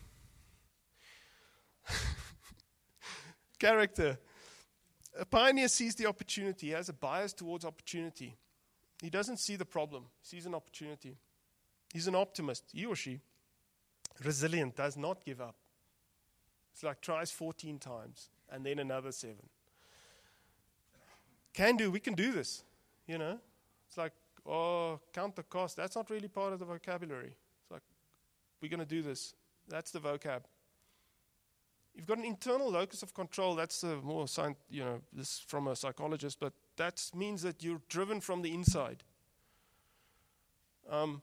character. 3.59 4.19
A 5.19 5.25
pioneer 5.25 5.69
sees 5.69 5.95
the 5.95 6.07
opportunity, 6.07 6.69
he 6.69 6.73
has 6.73 6.89
a 6.89 6.93
bias 6.93 7.33
towards 7.33 7.65
opportunity. 7.65 8.37
He 9.03 9.11
doesn't 9.11 9.39
see 9.39 9.57
the 9.57 9.65
problem, 9.65 10.05
he 10.21 10.37
sees 10.37 10.47
an 10.47 10.55
opportunity. 10.55 11.17
He's 11.93 12.07
an 12.07 12.15
optimist, 12.15 12.65
he 12.73 12.85
or 12.85 12.95
she. 12.95 13.21
Resilient, 14.23 14.77
does 14.77 14.97
not 14.97 15.25
give 15.25 15.41
up. 15.41 15.57
It's 16.73 16.83
like 16.83 17.01
tries 17.01 17.31
14 17.31 17.79
times 17.79 18.29
and 18.51 18.65
then 18.65 18.79
another 18.79 19.13
seven. 19.13 19.49
Can 21.55 21.77
do, 21.77 21.91
we 21.91 22.01
can 22.01 22.15
do 22.15 22.31
this, 22.31 22.63
you 23.07 23.19
know? 23.19 23.39
It's 23.89 23.97
like, 23.97 24.13
oh, 24.49 25.01
count 25.13 25.37
the 25.37 25.43
cost. 25.43 25.77
That's 25.77 25.95
not 25.95 26.11
really 26.11 26.29
part 26.29 26.53
of 26.53 26.59
the 26.59 26.65
vocabulary. 26.65 27.35
It's 27.63 27.71
like, 27.71 27.83
we're 28.61 28.71
going 28.71 28.81
to 28.81 28.87
do 28.87 29.03
this. 29.03 29.35
That's 29.69 29.91
the 29.91 30.01
vocab. 30.01 30.43
You've 31.95 32.07
got 32.07 32.19
an 32.19 32.25
internal 32.25 32.71
locus 32.71 33.03
of 33.03 33.13
control. 33.13 33.55
That's 33.57 33.85
more, 34.03 34.27
you 34.71 34.85
know, 34.85 35.01
this 35.13 35.45
from 35.47 35.67
a 35.67 35.77
psychologist, 35.77 36.39
but 36.41 36.53
that 36.77 37.03
means 37.15 37.43
that 37.43 37.63
you're 37.63 37.81
driven 37.89 38.21
from 38.21 38.43
the 38.43 38.55
inside. 38.55 39.03
Um, 40.89 41.23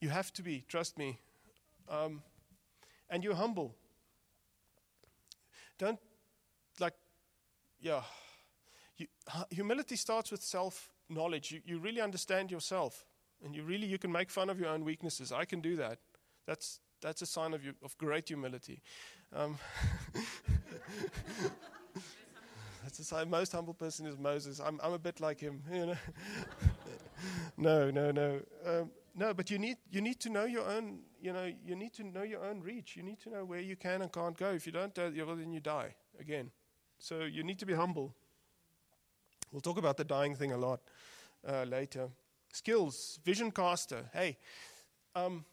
you 0.00 0.10
have 0.10 0.32
to 0.34 0.42
be, 0.42 0.64
trust 0.68 0.98
me. 0.98 1.18
Um, 1.88 2.22
and 3.08 3.24
you're 3.24 3.34
humble. 3.34 3.74
Don't, 5.78 5.98
like, 6.78 6.94
yeah. 7.80 8.02
You, 8.96 9.06
humility 9.50 9.96
starts 9.96 10.30
with 10.30 10.42
self 10.42 10.90
knowledge. 11.10 11.52
You, 11.52 11.60
you 11.64 11.78
really 11.78 12.00
understand 12.00 12.50
yourself. 12.50 13.04
And 13.44 13.54
you 13.54 13.62
really, 13.62 13.86
you 13.86 13.98
can 13.98 14.12
make 14.12 14.30
fun 14.30 14.50
of 14.50 14.60
your 14.60 14.68
own 14.68 14.84
weaknesses. 14.84 15.32
I 15.32 15.44
can 15.44 15.60
do 15.60 15.76
that. 15.76 15.98
That's, 16.46 16.80
that's 17.00 17.22
a 17.22 17.26
sign 17.26 17.54
of, 17.54 17.64
you, 17.64 17.72
of 17.82 17.96
great 17.96 18.28
humility. 18.28 18.82
Um, 19.34 19.58
that's 22.82 22.98
the 22.98 23.04
sign. 23.04 23.30
Most 23.30 23.52
humble 23.52 23.74
person 23.74 24.06
is 24.06 24.18
Moses. 24.18 24.60
I'm, 24.60 24.78
I'm 24.82 24.92
a 24.92 24.98
bit 24.98 25.20
like 25.20 25.40
him. 25.40 25.62
You 25.72 25.86
know? 25.86 25.96
no, 27.56 27.90
no, 27.90 28.10
no. 28.10 28.40
Um, 28.66 28.90
no, 29.14 29.34
but 29.34 29.50
you 29.50 29.58
need 29.58 29.76
you 29.90 30.00
need 30.00 30.20
to 30.20 30.30
know 30.30 30.44
your 30.44 30.64
own. 30.66 31.00
You 31.20 31.32
know, 31.32 31.52
you 31.64 31.74
need 31.74 31.92
to 31.94 32.04
know 32.04 32.22
your 32.22 32.44
own 32.44 32.60
reach. 32.60 32.96
You 32.96 33.02
need 33.02 33.20
to 33.20 33.30
know 33.30 33.44
where 33.44 33.60
you 33.60 33.76
can 33.76 34.02
and 34.02 34.12
can't 34.12 34.36
go. 34.36 34.50
If 34.50 34.66
you 34.66 34.72
don't, 34.72 34.96
uh, 34.98 35.10
well, 35.26 35.36
then 35.36 35.52
you 35.52 35.60
die 35.60 35.94
again. 36.18 36.50
So 36.98 37.20
you 37.20 37.42
need 37.42 37.58
to 37.58 37.66
be 37.66 37.74
humble. 37.74 38.14
We'll 39.52 39.60
talk 39.60 39.78
about 39.78 39.96
the 39.96 40.04
dying 40.04 40.34
thing 40.34 40.52
a 40.52 40.58
lot 40.58 40.80
uh, 41.46 41.64
later. 41.64 42.08
Skills, 42.52 43.18
vision 43.24 43.50
caster. 43.50 44.04
Hey, 44.12 44.38
um, 45.14 45.44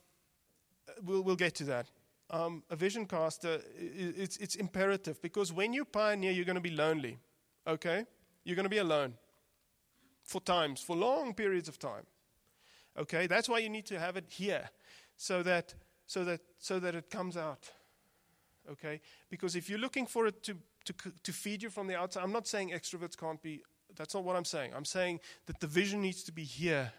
we'll 1.04 1.22
we'll 1.22 1.36
get 1.36 1.56
to 1.56 1.64
that 1.66 1.88
um, 2.30 2.64
a 2.70 2.76
vision 2.76 3.06
caster, 3.06 3.62
it's, 3.78 4.38
it's 4.38 4.56
imperative 4.56 5.22
because 5.22 5.54
when 5.54 5.74
you 5.74 5.86
pioneer, 5.86 6.32
you're 6.32 6.46
going 6.46 6.56
to 6.56 6.62
be 6.62 6.72
lonely. 6.72 7.20
Okay? 7.66 8.06
You're 8.44 8.56
going 8.56 8.66
to 8.66 8.70
be 8.70 8.80
alone 8.80 9.14
for 10.24 10.42
times, 10.42 10.82
for 10.82 10.96
long 10.96 11.34
periods 11.34 11.70
of 11.70 11.80
time. 11.80 12.06
Okay? 12.98 13.28
That's 13.28 13.48
why 13.48 13.60
you 13.60 13.70
need 13.70 13.86
to 13.88 14.00
have 14.00 14.18
it 14.18 14.26
here 14.28 14.70
so 15.16 15.42
that, 15.44 15.74
so 16.06 16.26
that, 16.26 16.42
so 16.58 16.80
that 16.80 16.96
it 16.96 17.10
comes 17.10 17.38
out. 17.38 17.72
Okay? 18.70 19.00
Because 19.30 19.56
if 19.56 19.70
you're 19.70 19.80
looking 19.80 20.06
for 20.06 20.28
it 20.28 20.44
to, 20.44 20.58
to, 20.86 20.94
to 21.24 21.32
feed 21.32 21.64
you 21.64 21.70
from 21.70 21.88
the 21.88 21.96
outside, 21.96 22.24
I'm 22.24 22.34
not 22.34 22.48
saying 22.48 22.72
extroverts 22.72 23.18
can't 23.18 23.42
be, 23.42 23.64
that's 23.98 24.14
not 24.14 24.24
what 24.24 24.36
I'm 24.36 24.46
saying. 24.46 24.72
I'm 24.76 24.86
saying 24.86 25.20
that 25.48 25.60
the 25.60 25.68
vision 25.68 26.02
needs 26.02 26.24
to 26.24 26.32
be 26.32 26.44
here 26.44 26.92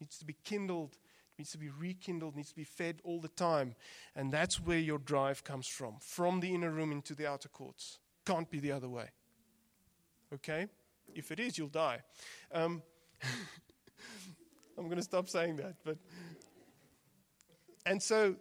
it 0.00 0.04
needs 0.04 0.18
to 0.18 0.24
be 0.24 0.36
kindled, 0.44 0.94
it 0.94 1.40
needs 1.40 1.52
to 1.52 1.58
be 1.58 1.68
rekindled, 1.68 2.34
needs 2.34 2.48
to 2.48 2.56
be 2.56 2.64
fed 2.64 3.00
all 3.04 3.20
the 3.20 3.28
time. 3.28 3.74
And 4.16 4.32
that's 4.32 4.58
where 4.58 4.78
your 4.78 4.98
drive 4.98 5.44
comes 5.44 5.66
from 5.66 5.96
from 6.00 6.40
the 6.40 6.54
inner 6.54 6.70
room 6.70 6.90
into 6.90 7.14
the 7.14 7.26
outer 7.26 7.50
courts. 7.50 7.98
Can't 8.24 8.50
be 8.50 8.60
the 8.60 8.72
other 8.72 8.88
way. 8.88 9.10
Okay? 10.32 10.68
If 11.14 11.30
it 11.30 11.38
is, 11.38 11.58
you'll 11.58 11.68
die. 11.68 12.00
Um, 12.52 12.82
I'm 14.78 14.84
going 14.84 14.96
to 14.96 15.02
stop 15.02 15.28
saying 15.28 15.56
that. 15.56 15.74
But 15.84 15.98
and 17.84 18.02
so, 18.02 18.36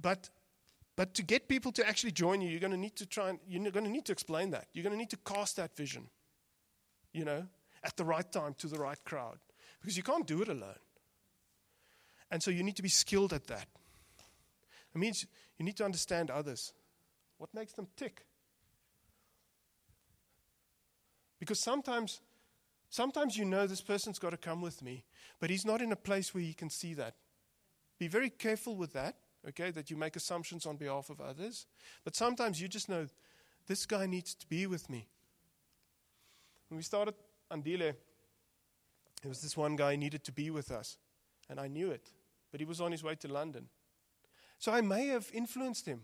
but 0.00 0.28
but 0.96 1.14
to 1.14 1.22
get 1.22 1.46
people 1.46 1.70
to 1.72 1.86
actually 1.86 2.12
join 2.12 2.40
you, 2.40 2.48
you're 2.48 2.60
going 2.60 2.72
to 2.72 2.78
need 2.78 2.96
to 2.96 3.06
try 3.06 3.30
and 3.30 3.38
you're 3.46 3.70
going 3.70 3.84
to 3.84 3.90
need 3.90 4.06
to 4.06 4.12
explain 4.12 4.50
that. 4.50 4.66
You're 4.72 4.82
going 4.82 4.94
to 4.94 4.98
need 4.98 5.10
to 5.10 5.18
cast 5.18 5.56
that 5.56 5.76
vision. 5.76 6.08
You 7.14 7.24
know, 7.24 7.46
at 7.82 7.96
the 7.96 8.04
right 8.04 8.30
time 8.30 8.54
to 8.58 8.66
the 8.66 8.78
right 8.78 9.02
crowd, 9.04 9.38
because 9.80 9.96
you 9.96 10.02
can't 10.02 10.26
do 10.26 10.42
it 10.42 10.48
alone. 10.48 10.74
And 12.30 12.42
so 12.42 12.50
you 12.50 12.62
need 12.62 12.76
to 12.76 12.82
be 12.82 12.88
skilled 12.88 13.32
at 13.32 13.46
that. 13.46 13.68
It 14.94 14.98
means 14.98 15.24
you 15.56 15.64
need 15.64 15.76
to 15.76 15.84
understand 15.84 16.30
others. 16.30 16.72
What 17.38 17.54
makes 17.54 17.72
them 17.72 17.86
tick? 17.96 18.26
Because 21.38 21.60
sometimes, 21.60 22.20
sometimes 22.90 23.36
you 23.36 23.44
know 23.44 23.66
this 23.66 23.80
person's 23.80 24.18
got 24.18 24.30
to 24.30 24.36
come 24.36 24.60
with 24.60 24.82
me, 24.82 25.04
but 25.40 25.50
he's 25.50 25.64
not 25.64 25.80
in 25.80 25.92
a 25.92 25.96
place 25.96 26.34
where 26.34 26.42
he 26.42 26.54
can 26.54 26.70
see 26.70 26.94
that. 26.94 27.14
Be 27.98 28.08
very 28.08 28.30
careful 28.30 28.76
with 28.76 28.92
that, 28.94 29.16
okay, 29.48 29.70
that 29.70 29.90
you 29.90 29.96
make 29.96 30.16
assumptions 30.16 30.66
on 30.66 30.76
behalf 30.76 31.10
of 31.10 31.20
others. 31.20 31.66
But 32.02 32.16
sometimes 32.16 32.60
you 32.60 32.66
just 32.66 32.88
know 32.88 33.06
this 33.66 33.86
guy 33.86 34.06
needs 34.06 34.34
to 34.34 34.46
be 34.48 34.66
with 34.66 34.90
me. 34.90 35.06
We 36.76 36.82
started 36.82 37.14
Andile, 37.50 37.94
there 39.22 39.28
was 39.28 39.40
this 39.40 39.56
one 39.56 39.76
guy 39.76 39.96
needed 39.96 40.24
to 40.24 40.32
be 40.32 40.50
with 40.50 40.70
us, 40.70 40.98
and 41.48 41.60
I 41.60 41.68
knew 41.68 41.90
it, 41.90 42.10
but 42.50 42.60
he 42.60 42.66
was 42.66 42.80
on 42.80 42.92
his 42.92 43.02
way 43.02 43.14
to 43.16 43.28
London. 43.28 43.68
So 44.58 44.72
I 44.72 44.80
may 44.80 45.08
have 45.08 45.28
influenced 45.32 45.86
him 45.86 46.02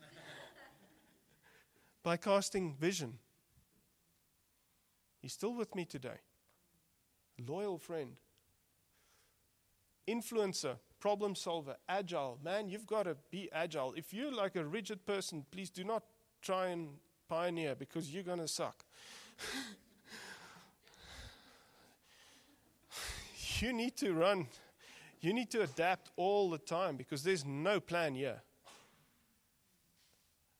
by 2.02 2.16
casting 2.16 2.74
vision. 2.74 3.18
He's 5.20 5.32
still 5.32 5.54
with 5.54 5.74
me 5.74 5.84
today. 5.84 6.20
Loyal 7.46 7.78
friend. 7.78 8.16
Influencer, 10.08 10.76
problem 11.00 11.34
solver, 11.34 11.76
agile. 11.88 12.38
Man, 12.42 12.68
you've 12.68 12.86
got 12.86 13.04
to 13.04 13.16
be 13.30 13.48
agile. 13.52 13.94
If 13.96 14.12
you're 14.12 14.32
like 14.32 14.56
a 14.56 14.64
rigid 14.64 15.06
person, 15.06 15.44
please 15.50 15.70
do 15.70 15.84
not 15.84 16.02
try 16.40 16.68
and 16.68 16.88
pioneer 17.28 17.74
because 17.74 18.12
you're 18.12 18.24
going 18.24 18.40
to 18.40 18.48
suck. 18.48 18.84
You 23.60 23.72
need 23.72 23.96
to 23.98 24.12
run. 24.12 24.46
You 25.20 25.32
need 25.32 25.50
to 25.52 25.62
adapt 25.62 26.10
all 26.16 26.50
the 26.50 26.58
time 26.58 26.96
because 26.96 27.22
there's 27.22 27.44
no 27.44 27.78
plan 27.80 28.14
here. 28.14 28.42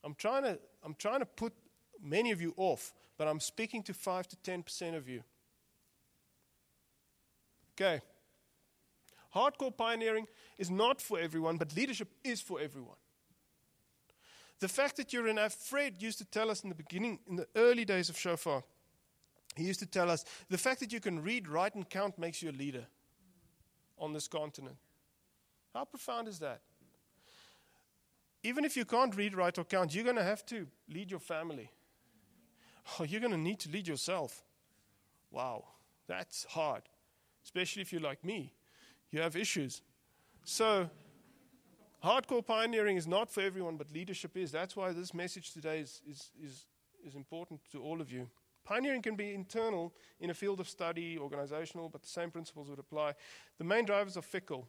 I'm 0.04 0.14
trying 0.14 0.44
to, 0.44 0.58
I'm 0.84 0.94
trying 0.94 1.20
to 1.20 1.26
put 1.26 1.52
many 2.00 2.30
of 2.30 2.40
you 2.40 2.54
off 2.56 2.92
but 3.22 3.28
I'm 3.28 3.38
speaking 3.38 3.84
to 3.84 3.94
5 3.94 4.26
to 4.28 4.36
10% 4.36 4.96
of 4.96 5.08
you. 5.08 5.22
Okay. 7.74 8.00
Hardcore 9.32 9.76
pioneering 9.76 10.26
is 10.58 10.70
not 10.72 11.00
for 11.00 11.20
everyone, 11.20 11.56
but 11.56 11.76
leadership 11.76 12.08
is 12.24 12.40
for 12.40 12.60
everyone. 12.60 12.96
The 14.58 14.66
fact 14.66 14.96
that 14.96 15.12
you're 15.12 15.28
in 15.28 15.38
Fred 15.50 16.02
used 16.02 16.18
to 16.18 16.24
tell 16.24 16.50
us 16.50 16.64
in 16.64 16.68
the 16.68 16.74
beginning, 16.74 17.20
in 17.28 17.36
the 17.36 17.46
early 17.56 17.84
days 17.84 18.08
of 18.08 18.18
Shofar, 18.18 18.64
he 19.54 19.64
used 19.64 19.80
to 19.80 19.86
tell 19.86 20.10
us 20.10 20.24
the 20.48 20.58
fact 20.58 20.80
that 20.80 20.92
you 20.92 21.00
can 21.00 21.22
read, 21.22 21.48
write, 21.48 21.74
and 21.74 21.88
count 21.88 22.18
makes 22.18 22.42
you 22.42 22.50
a 22.50 22.52
leader 22.52 22.86
on 23.98 24.12
this 24.12 24.28
continent. 24.28 24.76
How 25.74 25.84
profound 25.84 26.28
is 26.28 26.38
that? 26.40 26.60
Even 28.42 28.64
if 28.64 28.76
you 28.76 28.84
can't 28.84 29.14
read, 29.14 29.34
write, 29.34 29.58
or 29.58 29.64
count, 29.64 29.94
you're 29.94 30.04
going 30.04 30.16
to 30.16 30.24
have 30.24 30.44
to 30.46 30.66
lead 30.88 31.10
your 31.10 31.20
family. 31.20 31.70
Oh, 32.98 33.04
you're 33.04 33.20
going 33.20 33.32
to 33.32 33.38
need 33.38 33.60
to 33.60 33.70
lead 33.70 33.86
yourself. 33.86 34.42
Wow, 35.30 35.64
that's 36.08 36.44
hard, 36.50 36.82
especially 37.44 37.82
if 37.82 37.92
you're 37.92 38.02
like 38.02 38.24
me. 38.24 38.52
You 39.10 39.20
have 39.20 39.36
issues. 39.36 39.82
So, 40.44 40.90
hardcore 42.02 42.44
pioneering 42.44 42.96
is 42.96 43.06
not 43.06 43.30
for 43.30 43.42
everyone, 43.42 43.76
but 43.76 43.92
leadership 43.92 44.36
is. 44.36 44.50
That's 44.50 44.74
why 44.74 44.92
this 44.92 45.14
message 45.14 45.52
today 45.52 45.80
is, 45.80 46.02
is, 46.08 46.30
is, 46.42 46.66
is 47.06 47.14
important 47.14 47.60
to 47.70 47.80
all 47.80 48.00
of 48.00 48.10
you. 48.10 48.28
Pioneering 48.64 49.02
can 49.02 49.16
be 49.16 49.34
internal 49.34 49.92
in 50.20 50.30
a 50.30 50.34
field 50.34 50.60
of 50.60 50.68
study, 50.68 51.18
organizational, 51.18 51.88
but 51.88 52.02
the 52.02 52.08
same 52.08 52.30
principles 52.30 52.70
would 52.70 52.78
apply. 52.78 53.14
The 53.58 53.64
main 53.64 53.84
drivers 53.84 54.16
are 54.16 54.22
fickle. 54.22 54.68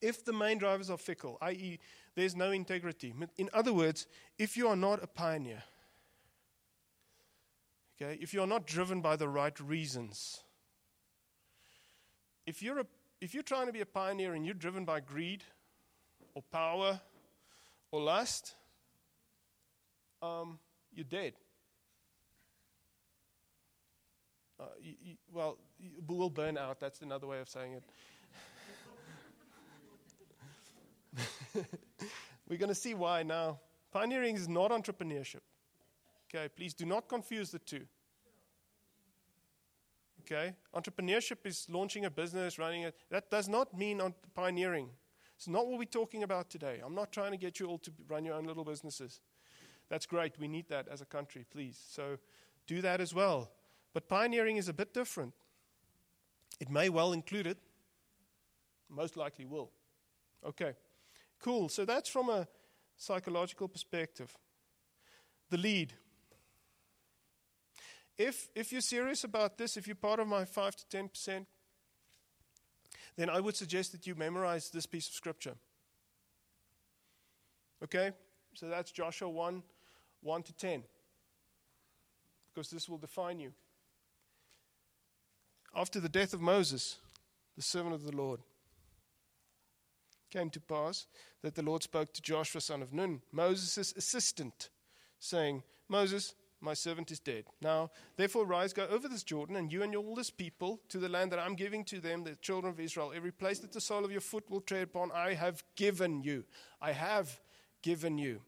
If 0.00 0.24
the 0.24 0.32
main 0.32 0.58
drivers 0.58 0.90
are 0.90 0.98
fickle, 0.98 1.38
i.e., 1.42 1.78
there's 2.14 2.34
no 2.34 2.50
integrity, 2.50 3.14
in 3.36 3.50
other 3.52 3.72
words, 3.72 4.06
if 4.38 4.56
you 4.56 4.68
are 4.68 4.76
not 4.76 5.02
a 5.02 5.06
pioneer, 5.06 5.62
Okay? 8.00 8.18
If 8.20 8.34
you're 8.34 8.46
not 8.46 8.66
driven 8.66 9.00
by 9.00 9.16
the 9.16 9.28
right 9.28 9.58
reasons, 9.58 10.42
if 12.46 12.62
you're, 12.62 12.80
a, 12.80 12.86
if 13.20 13.34
you're 13.34 13.42
trying 13.42 13.66
to 13.66 13.72
be 13.72 13.80
a 13.80 13.86
pioneer 13.86 14.34
and 14.34 14.44
you're 14.44 14.54
driven 14.54 14.84
by 14.84 15.00
greed 15.00 15.42
or 16.34 16.42
power 16.52 17.00
or 17.90 18.00
lust, 18.00 18.54
um, 20.22 20.58
you're 20.92 21.04
dead. 21.04 21.32
Uh, 24.58 24.64
you, 24.80 24.94
you, 25.02 25.14
well, 25.32 25.58
you 25.78 25.90
will 26.06 26.30
burn 26.30 26.56
out. 26.56 26.80
That's 26.80 27.02
another 27.02 27.26
way 27.26 27.40
of 27.40 27.48
saying 27.48 27.74
it. 27.74 27.82
We're 32.48 32.58
going 32.58 32.68
to 32.68 32.74
see 32.74 32.94
why 32.94 33.22
now. 33.22 33.60
Pioneering 33.92 34.36
is 34.36 34.48
not 34.48 34.70
entrepreneurship. 34.70 35.40
Okay, 36.28 36.48
please 36.54 36.74
do 36.74 36.84
not 36.84 37.08
confuse 37.08 37.50
the 37.50 37.58
two. 37.58 37.86
Okay, 40.22 40.54
entrepreneurship 40.74 41.46
is 41.46 41.66
launching 41.70 42.04
a 42.04 42.10
business, 42.10 42.58
running 42.58 42.82
it. 42.82 42.96
That 43.10 43.30
does 43.30 43.48
not 43.48 43.76
mean 43.78 44.02
pioneering. 44.34 44.90
It's 45.36 45.46
not 45.46 45.66
what 45.66 45.78
we're 45.78 45.84
talking 45.84 46.24
about 46.24 46.50
today. 46.50 46.80
I'm 46.84 46.94
not 46.94 47.12
trying 47.12 47.30
to 47.30 47.36
get 47.36 47.60
you 47.60 47.66
all 47.66 47.78
to 47.78 47.92
run 48.08 48.24
your 48.24 48.34
own 48.34 48.44
little 48.44 48.64
businesses. 48.64 49.20
That's 49.88 50.04
great. 50.04 50.38
We 50.38 50.48
need 50.48 50.68
that 50.68 50.88
as 50.88 51.00
a 51.00 51.04
country, 51.04 51.44
please. 51.48 51.80
So 51.88 52.18
do 52.66 52.82
that 52.82 53.00
as 53.00 53.14
well. 53.14 53.50
But 53.96 54.10
pioneering 54.10 54.58
is 54.58 54.68
a 54.68 54.74
bit 54.74 54.92
different. 54.92 55.32
It 56.60 56.68
may 56.68 56.90
well 56.90 57.14
include 57.14 57.46
it, 57.46 57.56
most 58.90 59.16
likely 59.16 59.46
will. 59.46 59.70
Okay, 60.44 60.74
cool. 61.40 61.70
So 61.70 61.86
that's 61.86 62.10
from 62.10 62.28
a 62.28 62.46
psychological 62.98 63.68
perspective. 63.68 64.36
The 65.48 65.56
lead. 65.56 65.94
If, 68.18 68.50
if 68.54 68.70
you're 68.70 68.82
serious 68.82 69.24
about 69.24 69.56
this, 69.56 69.78
if 69.78 69.86
you're 69.86 69.96
part 69.96 70.20
of 70.20 70.28
my 70.28 70.44
5 70.44 70.76
to 70.76 70.98
10%, 70.98 71.46
then 73.16 73.30
I 73.30 73.40
would 73.40 73.56
suggest 73.56 73.92
that 73.92 74.06
you 74.06 74.14
memorize 74.14 74.68
this 74.68 74.84
piece 74.84 75.08
of 75.08 75.14
scripture. 75.14 75.54
Okay? 77.82 78.10
So 78.52 78.68
that's 78.68 78.92
Joshua 78.92 79.30
1 79.30 79.62
1 80.20 80.42
to 80.42 80.52
10. 80.52 80.82
Because 82.52 82.68
this 82.68 82.90
will 82.90 82.98
define 82.98 83.40
you. 83.40 83.54
After 85.76 86.00
the 86.00 86.08
death 86.08 86.32
of 86.32 86.40
Moses, 86.40 86.96
the 87.54 87.62
servant 87.62 87.94
of 87.94 88.02
the 88.02 88.16
Lord, 88.16 88.40
came 90.30 90.48
to 90.50 90.60
pass 90.60 91.06
that 91.42 91.54
the 91.54 91.62
Lord 91.62 91.82
spoke 91.82 92.14
to 92.14 92.22
Joshua, 92.22 92.62
son 92.62 92.80
of 92.80 92.94
Nun, 92.94 93.20
Moses' 93.30 93.92
assistant, 93.94 94.70
saying, 95.18 95.62
Moses, 95.86 96.34
my 96.62 96.72
servant 96.72 97.10
is 97.10 97.20
dead. 97.20 97.44
Now, 97.60 97.90
therefore, 98.16 98.46
rise, 98.46 98.72
go 98.72 98.86
over 98.86 99.06
this 99.06 99.22
Jordan, 99.22 99.56
and 99.56 99.70
you 99.70 99.82
and 99.82 99.92
your 99.92 100.02
all 100.02 100.14
this 100.14 100.30
people, 100.30 100.80
to 100.88 100.98
the 100.98 101.10
land 101.10 101.30
that 101.32 101.38
I'm 101.38 101.54
giving 101.54 101.84
to 101.84 102.00
them, 102.00 102.24
the 102.24 102.36
children 102.36 102.72
of 102.72 102.80
Israel. 102.80 103.12
Every 103.14 103.30
place 103.30 103.58
that 103.58 103.72
the 103.72 103.80
sole 103.80 104.04
of 104.04 104.10
your 104.10 104.22
foot 104.22 104.50
will 104.50 104.62
tread 104.62 104.82
upon, 104.82 105.12
I 105.12 105.34
have 105.34 105.62
given 105.76 106.22
you. 106.22 106.44
I 106.80 106.92
have 106.92 107.38
given 107.82 108.16
you. 108.16 108.40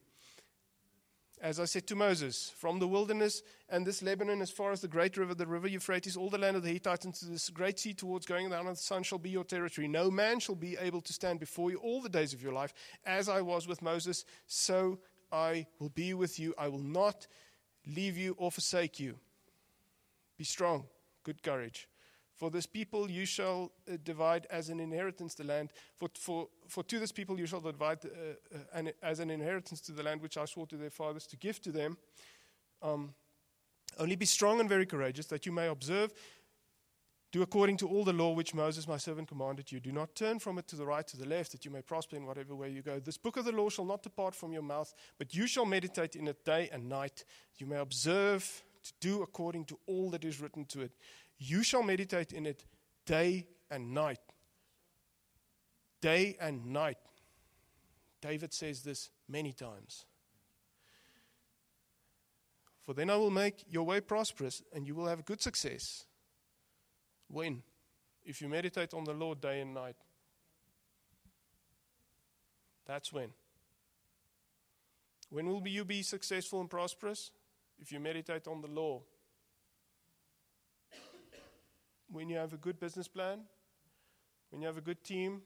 As 1.41 1.57
I 1.57 1.65
said 1.65 1.87
to 1.87 1.95
Moses, 1.95 2.51
from 2.57 2.79
the 2.79 2.87
wilderness 2.87 3.43
and 3.69 3.87
this 3.87 4.01
Lebanon 4.01 4.41
as 4.41 4.51
far 4.51 4.73
as 4.73 4.81
the 4.81 4.89
great 4.89 5.15
river, 5.15 5.33
the 5.33 5.47
river 5.47 5.67
Euphrates, 5.67 6.17
all 6.17 6.29
the 6.29 6.37
land 6.37 6.57
of 6.57 6.63
the 6.63 6.73
Hittites, 6.73 7.05
and 7.05 7.13
to 7.15 7.25
this 7.27 7.49
great 7.49 7.79
sea 7.79 7.93
towards 7.93 8.25
going 8.25 8.49
down 8.49 8.67
of 8.67 8.75
the 8.75 8.81
sun 8.81 9.03
shall 9.03 9.19
be 9.19 9.29
your 9.29 9.45
territory. 9.45 9.87
No 9.87 10.11
man 10.11 10.41
shall 10.41 10.55
be 10.55 10.75
able 10.77 10.99
to 10.99 11.13
stand 11.13 11.39
before 11.39 11.71
you 11.71 11.77
all 11.77 12.01
the 12.01 12.09
days 12.09 12.33
of 12.33 12.41
your 12.41 12.51
life. 12.51 12.73
As 13.05 13.29
I 13.29 13.39
was 13.39 13.67
with 13.67 13.81
Moses, 13.81 14.25
so 14.47 14.99
I 15.31 15.65
will 15.79 15.89
be 15.89 16.13
with 16.13 16.39
you. 16.39 16.53
I 16.57 16.67
will 16.67 16.77
not 16.77 17.25
leave 17.87 18.17
you 18.17 18.35
or 18.37 18.51
forsake 18.51 18.99
you. 18.99 19.15
Be 20.37 20.43
strong, 20.43 20.87
good 21.23 21.41
courage. 21.41 21.87
For 22.39 22.49
this 22.49 22.65
people 22.65 23.11
you 23.11 23.25
shall 23.25 23.71
uh, 23.87 23.97
divide 24.03 24.47
as 24.49 24.69
an 24.69 24.79
inheritance 24.79 25.35
the 25.35 25.43
land. 25.43 25.71
For, 25.97 26.09
for, 26.13 26.47
for 26.67 26.83
to 26.83 26.99
this 26.99 27.11
people 27.11 27.37
you 27.37 27.45
shall 27.45 27.59
divide 27.59 27.99
uh, 28.05 28.09
uh, 28.55 28.57
an, 28.73 28.91
as 29.03 29.19
an 29.19 29.29
inheritance 29.29 29.81
to 29.81 29.91
the 29.91 30.03
land 30.03 30.21
which 30.21 30.37
I 30.37 30.45
swore 30.45 30.65
to 30.67 30.77
their 30.77 30.89
fathers 30.89 31.27
to 31.27 31.37
give 31.37 31.61
to 31.61 31.71
them. 31.71 31.97
Um, 32.81 33.13
only 33.97 34.15
be 34.15 34.25
strong 34.25 34.61
and 34.61 34.69
very 34.69 34.85
courageous, 34.85 35.25
that 35.27 35.45
you 35.45 35.51
may 35.51 35.67
observe 35.67 36.13
Do 37.31 37.43
according 37.43 37.77
to 37.77 37.87
all 37.87 38.03
the 38.03 38.13
law 38.13 38.33
which 38.33 38.55
Moses 38.55 38.87
my 38.87 38.97
servant 38.97 39.27
commanded 39.27 39.71
you. 39.71 39.79
Do 39.79 39.91
not 39.91 40.15
turn 40.15 40.39
from 40.39 40.57
it 40.57 40.67
to 40.69 40.75
the 40.75 40.85
right, 40.85 41.05
to 41.07 41.17
the 41.17 41.27
left, 41.27 41.51
that 41.51 41.63
you 41.63 41.69
may 41.69 41.83
prosper 41.83 42.15
in 42.15 42.25
whatever 42.25 42.55
way 42.55 42.71
you 42.71 42.81
go. 42.81 42.99
This 42.99 43.17
book 43.17 43.37
of 43.37 43.45
the 43.45 43.51
law 43.51 43.69
shall 43.69 43.85
not 43.85 44.01
depart 44.01 44.33
from 44.33 44.51
your 44.51 44.63
mouth, 44.63 44.93
but 45.19 45.35
you 45.35 45.45
shall 45.45 45.65
meditate 45.65 46.15
in 46.15 46.27
it 46.27 46.43
day 46.43 46.69
and 46.71 46.89
night. 46.89 47.25
You 47.57 47.67
may 47.67 47.77
observe 47.77 48.63
to 48.83 48.93
do 48.99 49.21
according 49.21 49.65
to 49.65 49.79
all 49.85 50.09
that 50.09 50.25
is 50.25 50.39
written 50.39 50.65
to 50.65 50.81
it. 50.81 50.91
You 51.39 51.63
shall 51.63 51.83
meditate 51.83 52.33
in 52.33 52.45
it 52.45 52.65
day 53.05 53.47
and 53.71 53.93
night. 53.93 54.19
Day 56.01 56.37
and 56.39 56.67
night. 56.67 56.97
David 58.21 58.53
says 58.53 58.83
this 58.83 59.09
many 59.27 59.53
times. 59.53 60.05
For 62.81 62.93
then 62.93 63.09
I 63.09 63.15
will 63.15 63.31
make 63.31 63.65
your 63.69 63.83
way 63.83 64.01
prosperous, 64.01 64.61
and 64.73 64.85
you 64.85 64.95
will 64.95 65.07
have 65.07 65.23
good 65.23 65.41
success. 65.41 66.05
When? 67.29 67.63
If 68.25 68.41
you 68.41 68.49
meditate 68.49 68.93
on 68.93 69.05
the 69.05 69.13
Lord 69.13 69.39
day 69.39 69.61
and 69.61 69.73
night. 69.73 69.95
That's 72.85 73.13
when. 73.13 73.29
When 75.29 75.47
will 75.47 75.67
you 75.67 75.85
be 75.85 76.01
successful 76.01 76.59
and 76.59 76.69
prosperous? 76.69 77.31
If 77.77 77.91
you 77.91 77.99
meditate 77.99 78.47
on 78.47 78.61
the 78.61 78.67
law. 78.67 79.03
When 82.11 82.29
you 82.29 82.37
have 82.37 82.53
a 82.53 82.57
good 82.57 82.79
business 82.79 83.07
plan, 83.07 83.41
when 84.49 84.61
you 84.61 84.67
have 84.67 84.77
a 84.77 84.81
good 84.81 85.03
team, 85.03 85.41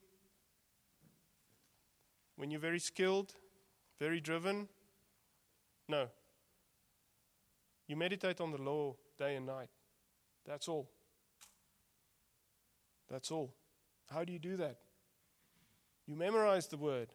when 2.35 2.51
you're 2.51 2.59
very 2.59 2.79
skilled, 2.79 3.33
very 3.99 4.19
driven. 4.19 4.67
No. 5.87 6.07
You 7.87 7.95
meditate 7.95 8.41
on 8.41 8.51
the 8.51 8.61
law 8.61 8.95
day 9.17 9.35
and 9.35 9.45
night. 9.45 9.69
That's 10.45 10.67
all. 10.67 10.89
That's 13.09 13.31
all. 13.31 13.53
How 14.09 14.23
do 14.23 14.33
you 14.33 14.39
do 14.39 14.57
that? 14.57 14.77
You 16.05 16.15
memorize 16.15 16.67
the 16.67 16.77
word. 16.77 17.09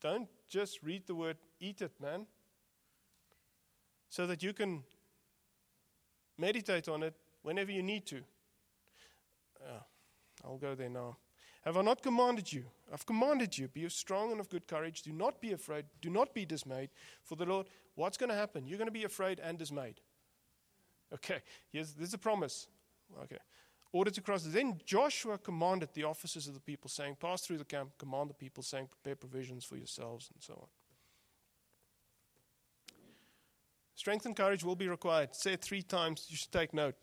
Don't 0.00 0.28
just 0.48 0.82
read 0.82 1.06
the 1.06 1.14
word, 1.14 1.36
eat 1.60 1.82
it, 1.82 1.92
man. 2.00 2.26
So 4.08 4.26
that 4.26 4.42
you 4.42 4.52
can 4.52 4.82
meditate 6.40 6.88
on 6.88 7.02
it 7.02 7.14
whenever 7.42 7.70
you 7.70 7.82
need 7.82 8.06
to. 8.06 8.22
Uh, 9.62 9.80
I'll 10.44 10.56
go 10.56 10.74
there 10.74 10.88
now. 10.88 11.16
Have 11.64 11.76
I 11.76 11.82
not 11.82 12.02
commanded 12.02 12.50
you? 12.50 12.64
I've 12.92 13.04
commanded 13.04 13.56
you. 13.56 13.68
Be 13.68 13.86
strong 13.90 14.32
and 14.32 14.40
of 14.40 14.48
good 14.48 14.66
courage. 14.66 15.02
Do 15.02 15.12
not 15.12 15.40
be 15.40 15.52
afraid. 15.52 15.84
Do 16.00 16.08
not 16.08 16.32
be 16.32 16.46
dismayed. 16.46 16.88
For 17.22 17.36
the 17.36 17.44
Lord, 17.44 17.66
what's 17.94 18.16
going 18.16 18.30
to 18.30 18.36
happen? 18.36 18.66
You're 18.66 18.78
going 18.78 18.88
to 18.88 18.92
be 18.92 19.04
afraid 19.04 19.40
and 19.40 19.58
dismayed. 19.58 20.00
Okay, 21.12 21.40
here's, 21.70 21.92
there's 21.92 22.14
a 22.14 22.18
promise. 22.18 22.68
Okay. 23.24 23.38
Order 23.92 24.10
to 24.12 24.20
cross. 24.20 24.44
Then 24.44 24.80
Joshua 24.86 25.36
commanded 25.36 25.90
the 25.94 26.04
officers 26.04 26.46
of 26.46 26.54
the 26.54 26.60
people, 26.60 26.88
saying, 26.88 27.16
Pass 27.20 27.42
through 27.42 27.58
the 27.58 27.64
camp, 27.64 27.90
command 27.98 28.30
the 28.30 28.34
people, 28.34 28.62
saying, 28.62 28.88
Prepare 28.88 29.16
provisions 29.16 29.64
for 29.64 29.76
yourselves, 29.76 30.30
and 30.32 30.42
so 30.42 30.54
on. 30.54 30.68
Strength 34.00 34.24
and 34.24 34.34
courage 34.34 34.64
will 34.64 34.76
be 34.76 34.88
required. 34.88 35.36
Say 35.36 35.52
it 35.52 35.60
three 35.60 35.82
times. 35.82 36.24
You 36.30 36.36
should 36.38 36.50
take 36.50 36.72
note. 36.72 36.94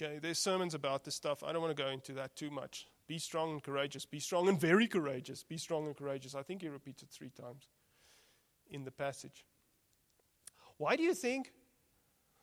Okay, 0.00 0.20
there's 0.20 0.38
sermons 0.38 0.72
about 0.72 1.02
this 1.02 1.16
stuff. 1.16 1.42
I 1.42 1.52
don't 1.52 1.60
want 1.60 1.76
to 1.76 1.82
go 1.82 1.88
into 1.88 2.12
that 2.12 2.36
too 2.36 2.48
much. 2.48 2.86
Be 3.08 3.18
strong 3.18 3.50
and 3.50 3.60
courageous. 3.60 4.06
Be 4.06 4.20
strong 4.20 4.48
and 4.48 4.60
very 4.60 4.86
courageous. 4.86 5.42
Be 5.42 5.58
strong 5.58 5.86
and 5.86 5.96
courageous. 5.96 6.36
I 6.36 6.44
think 6.44 6.62
he 6.62 6.68
repeats 6.68 7.02
it 7.02 7.08
three 7.10 7.30
times 7.30 7.66
in 8.70 8.84
the 8.84 8.92
passage. 8.92 9.44
Why 10.76 10.94
do 10.94 11.02
you 11.02 11.12
think 11.12 11.50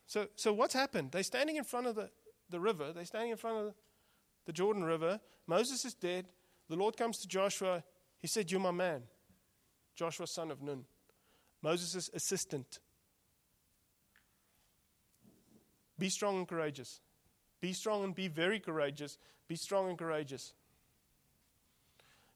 so, 0.05 0.27
so 0.35 0.51
what's 0.51 0.73
happened? 0.73 1.13
They're 1.13 1.23
standing 1.23 1.55
in 1.55 1.63
front 1.63 1.87
of 1.87 1.95
the, 1.95 2.09
the 2.49 2.59
river, 2.59 2.91
they're 2.91 3.05
standing 3.05 3.31
in 3.31 3.37
front 3.37 3.65
of 3.65 3.73
the 4.45 4.51
Jordan 4.51 4.83
River. 4.83 5.21
Moses 5.47 5.85
is 5.85 5.93
dead. 5.93 6.25
The 6.67 6.75
Lord 6.75 6.97
comes 6.97 7.19
to 7.19 7.29
Joshua. 7.29 7.81
He 8.19 8.27
said, 8.27 8.51
You're 8.51 8.59
my 8.59 8.71
man. 8.71 9.03
Joshua, 9.95 10.27
son 10.27 10.51
of 10.51 10.61
Nun. 10.61 10.83
Moses' 11.65 12.11
assistant. 12.13 12.77
Be 15.97 16.09
strong 16.09 16.37
and 16.37 16.47
courageous. 16.47 17.01
Be 17.59 17.73
strong 17.73 18.03
and 18.03 18.13
be 18.13 18.27
very 18.27 18.59
courageous. 18.59 19.17
Be 19.47 19.55
strong 19.55 19.89
and 19.89 19.97
courageous. 19.97 20.53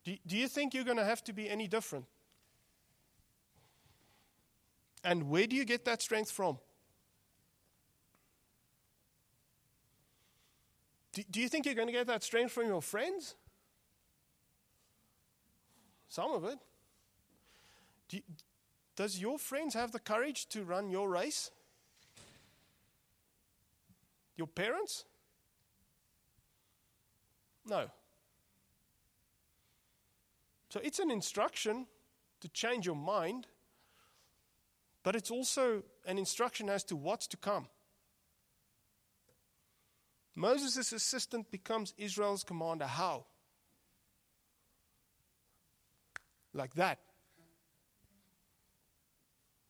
Do, 0.03 0.15
do 0.25 0.35
you 0.35 0.47
think 0.47 0.73
you're 0.73 0.83
going 0.83 0.97
to 0.97 1.05
have 1.05 1.23
to 1.25 1.33
be 1.33 1.47
any 1.47 1.67
different? 1.67 2.05
And 5.03 5.29
where 5.29 5.45
do 5.45 5.55
you 5.55 5.63
get 5.63 5.85
that 5.85 6.01
strength 6.01 6.31
from? 6.31 6.57
Do, 11.13 11.21
do 11.29 11.39
you 11.39 11.49
think 11.49 11.67
you're 11.67 11.75
going 11.75 11.87
to 11.87 11.93
get 11.93 12.07
that 12.07 12.23
strength 12.23 12.51
from 12.51 12.65
your 12.65 12.81
friends? 12.81 13.35
Some 16.07 16.31
of 16.31 16.43
it. 16.45 16.57
Do, 18.07 18.21
does 18.99 19.17
your 19.17 19.39
friends 19.39 19.75
have 19.75 19.93
the 19.93 19.99
courage 19.99 20.49
to 20.49 20.65
run 20.65 20.89
your 20.89 21.09
race? 21.09 21.51
Your 24.35 24.45
parents? 24.45 25.05
No. 27.65 27.89
So 30.69 30.81
it's 30.83 30.99
an 30.99 31.11
instruction 31.11 31.87
to 32.41 32.49
change 32.49 32.85
your 32.85 32.97
mind, 32.97 33.47
but 35.01 35.15
it's 35.15 35.31
also 35.31 35.83
an 36.05 36.17
instruction 36.17 36.67
as 36.67 36.83
to 36.83 36.97
what's 36.97 37.27
to 37.27 37.37
come. 37.37 37.69
Moses' 40.35 40.91
assistant 40.91 41.49
becomes 41.51 41.93
Israel's 41.97 42.43
commander. 42.43 42.87
How? 42.87 43.27
Like 46.53 46.73
that. 46.73 46.99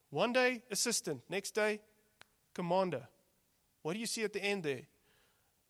One 0.10 0.34
day, 0.34 0.64
assistant. 0.72 1.22
Next 1.30 1.52
day, 1.52 1.80
commander. 2.54 3.08
What 3.82 3.94
do 3.94 4.00
you 4.00 4.06
see 4.06 4.24
at 4.24 4.34
the 4.34 4.44
end 4.44 4.64
there? 4.64 4.82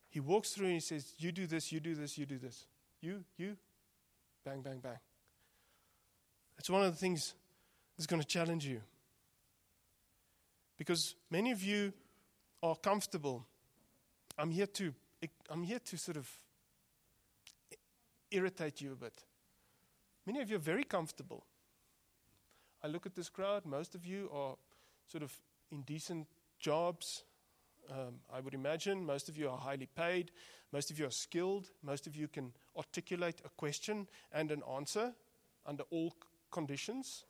He 0.09 0.19
walks 0.19 0.51
through 0.51 0.65
and 0.65 0.73
he 0.75 0.79
says, 0.79 1.13
You 1.17 1.31
do 1.31 1.45
this, 1.45 1.71
you 1.71 1.79
do 1.79 1.93
this, 1.93 2.17
you 2.17 2.25
do 2.25 2.37
this. 2.37 2.65
You, 3.01 3.23
you, 3.37 3.57
bang, 4.43 4.61
bang, 4.61 4.79
bang. 4.79 4.97
It's 6.57 6.69
one 6.69 6.83
of 6.83 6.91
the 6.91 6.97
things 6.97 7.33
that's 7.97 8.07
going 8.07 8.21
to 8.21 8.27
challenge 8.27 8.65
you. 8.65 8.81
Because 10.77 11.15
many 11.29 11.51
of 11.51 11.61
you 11.61 11.93
are 12.63 12.75
comfortable 12.75 13.45
I'm 14.39 14.51
here 14.51 14.67
to 14.67 14.93
I'm 15.49 15.63
here 15.63 15.79
to 15.79 15.97
sort 15.97 16.15
of 16.15 16.29
irritate 18.31 18.79
you 18.79 18.93
a 18.93 18.95
bit. 18.95 19.23
Many 20.25 20.41
of 20.41 20.49
you 20.49 20.55
are 20.55 20.65
very 20.73 20.85
comfortable. 20.85 21.43
I 22.81 22.87
look 22.87 23.05
at 23.05 23.15
this 23.15 23.29
crowd, 23.29 23.65
most 23.65 23.93
of 23.93 24.05
you 24.05 24.29
are 24.33 24.55
sort 25.05 25.23
of 25.23 25.33
in 25.71 25.81
decent 25.81 26.27
jobs. 26.59 27.23
Um, 27.89 28.19
I 28.33 28.39
would 28.39 28.53
imagine 28.53 29.05
most 29.05 29.27
of 29.27 29.37
you 29.37 29.49
are 29.49 29.57
highly 29.57 29.87
paid, 29.87 30.31
most 30.71 30.89
of 30.89 30.97
you 30.97 31.05
are 31.05 31.11
skilled, 31.11 31.67
most 31.83 32.07
of 32.07 32.15
you 32.15 32.27
can 32.27 32.53
articulate 32.77 33.41
a 33.43 33.49
question 33.49 34.07
and 34.31 34.51
an 34.51 34.61
answer 34.75 35.13
under 35.65 35.83
all 35.89 36.13
conditions. 36.51 37.25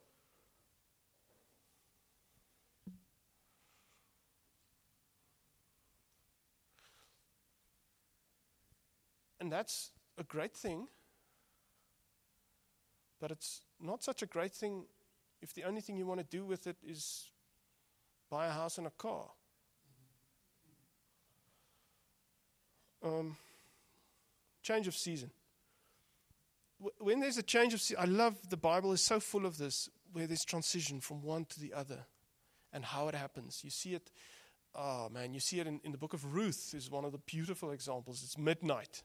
And 9.40 9.50
that's 9.50 9.90
a 10.18 10.22
great 10.22 10.54
thing. 10.54 10.86
But 13.18 13.30
it's 13.30 13.62
not 13.80 14.02
such 14.04 14.22
a 14.22 14.26
great 14.26 14.52
thing 14.52 14.84
if 15.42 15.54
the 15.54 15.64
only 15.64 15.80
thing 15.80 15.96
you 15.96 16.06
want 16.06 16.20
to 16.20 16.26
do 16.26 16.44
with 16.44 16.66
it 16.66 16.76
is 16.86 17.30
buy 18.30 18.46
a 18.46 18.50
house 18.50 18.78
and 18.78 18.86
a 18.86 18.90
car. 18.90 19.26
Um, 23.02 23.36
change 24.62 24.86
of 24.86 24.94
season. 24.94 25.30
When 26.98 27.20
there's 27.20 27.38
a 27.38 27.42
change 27.42 27.74
of 27.74 27.80
season, 27.80 28.02
I 28.02 28.06
love 28.06 28.36
the 28.48 28.56
Bible 28.56 28.92
is 28.92 29.02
so 29.02 29.20
full 29.20 29.46
of 29.46 29.58
this, 29.58 29.88
where 30.12 30.26
there's 30.26 30.44
transition 30.44 31.00
from 31.00 31.22
one 31.22 31.44
to 31.46 31.60
the 31.60 31.72
other 31.74 32.06
and 32.72 32.84
how 32.84 33.08
it 33.08 33.14
happens. 33.14 33.60
You 33.64 33.70
see 33.70 33.94
it, 33.94 34.10
oh 34.74 35.08
man, 35.10 35.34
you 35.34 35.40
see 35.40 35.60
it 35.60 35.66
in, 35.66 35.80
in 35.84 35.92
the 35.92 35.98
book 35.98 36.14
of 36.14 36.34
Ruth, 36.34 36.72
is 36.74 36.90
one 36.90 37.04
of 37.04 37.12
the 37.12 37.18
beautiful 37.18 37.70
examples. 37.70 38.22
It's 38.22 38.38
midnight. 38.38 39.02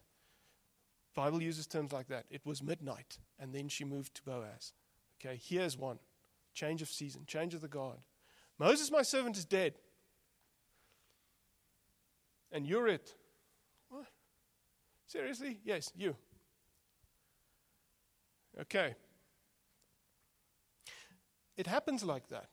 Bible 1.14 1.42
uses 1.42 1.66
terms 1.66 1.92
like 1.92 2.08
that. 2.08 2.26
It 2.30 2.42
was 2.44 2.62
midnight, 2.62 3.18
and 3.38 3.54
then 3.54 3.68
she 3.68 3.84
moved 3.84 4.14
to 4.16 4.22
Boaz. 4.22 4.74
Okay, 5.18 5.40
here's 5.42 5.76
one 5.76 5.98
change 6.56 6.82
of 6.82 6.88
season, 6.88 7.22
change 7.26 7.54
of 7.54 7.60
the 7.60 7.68
God. 7.68 7.98
Moses, 8.58 8.90
my 8.90 9.02
servant, 9.02 9.36
is 9.36 9.44
dead. 9.44 9.74
And 12.50 12.66
you're 12.66 12.88
it. 12.88 13.14
What? 13.90 14.06
Seriously? 15.06 15.58
Yes, 15.64 15.92
you. 15.94 16.16
Okay. 18.58 18.94
It 21.56 21.66
happens 21.66 22.02
like 22.02 22.28
that. 22.28 22.48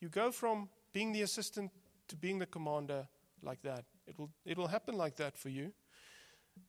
You 0.00 0.08
go 0.08 0.30
from 0.30 0.68
being 0.92 1.12
the 1.12 1.22
assistant 1.22 1.72
to 2.08 2.16
being 2.16 2.38
the 2.38 2.46
commander 2.46 3.08
like 3.42 3.60
that. 3.62 3.84
It 4.06 4.18
will, 4.18 4.30
it 4.44 4.56
will 4.56 4.68
happen 4.68 4.96
like 4.96 5.16
that 5.16 5.36
for 5.36 5.48
you. 5.48 5.72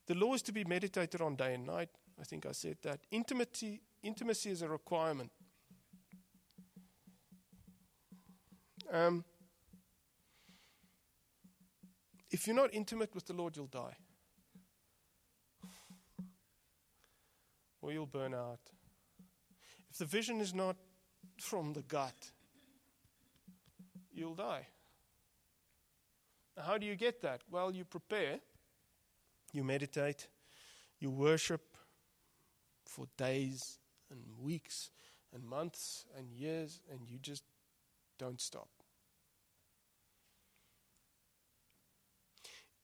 The 0.07 0.15
law 0.15 0.33
is 0.33 0.41
to 0.43 0.51
be 0.51 0.63
meditated 0.63 1.21
on 1.21 1.35
day 1.35 1.53
and 1.53 1.65
night. 1.65 1.89
I 2.19 2.23
think 2.23 2.45
I 2.45 2.51
said 2.51 2.77
that. 2.81 3.01
Intimacy, 3.11 3.81
intimacy 4.03 4.49
is 4.51 4.61
a 4.61 4.69
requirement. 4.69 5.31
Um, 8.91 9.23
if 12.29 12.47
you're 12.47 12.55
not 12.55 12.73
intimate 12.73 13.13
with 13.15 13.25
the 13.25 13.33
Lord, 13.33 13.55
you'll 13.55 13.67
die. 13.67 13.95
Or 17.81 17.91
you'll 17.91 18.05
burn 18.05 18.33
out. 18.33 18.59
If 19.89 19.97
the 19.97 20.05
vision 20.05 20.39
is 20.39 20.53
not 20.53 20.75
from 21.39 21.73
the 21.73 21.81
gut, 21.81 22.31
you'll 24.13 24.35
die. 24.35 24.67
How 26.57 26.77
do 26.77 26.85
you 26.85 26.95
get 26.95 27.21
that? 27.21 27.41
Well, 27.49 27.71
you 27.71 27.85
prepare, 27.85 28.39
you 29.51 29.63
meditate, 29.63 30.27
you 30.99 31.09
worship 31.09 31.75
for 32.85 33.07
days 33.17 33.79
and 34.11 34.19
weeks 34.39 34.91
and 35.33 35.43
months 35.43 36.05
and 36.17 36.31
years, 36.31 36.81
and 36.91 37.09
you 37.09 37.17
just 37.17 37.43
don't 38.19 38.41
stop. 38.41 38.69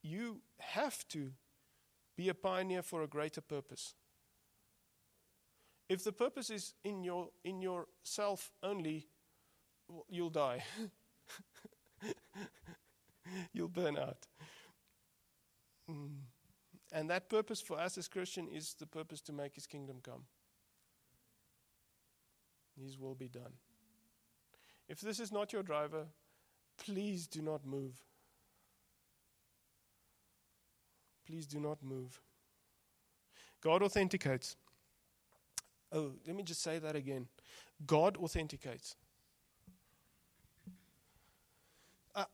You 0.02 0.40
have 0.58 1.06
to 1.08 1.32
be 2.16 2.28
a 2.28 2.34
pioneer 2.34 2.82
for 2.82 3.02
a 3.02 3.06
greater 3.06 3.40
purpose. 3.40 3.94
If 5.88 6.04
the 6.04 6.12
purpose 6.12 6.50
is 6.50 6.74
in 6.84 7.04
your 7.04 7.28
in 7.44 7.62
yourself 7.62 8.50
only, 8.62 9.06
well, 9.88 10.04
you'll 10.08 10.30
die. 10.30 10.64
you'll 13.52 13.68
burn 13.68 13.96
out. 13.96 14.26
Mm. 15.90 16.10
And 16.92 17.10
that 17.10 17.28
purpose 17.28 17.60
for 17.60 17.78
us 17.78 17.98
as 17.98 18.08
Christian 18.08 18.48
is 18.48 18.74
the 18.78 18.86
purpose 18.86 19.20
to 19.22 19.32
make 19.32 19.54
His 19.54 19.66
kingdom 19.66 19.98
come. 20.02 20.24
His 22.82 22.98
will 22.98 23.14
be 23.14 23.28
done. 23.28 23.52
If 24.88 25.00
this 25.00 25.20
is 25.20 25.32
not 25.32 25.52
your 25.52 25.62
driver, 25.62 26.06
please 26.78 27.26
do 27.26 27.42
not 27.42 27.66
move. 27.66 28.00
Please 31.26 31.46
do 31.46 31.60
not 31.60 31.82
move. 31.82 32.20
God 33.60 33.82
authenticates. 33.82 34.56
Oh, 35.92 36.12
let 36.26 36.36
me 36.36 36.42
just 36.42 36.62
say 36.62 36.78
that 36.78 36.96
again. 36.96 37.28
God 37.86 38.16
authenticates. 38.16 38.96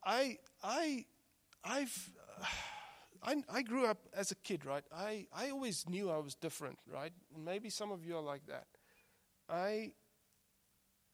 I, 0.04 0.38
I, 0.62 1.04
I've, 1.62 2.10
I, 3.22 3.42
I 3.52 3.62
grew 3.62 3.86
up 3.86 3.98
as 4.14 4.30
a 4.30 4.34
kid, 4.36 4.64
right? 4.64 4.84
I, 4.94 5.26
I 5.32 5.50
always 5.50 5.88
knew 5.88 6.10
I 6.10 6.18
was 6.18 6.34
different, 6.34 6.78
right? 6.92 7.12
And 7.34 7.44
maybe 7.44 7.70
some 7.70 7.90
of 7.90 8.04
you 8.04 8.16
are 8.16 8.22
like 8.22 8.46
that. 8.46 8.66
I, 9.48 9.92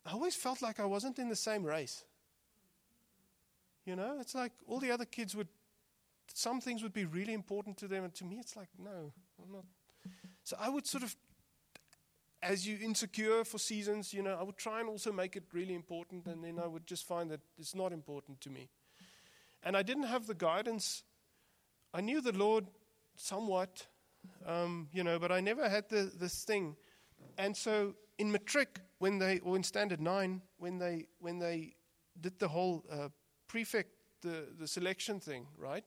I 0.07 0.13
always 0.13 0.35
felt 0.35 0.63
like 0.63 0.81
I 0.81 0.87
wasn't 0.87 1.19
in 1.19 1.29
the 1.29 1.37
same 1.37 1.65
race. 1.65 2.05
You 3.85 3.97
know, 3.97 4.19
it's 4.21 4.35
like 4.35 4.53
all 4.67 4.79
the 4.79 4.91
other 4.91 5.05
kids 5.05 5.35
would, 5.35 5.49
some 6.33 6.61
things 6.61 6.83
would 6.83 6.93
be 6.93 7.05
really 7.05 7.33
important 7.33 7.77
to 7.79 7.89
them, 7.89 8.05
and 8.05 8.15
to 8.15 8.25
me, 8.25 8.39
it's 8.39 8.57
like, 8.57 8.69
no, 8.79 9.13
I'm 9.43 9.53
not. 9.53 9.65
So 10.45 10.57
I 10.61 10.69
would 10.69 10.87
sort 10.87 11.03
of 11.03 11.17
as 12.43 12.67
you 12.67 12.79
insecure 12.83 13.45
for 13.45 13.59
seasons, 13.59 14.15
you 14.15 14.23
know, 14.23 14.37
I 14.39 14.43
would 14.43 14.57
try 14.57 14.81
and 14.81 14.89
also 14.89 15.13
make 15.13 15.37
it 15.37 15.45
really 15.53 15.75
important, 15.75 16.27
and 16.27 16.43
then 16.43 16.59
I 16.59 16.67
would 16.67 16.87
just 16.87 17.07
find 17.07 17.31
that 17.31 17.41
it's 17.59 17.75
not 17.75 17.93
important 17.93 18.41
to 18.43 18.51
me. 18.51 18.69
And 19.63 19.77
I 19.77 19.83
didn't 19.83 20.05
have 20.05 20.27
the 20.27 20.35
guidance. 20.35 21.03
I 21.93 22.01
knew 22.01 22.23
the 22.23 22.33
Lord 22.33 22.67
somewhat, 23.17 23.87
um, 24.47 24.89
you 24.93 25.05
know, 25.05 25.19
but 25.19 25.31
I 25.31 25.41
never 25.41 25.69
had 25.69 25.89
the, 25.91 26.11
this 26.19 26.45
thing. 26.45 26.77
And 27.37 27.55
so 27.55 27.95
in 28.17 28.33
matric, 28.33 28.81
when 29.01 29.19
they, 29.19 29.41
or 29.41 29.57
in 29.57 29.65
standard 29.65 30.01
nine, 30.01 30.43
when 30.59 30.79
they, 30.79 31.07
when 31.19 31.39
they 31.39 31.75
did 32.21 32.39
the 32.39 32.49
whole 32.49 32.85
uh, 32.91 33.09
prefect, 33.49 33.91
the, 34.23 34.47
the 34.59 34.69
selection 34.69 35.19
thing, 35.19 35.47
right? 35.59 35.85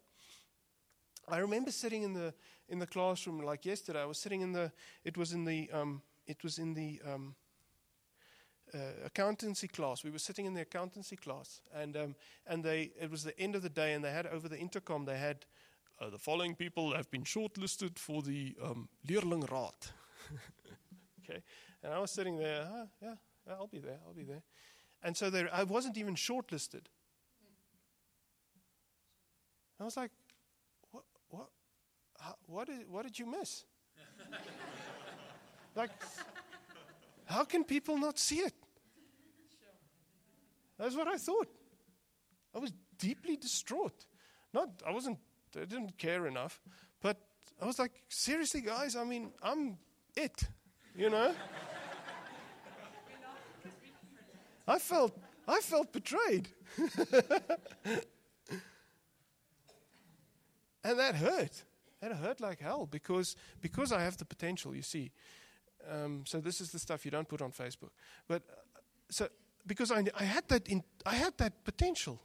I 1.29 1.37
remember 1.37 1.71
sitting 1.71 2.03
in 2.03 2.13
the 2.13 2.33
in 2.67 2.79
the 2.79 2.87
classroom 2.87 3.39
like 3.39 3.65
yesterday. 3.65 4.01
I 4.01 4.05
was 4.05 4.17
sitting 4.17 4.41
in 4.41 4.51
the. 4.51 4.71
It 5.05 5.17
was 5.17 5.31
in 5.31 5.45
the 5.45 5.69
um, 5.71 6.01
it 6.27 6.43
was 6.43 6.57
in 6.57 6.73
the 6.73 6.99
um, 7.07 7.35
uh, 8.73 9.05
accountancy 9.05 9.67
class. 9.67 10.03
We 10.03 10.09
were 10.09 10.19
sitting 10.19 10.45
in 10.45 10.53
the 10.53 10.61
accountancy 10.61 11.15
class, 11.15 11.61
and 11.73 11.95
um, 11.95 12.15
and 12.45 12.63
they 12.63 12.91
it 12.99 13.09
was 13.09 13.23
the 13.23 13.39
end 13.39 13.55
of 13.55 13.61
the 13.61 13.69
day, 13.69 13.93
and 13.93 14.03
they 14.03 14.11
had 14.11 14.27
over 14.27 14.49
the 14.49 14.57
intercom 14.57 15.05
they 15.05 15.17
had 15.17 15.45
uh, 16.01 16.09
the 16.09 16.17
following 16.17 16.55
people 16.55 16.93
have 16.93 17.09
been 17.09 17.23
shortlisted 17.23 17.97
for 17.97 18.21
the 18.21 18.55
um, 18.61 18.89
Leerlingraad. 19.07 19.91
okay, 21.23 21.41
and 21.83 21.93
I 21.93 21.99
was 21.99 22.11
sitting 22.11 22.37
there. 22.37 22.67
Huh, 22.71 22.85
yeah, 23.01 23.15
I'll 23.49 23.67
be 23.67 23.79
there. 23.79 23.99
I'll 24.07 24.13
be 24.13 24.23
there. 24.23 24.41
And 25.03 25.15
so 25.15 25.29
there, 25.29 25.49
I 25.53 25.63
wasn't 25.63 25.97
even 25.97 26.15
shortlisted. 26.15 26.83
I 29.79 29.83
was 29.83 29.97
like, 29.97 30.11
what, 30.91 31.03
what, 31.29 31.49
how, 32.19 32.35
what 32.47 33.03
did 33.03 33.19
you 33.19 33.25
miss? 33.25 33.65
Like, 35.75 35.89
how 37.25 37.45
can 37.45 37.63
people 37.63 37.97
not 37.97 38.19
see 38.19 38.37
it? 38.37 38.53
That's 40.77 40.95
what 40.95 41.07
I 41.07 41.17
thought. 41.17 41.47
I 42.53 42.59
was 42.59 42.71
deeply 42.99 43.37
distraught. 43.37 44.05
Not, 44.53 44.69
I 44.85 44.91
wasn't, 44.91 45.17
I 45.55 45.65
didn't 45.65 45.97
care 45.97 46.27
enough, 46.27 46.61
but 47.01 47.17
I 47.59 47.65
was 47.65 47.79
like, 47.79 47.91
seriously, 48.07 48.61
guys, 48.61 48.95
I 48.95 49.03
mean, 49.03 49.31
I'm 49.41 49.77
it, 50.15 50.43
you 50.95 51.09
know? 51.09 51.33
I 54.67 54.79
felt, 54.79 55.17
I 55.47 55.59
felt 55.59 55.91
betrayed. 55.91 56.47
and 60.83 60.99
that 60.99 61.15
hurt. 61.15 61.63
That 62.01 62.13
hurt 62.13 62.39
like 62.41 62.59
hell 62.59 62.85
because, 62.85 63.35
because 63.61 63.91
I 63.91 64.01
have 64.01 64.17
the 64.17 64.25
potential, 64.25 64.75
you 64.75 64.81
see. 64.81 65.11
Um, 65.89 66.23
so 66.25 66.39
this 66.39 66.61
is 66.61 66.71
the 66.71 66.79
stuff 66.79 67.05
you 67.05 67.11
don't 67.11 67.27
put 67.27 67.41
on 67.41 67.51
Facebook. 67.51 67.91
But 68.27 68.43
uh, 68.49 68.79
so 69.09 69.27
because 69.65 69.91
I, 69.91 70.05
I 70.15 70.23
had 70.23 70.47
that 70.49 70.67
in, 70.67 70.83
I 71.05 71.15
had 71.15 71.37
that 71.37 71.63
potential, 71.63 72.21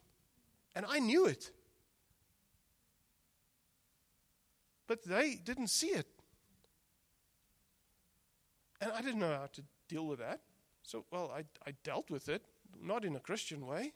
and 0.75 0.87
I 0.89 0.99
knew 0.99 1.27
it, 1.27 1.51
but 4.87 5.05
they 5.05 5.37
didn't 5.37 5.69
see 5.69 5.89
it, 5.89 6.07
and 8.81 8.93
I 8.93 9.01
didn't 9.03 9.21
know 9.21 9.37
how 9.37 9.49
to 9.53 9.63
deal 9.89 10.07
with 10.07 10.19
that. 10.21 10.41
So 10.83 11.05
well, 11.11 11.33
I 11.35 11.45
I 11.67 11.75
dealt 11.85 12.11
with 12.11 12.29
it, 12.29 12.43
not 12.81 13.05
in 13.05 13.17
a 13.17 13.21
Christian 13.21 13.67
way. 13.67 13.93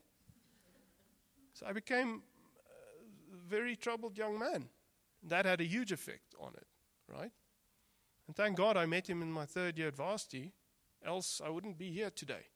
So 1.54 1.66
I 1.66 1.72
became 1.72 2.22
a 3.32 3.48
very 3.48 3.76
troubled 3.76 4.16
young 4.16 4.38
man. 4.38 4.68
That 5.24 5.46
had 5.46 5.60
a 5.60 5.64
huge 5.64 5.92
effect 5.92 6.34
on 6.40 6.52
it, 6.56 6.66
right? 7.08 7.30
And 8.26 8.36
thank 8.36 8.56
God 8.56 8.76
I 8.76 8.86
met 8.86 9.08
him 9.08 9.22
in 9.22 9.30
my 9.30 9.44
third 9.44 9.78
year 9.78 9.88
at 9.88 9.96
varsity, 9.96 10.52
else 11.04 11.40
I 11.44 11.48
wouldn't 11.48 11.78
be 11.78 11.90
here 11.90 12.10
today. 12.10 12.46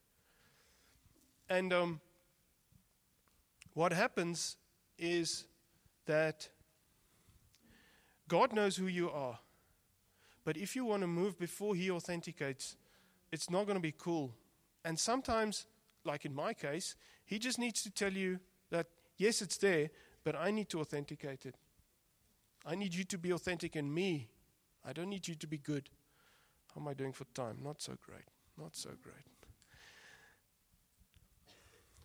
And 1.49 1.73
um, 1.73 2.01
what 3.75 3.93
happens 3.93 4.57
is 4.99 5.45
that 6.07 6.49
God 8.29 8.53
knows 8.53 8.77
who 8.77 8.87
you 8.87 9.11
are. 9.11 9.39
But 10.47 10.57
if 10.57 10.75
you 10.75 10.87
want 10.87 11.03
to 11.03 11.07
move 11.07 11.39
before 11.39 11.75
He 11.75 11.91
authenticates, 11.91 12.77
it's 13.31 13.51
not 13.51 13.67
going 13.67 13.77
to 13.77 13.83
be 13.83 13.93
cool. 13.93 14.33
And 14.83 14.99
sometimes, 14.99 15.67
like 16.07 16.25
in 16.25 16.35
my 16.35 16.55
case, 16.55 16.97
He 17.27 17.39
just 17.39 17.59
needs 17.59 17.83
to 17.83 17.91
tell 17.91 18.15
you 18.15 18.41
that, 18.71 18.87
yes, 19.19 19.43
it's 19.43 19.59
there, 19.59 19.91
but 20.25 20.35
I 20.35 20.51
need 20.51 20.71
to 20.71 20.81
authenticate 20.81 21.45
it. 21.45 21.57
I 22.65 22.77
need 22.77 22.95
you 22.95 23.05
to 23.05 23.19
be 23.19 23.33
authentic 23.33 23.77
in 23.77 23.93
me 23.93 24.31
I 24.87 24.93
don't 24.93 25.11
need 25.11 25.27
you 25.27 25.35
to 25.35 25.47
be 25.49 25.59
good. 25.59 25.91
How 26.73 26.81
am 26.81 26.87
I 26.87 26.95
doing 26.95 27.13
for 27.13 27.25
time? 27.35 27.59
Not 27.63 27.83
so 27.83 27.95
great. 28.01 28.29
Not 28.57 28.77
so 28.77 28.91
great. 29.03 29.27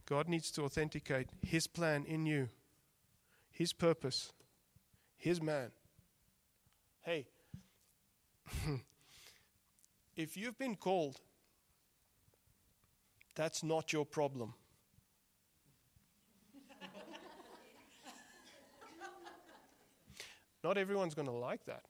God 0.08 0.28
needs 0.28 0.50
to 0.52 0.64
authenticate 0.64 1.28
His 1.46 1.68
plan 1.68 2.06
in 2.06 2.26
you, 2.26 2.50
His 3.52 3.72
purpose, 3.72 4.34
His 5.16 5.42
man. 5.42 5.72
Hey, 7.02 7.28
if 10.16 10.38
you've 10.38 10.58
been 10.58 10.76
called, 10.76 11.20
that's 13.36 13.64
not 13.64 13.94
your 13.94 14.06
problem. 14.06 14.54
not 20.64 20.78
everyone's 20.78 21.16
going 21.16 21.28
to 21.28 21.34
like 21.34 21.66
that 21.66 21.84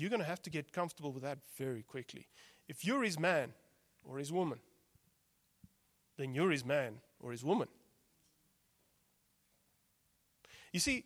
you're 0.00 0.10
going 0.10 0.20
to 0.20 0.26
have 0.26 0.40
to 0.42 0.50
get 0.50 0.72
comfortable 0.72 1.12
with 1.12 1.22
that 1.22 1.38
very 1.58 1.82
quickly. 1.82 2.26
If 2.68 2.86
you're 2.86 3.02
his 3.02 3.18
man 3.18 3.52
or 4.02 4.16
his 4.16 4.32
woman, 4.32 4.58
then 6.16 6.34
you're 6.34 6.50
his 6.50 6.64
man 6.64 6.94
or 7.20 7.32
his 7.32 7.44
woman. 7.44 7.68
You 10.72 10.80
see, 10.80 11.04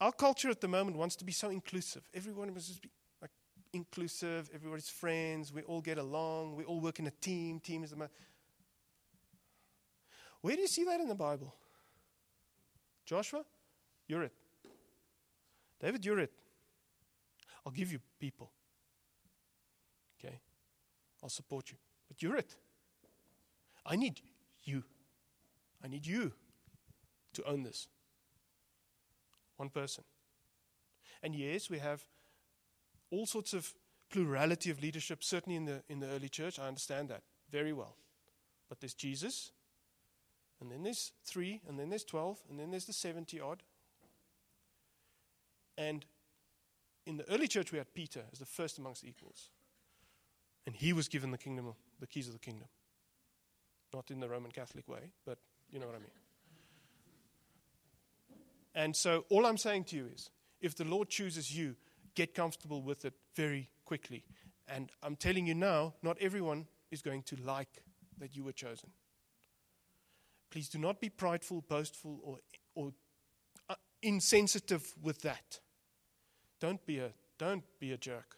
our 0.00 0.12
culture 0.12 0.50
at 0.50 0.60
the 0.60 0.68
moment 0.68 0.96
wants 0.96 1.16
to 1.16 1.24
be 1.24 1.32
so 1.32 1.50
inclusive. 1.50 2.02
Everyone 2.14 2.52
must 2.54 2.68
just 2.68 2.82
be 2.82 2.90
like 3.20 3.30
inclusive, 3.72 4.48
everybody's 4.54 4.88
friends, 4.88 5.52
we 5.52 5.62
all 5.62 5.80
get 5.80 5.98
along, 5.98 6.56
we 6.56 6.64
all 6.64 6.80
work 6.80 6.98
in 6.98 7.06
a 7.06 7.12
team, 7.20 7.60
team 7.60 7.82
is 7.82 7.90
the 7.90 7.96
man. 7.96 8.08
Where 10.40 10.54
do 10.54 10.62
you 10.62 10.68
see 10.68 10.84
that 10.84 11.00
in 11.00 11.08
the 11.08 11.14
Bible? 11.14 11.54
Joshua, 13.04 13.44
you're 14.06 14.22
it. 14.22 14.32
David, 15.80 16.04
you're 16.04 16.20
it. 16.20 16.32
I'll 17.64 17.72
give 17.72 17.90
you 17.92 17.98
people. 18.20 18.50
Okay? 20.18 20.38
I'll 21.22 21.28
support 21.28 21.70
you. 21.70 21.76
But 22.08 22.22
you're 22.22 22.36
it. 22.36 22.54
I 23.84 23.96
need 23.96 24.20
you. 24.64 24.84
I 25.82 25.88
need 25.88 26.06
you 26.06 26.32
to 27.34 27.44
own 27.44 27.62
this. 27.62 27.88
One 29.58 29.68
person. 29.68 30.04
And 31.22 31.34
yes, 31.34 31.68
we 31.68 31.78
have 31.78 32.02
all 33.10 33.26
sorts 33.26 33.52
of 33.52 33.74
plurality 34.10 34.70
of 34.70 34.80
leadership, 34.80 35.22
certainly 35.22 35.56
in 35.56 35.66
the, 35.66 35.82
in 35.88 36.00
the 36.00 36.06
early 36.06 36.28
church. 36.28 36.58
I 36.58 36.66
understand 36.66 37.10
that 37.10 37.22
very 37.50 37.72
well. 37.72 37.96
But 38.68 38.80
there's 38.80 38.94
Jesus, 38.94 39.52
and 40.60 40.70
then 40.70 40.82
there's 40.82 41.12
three, 41.24 41.60
and 41.68 41.78
then 41.78 41.90
there's 41.90 42.04
12, 42.04 42.38
and 42.50 42.58
then 42.58 42.70
there's 42.70 42.86
the 42.86 42.92
70 42.92 43.40
odd. 43.40 43.62
And 45.76 46.04
in 47.06 47.16
the 47.16 47.30
early 47.30 47.48
church, 47.48 47.72
we 47.72 47.78
had 47.78 47.94
Peter 47.94 48.22
as 48.32 48.38
the 48.38 48.46
first 48.46 48.78
amongst 48.78 49.04
equals. 49.04 49.50
And 50.66 50.76
he 50.76 50.92
was 50.92 51.08
given 51.08 51.30
the 51.30 51.38
kingdom, 51.38 51.74
the 52.00 52.06
keys 52.06 52.26
of 52.26 52.34
the 52.34 52.40
kingdom. 52.40 52.68
Not 53.94 54.10
in 54.10 54.20
the 54.20 54.28
Roman 54.28 54.50
Catholic 54.50 54.86
way, 54.88 55.12
but 55.24 55.38
you 55.70 55.78
know 55.78 55.86
what 55.86 55.94
I 55.94 56.00
mean. 56.00 56.10
And 58.74 58.94
so 58.94 59.24
all 59.28 59.46
I'm 59.46 59.56
saying 59.56 59.84
to 59.84 59.96
you 59.96 60.08
is 60.12 60.30
if 60.60 60.76
the 60.76 60.84
Lord 60.84 61.08
chooses 61.08 61.56
you, 61.56 61.76
get 62.14 62.34
comfortable 62.34 62.82
with 62.82 63.04
it 63.04 63.14
very 63.34 63.70
quickly. 63.84 64.24
And 64.66 64.90
I'm 65.02 65.16
telling 65.16 65.46
you 65.46 65.54
now, 65.54 65.94
not 66.02 66.18
everyone 66.20 66.66
is 66.90 67.02
going 67.02 67.22
to 67.24 67.36
like 67.36 67.82
that 68.18 68.36
you 68.36 68.44
were 68.44 68.52
chosen. 68.52 68.90
Please 70.50 70.68
do 70.68 70.78
not 70.78 71.00
be 71.00 71.08
prideful, 71.08 71.62
boastful, 71.68 72.20
or, 72.22 72.38
or 72.74 72.92
uh, 73.68 73.74
insensitive 74.02 74.94
with 75.02 75.22
that. 75.22 75.60
Don't 76.60 76.84
be 76.86 76.98
a, 76.98 77.12
don't 77.38 77.64
be 77.78 77.92
a 77.92 77.96
jerk. 77.96 78.36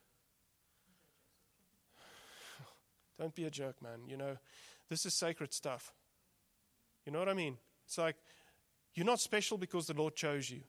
Don't 3.18 3.34
be 3.34 3.44
a 3.44 3.50
jerk, 3.50 3.80
man. 3.82 4.00
You 4.08 4.16
know, 4.16 4.36
this 4.88 5.06
is 5.06 5.14
sacred 5.14 5.54
stuff. 5.54 5.92
You 7.06 7.12
know 7.12 7.18
what 7.18 7.28
I 7.28 7.34
mean? 7.34 7.56
It's 7.86 7.96
like 7.96 8.16
you're 8.94 9.06
not 9.06 9.20
special 9.20 9.56
because 9.58 9.86
the 9.86 9.94
Lord 9.94 10.16
chose 10.16 10.50
you. 10.50 10.60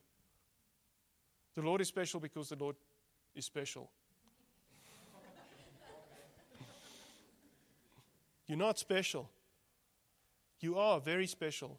The 1.56 1.62
Lord 1.62 1.82
is 1.82 1.88
special 1.88 2.20
because 2.20 2.50
the 2.50 2.56
Lord 2.56 2.76
is 3.36 3.46
special. 3.46 3.90
You're 8.48 8.58
not 8.58 8.80
special. 8.80 9.30
You 10.62 10.78
are 10.78 11.00
very 11.02 11.28
special. 11.28 11.78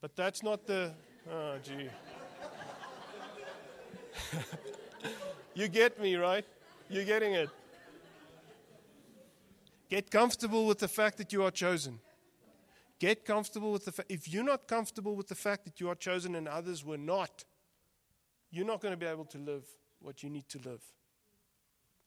But 0.00 0.14
that's 0.14 0.42
not 0.42 0.66
the. 0.66 0.92
Oh, 1.32 1.56
gee. 1.62 1.88
you 5.54 5.68
get 5.68 6.00
me, 6.00 6.16
right? 6.16 6.44
You're 6.88 7.04
getting 7.04 7.32
it. 7.34 7.48
Get 9.88 10.10
comfortable 10.10 10.66
with 10.66 10.78
the 10.78 10.88
fact 10.88 11.18
that 11.18 11.32
you 11.32 11.42
are 11.42 11.50
chosen. 11.50 12.00
Get 12.98 13.24
comfortable 13.24 13.72
with 13.72 13.84
the 13.84 13.92
fact. 13.92 14.10
If 14.10 14.28
you're 14.28 14.44
not 14.44 14.68
comfortable 14.68 15.16
with 15.16 15.28
the 15.28 15.34
fact 15.34 15.64
that 15.64 15.80
you 15.80 15.88
are 15.88 15.94
chosen 15.94 16.34
and 16.34 16.48
others 16.48 16.84
were 16.84 16.98
not, 16.98 17.44
you're 18.50 18.66
not 18.66 18.80
going 18.80 18.92
to 18.92 18.98
be 18.98 19.06
able 19.06 19.24
to 19.26 19.38
live 19.38 19.64
what 20.00 20.22
you 20.22 20.30
need 20.30 20.48
to 20.50 20.58
live. 20.58 20.82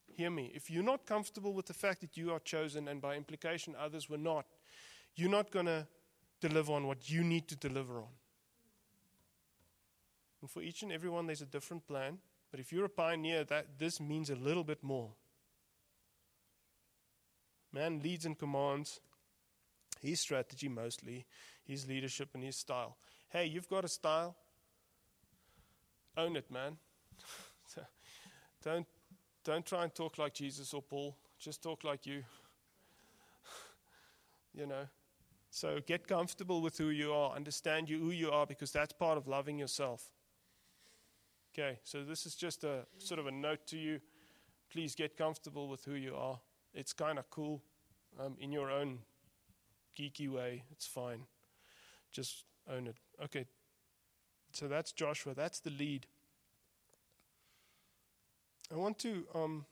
Hear 0.08 0.30
me. 0.30 0.52
If 0.56 0.70
you're 0.72 0.84
not 0.84 1.06
comfortable 1.06 1.54
with 1.54 1.66
the 1.66 1.74
fact 1.74 2.02
that 2.02 2.16
you 2.16 2.32
are 2.32 2.40
chosen 2.40 2.88
and 2.88 3.02
by 3.02 3.16
implication 3.16 3.76
others 3.78 4.10
were 4.10 4.18
not, 4.18 4.46
you're 5.16 5.30
not 5.30 5.52
going 5.52 5.66
to 5.66 5.88
deliver 6.40 6.74
on 6.74 6.88
what 6.88 7.10
you 7.10 7.24
need 7.24 7.48
to 7.50 7.56
deliver 7.56 7.98
on. 7.98 8.14
And 10.42 10.50
for 10.50 10.62
each 10.62 10.84
and 10.84 10.92
every 10.92 11.10
one, 11.10 11.26
there's 11.26 11.42
a 11.42 11.46
different 11.46 11.86
plan. 11.88 12.20
But 12.52 12.60
if 12.60 12.72
you're 12.72 12.86
a 12.86 12.90
pioneer, 12.90 13.44
that 13.46 13.78
this 13.78 14.00
means 14.00 14.30
a 14.30 14.36
little 14.36 14.64
bit 14.64 14.84
more. 14.84 15.10
Man 17.74 18.00
leads 18.02 18.26
and 18.26 18.38
commands. 18.38 19.02
His 20.02 20.20
strategy 20.20 20.70
mostly, 20.70 21.26
his 21.64 21.88
leadership 21.88 22.30
and 22.34 22.44
his 22.44 22.56
style. 22.56 22.98
Hey, 23.30 23.46
you've 23.46 23.70
got 23.70 23.84
a 23.86 23.88
style. 23.88 24.36
Own 26.16 26.36
it, 26.36 26.50
man. 26.50 26.78
don't, 28.64 28.88
don't 29.44 29.66
try 29.66 29.84
and 29.84 29.94
talk 29.94 30.18
like 30.18 30.34
Jesus 30.34 30.74
or 30.74 30.82
Paul. 30.82 31.16
Just 31.40 31.62
talk 31.62 31.84
like 31.84 32.06
you. 32.06 32.24
you 34.54 34.66
know. 34.66 34.88
So 35.50 35.80
get 35.86 36.08
comfortable 36.08 36.62
with 36.62 36.78
who 36.78 36.90
you 36.90 37.14
are. 37.14 37.36
Understand 37.36 37.90
you 37.90 38.00
who 38.00 38.12
you 38.12 38.32
are 38.32 38.46
because 38.46 38.72
that's 38.72 38.94
part 38.94 39.18
of 39.18 39.28
loving 39.28 39.58
yourself. 39.58 40.12
Okay, 41.54 41.80
so 41.84 42.04
this 42.04 42.26
is 42.26 42.36
just 42.36 42.64
a 42.64 42.86
sort 43.00 43.20
of 43.20 43.28
a 43.28 43.32
note 43.32 43.66
to 43.68 43.78
you. 43.78 44.00
Please 44.70 44.94
get 44.94 45.18
comfortable 45.18 45.68
with 45.68 45.84
who 45.86 45.94
you 45.94 46.16
are. 46.16 46.40
It's 46.74 46.94
kind 46.94 47.18
of 47.18 47.30
cool 47.30 47.64
um, 48.20 48.36
in 48.40 48.52
your 48.52 48.70
own 48.70 49.00
geeky 49.98 50.30
way. 50.30 50.64
It's 50.72 50.86
fine. 50.86 51.24
Just 52.12 52.44
own 52.72 52.88
it. 52.88 52.96
Okay, 53.24 53.46
so 54.52 54.68
that's 54.68 54.92
Joshua. 54.92 55.34
That's 55.34 55.60
the 55.60 55.72
lead. 55.72 56.06
I 58.72 58.76
want 58.76 59.00
to, 59.00 59.26
um, 59.34 59.66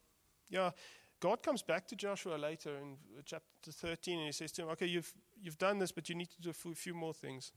yeah, 0.49 0.71
God 1.19 1.43
comes 1.43 1.61
back 1.61 1.88
to 1.88 1.95
Joshua 1.95 2.36
later 2.36 2.78
in 2.78 2.97
chapter 3.26 3.71
13 3.71 4.17
and 4.17 4.26
he 4.28 4.32
says 4.32 4.51
to 4.53 4.63
him, 4.63 4.69
Okay, 4.69 4.86
you've, 4.86 5.13
you've 5.41 5.57
done 5.57 5.80
this, 5.80 5.91
but 5.91 6.07
you 6.09 6.15
need 6.15 6.30
to 6.32 6.41
do 6.41 6.49
a 6.49 6.76
few 6.76 6.93
more 6.93 7.13
things. 7.13 7.51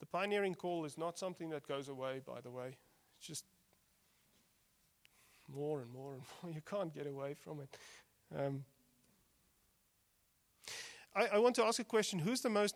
The 0.00 0.06
pioneering 0.06 0.54
call 0.54 0.84
is 0.84 0.96
not 0.96 1.18
something 1.18 1.50
that 1.50 1.66
goes 1.66 1.88
away, 1.88 2.20
by 2.24 2.40
the 2.40 2.50
way. 2.50 2.76
It's 3.18 3.26
just 3.26 3.44
more 5.52 5.80
and 5.80 5.90
more 5.90 6.14
and 6.14 6.22
more. 6.42 6.52
You 6.52 6.62
can't 6.64 6.94
get 6.94 7.06
away 7.06 7.34
from 7.34 7.60
it. 7.60 7.76
Um, 8.36 8.64
I, 11.14 11.26
I 11.34 11.38
want 11.38 11.56
to 11.56 11.64
ask 11.64 11.78
a 11.78 11.84
question 11.84 12.18
Who's 12.18 12.40
the 12.40 12.50
most 12.50 12.74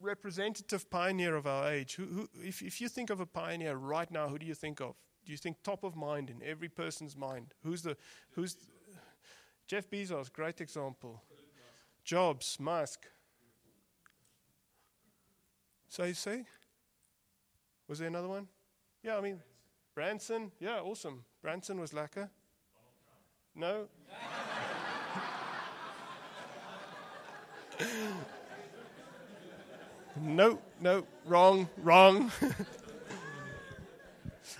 representative 0.00 0.90
pioneer 0.90 1.36
of 1.36 1.46
our 1.46 1.70
age? 1.70 1.94
Who, 1.94 2.04
who, 2.04 2.28
if, 2.42 2.62
if 2.62 2.80
you 2.80 2.88
think 2.88 3.10
of 3.10 3.20
a 3.20 3.26
pioneer 3.26 3.76
right 3.76 4.10
now, 4.10 4.28
who 4.28 4.38
do 4.38 4.46
you 4.46 4.54
think 4.54 4.80
of? 4.80 4.94
Do 5.24 5.30
you 5.30 5.38
think 5.38 5.62
top 5.62 5.84
of 5.84 5.94
mind 5.94 6.30
in 6.30 6.42
every 6.44 6.68
person's 6.68 7.16
mind? 7.16 7.54
Who's 7.62 7.82
the 7.82 7.96
who's 8.32 8.54
the, 8.54 8.66
Jeff 9.66 9.88
Bezos, 9.88 10.30
great 10.32 10.60
example. 10.60 11.22
Jobs, 12.04 12.58
Musk. 12.60 13.06
Say, 15.88 16.12
say. 16.12 16.44
Was 17.88 17.98
there 17.98 18.08
another 18.08 18.28
one? 18.28 18.48
Yeah, 19.02 19.16
I 19.16 19.20
mean, 19.20 19.40
Branson. 19.94 20.52
Yeah, 20.60 20.80
awesome. 20.80 21.24
Branson 21.40 21.80
was 21.80 21.92
lacquer. 21.92 22.30
No. 23.54 23.88
No, 30.20 30.58
no, 30.80 31.06
wrong, 31.26 31.68
wrong. 31.78 32.30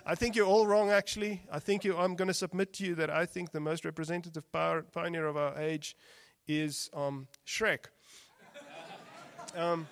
I 0.06 0.14
think 0.14 0.34
you're 0.34 0.46
all 0.46 0.66
wrong, 0.66 0.90
actually. 0.90 1.42
I 1.50 1.58
think 1.58 1.84
you, 1.84 1.96
I'm 1.96 2.16
going 2.16 2.28
to 2.28 2.34
submit 2.34 2.72
to 2.74 2.84
you 2.84 2.94
that 2.96 3.10
I 3.10 3.26
think 3.26 3.52
the 3.52 3.60
most 3.60 3.84
representative 3.84 4.50
power, 4.50 4.82
pioneer 4.82 5.26
of 5.26 5.36
our 5.36 5.58
age 5.58 5.96
is 6.48 6.90
um, 6.92 7.28
Shrek. 7.46 7.86
Um, 9.54 9.86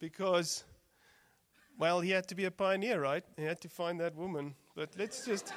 because, 0.00 0.64
well, 1.78 2.00
he 2.00 2.10
had 2.10 2.26
to 2.28 2.34
be 2.34 2.44
a 2.44 2.50
pioneer, 2.50 3.00
right? 3.00 3.24
He 3.36 3.44
had 3.44 3.60
to 3.62 3.68
find 3.68 4.00
that 4.00 4.14
woman. 4.14 4.54
But 4.74 4.90
let's 4.98 5.24
just. 5.24 5.52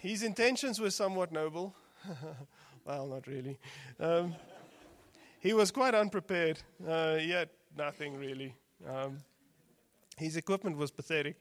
His 0.00 0.22
intentions 0.22 0.80
were 0.80 0.90
somewhat 0.90 1.30
noble. 1.30 1.74
well, 2.86 3.06
not 3.06 3.26
really. 3.26 3.58
Um, 3.98 4.34
he 5.40 5.52
was 5.52 5.70
quite 5.70 5.94
unprepared. 5.94 6.58
Uh, 6.86 7.16
he 7.16 7.30
had 7.30 7.50
nothing 7.76 8.16
really. 8.16 8.54
Um, 8.88 9.18
his 10.16 10.36
equipment 10.36 10.76
was 10.76 10.90
pathetic. 10.90 11.36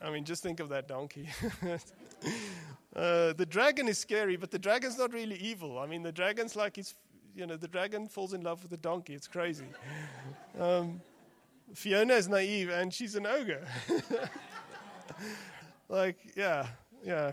I 0.00 0.10
mean, 0.10 0.24
just 0.24 0.42
think 0.42 0.60
of 0.60 0.68
that 0.70 0.88
donkey. 0.88 1.28
uh, 2.96 3.32
the 3.32 3.46
dragon 3.48 3.88
is 3.88 3.98
scary, 3.98 4.36
but 4.36 4.50
the 4.50 4.58
dragon's 4.58 4.98
not 4.98 5.12
really 5.12 5.36
evil. 5.36 5.78
I 5.78 5.86
mean, 5.86 6.02
the 6.02 6.12
dragon's 6.12 6.56
like 6.56 6.78
it's, 6.78 6.94
you 7.34 7.46
know, 7.46 7.56
the 7.56 7.68
dragon 7.68 8.08
falls 8.08 8.32
in 8.32 8.42
love 8.42 8.62
with 8.62 8.70
the 8.70 8.78
donkey. 8.78 9.14
It's 9.14 9.28
crazy. 9.28 9.66
Um, 10.58 11.00
Fiona 11.74 12.14
is 12.14 12.28
naive, 12.28 12.70
and 12.70 12.92
she's 12.92 13.16
an 13.16 13.26
ogre. 13.26 13.66
like, 15.88 16.16
yeah, 16.36 16.66
yeah. 17.04 17.32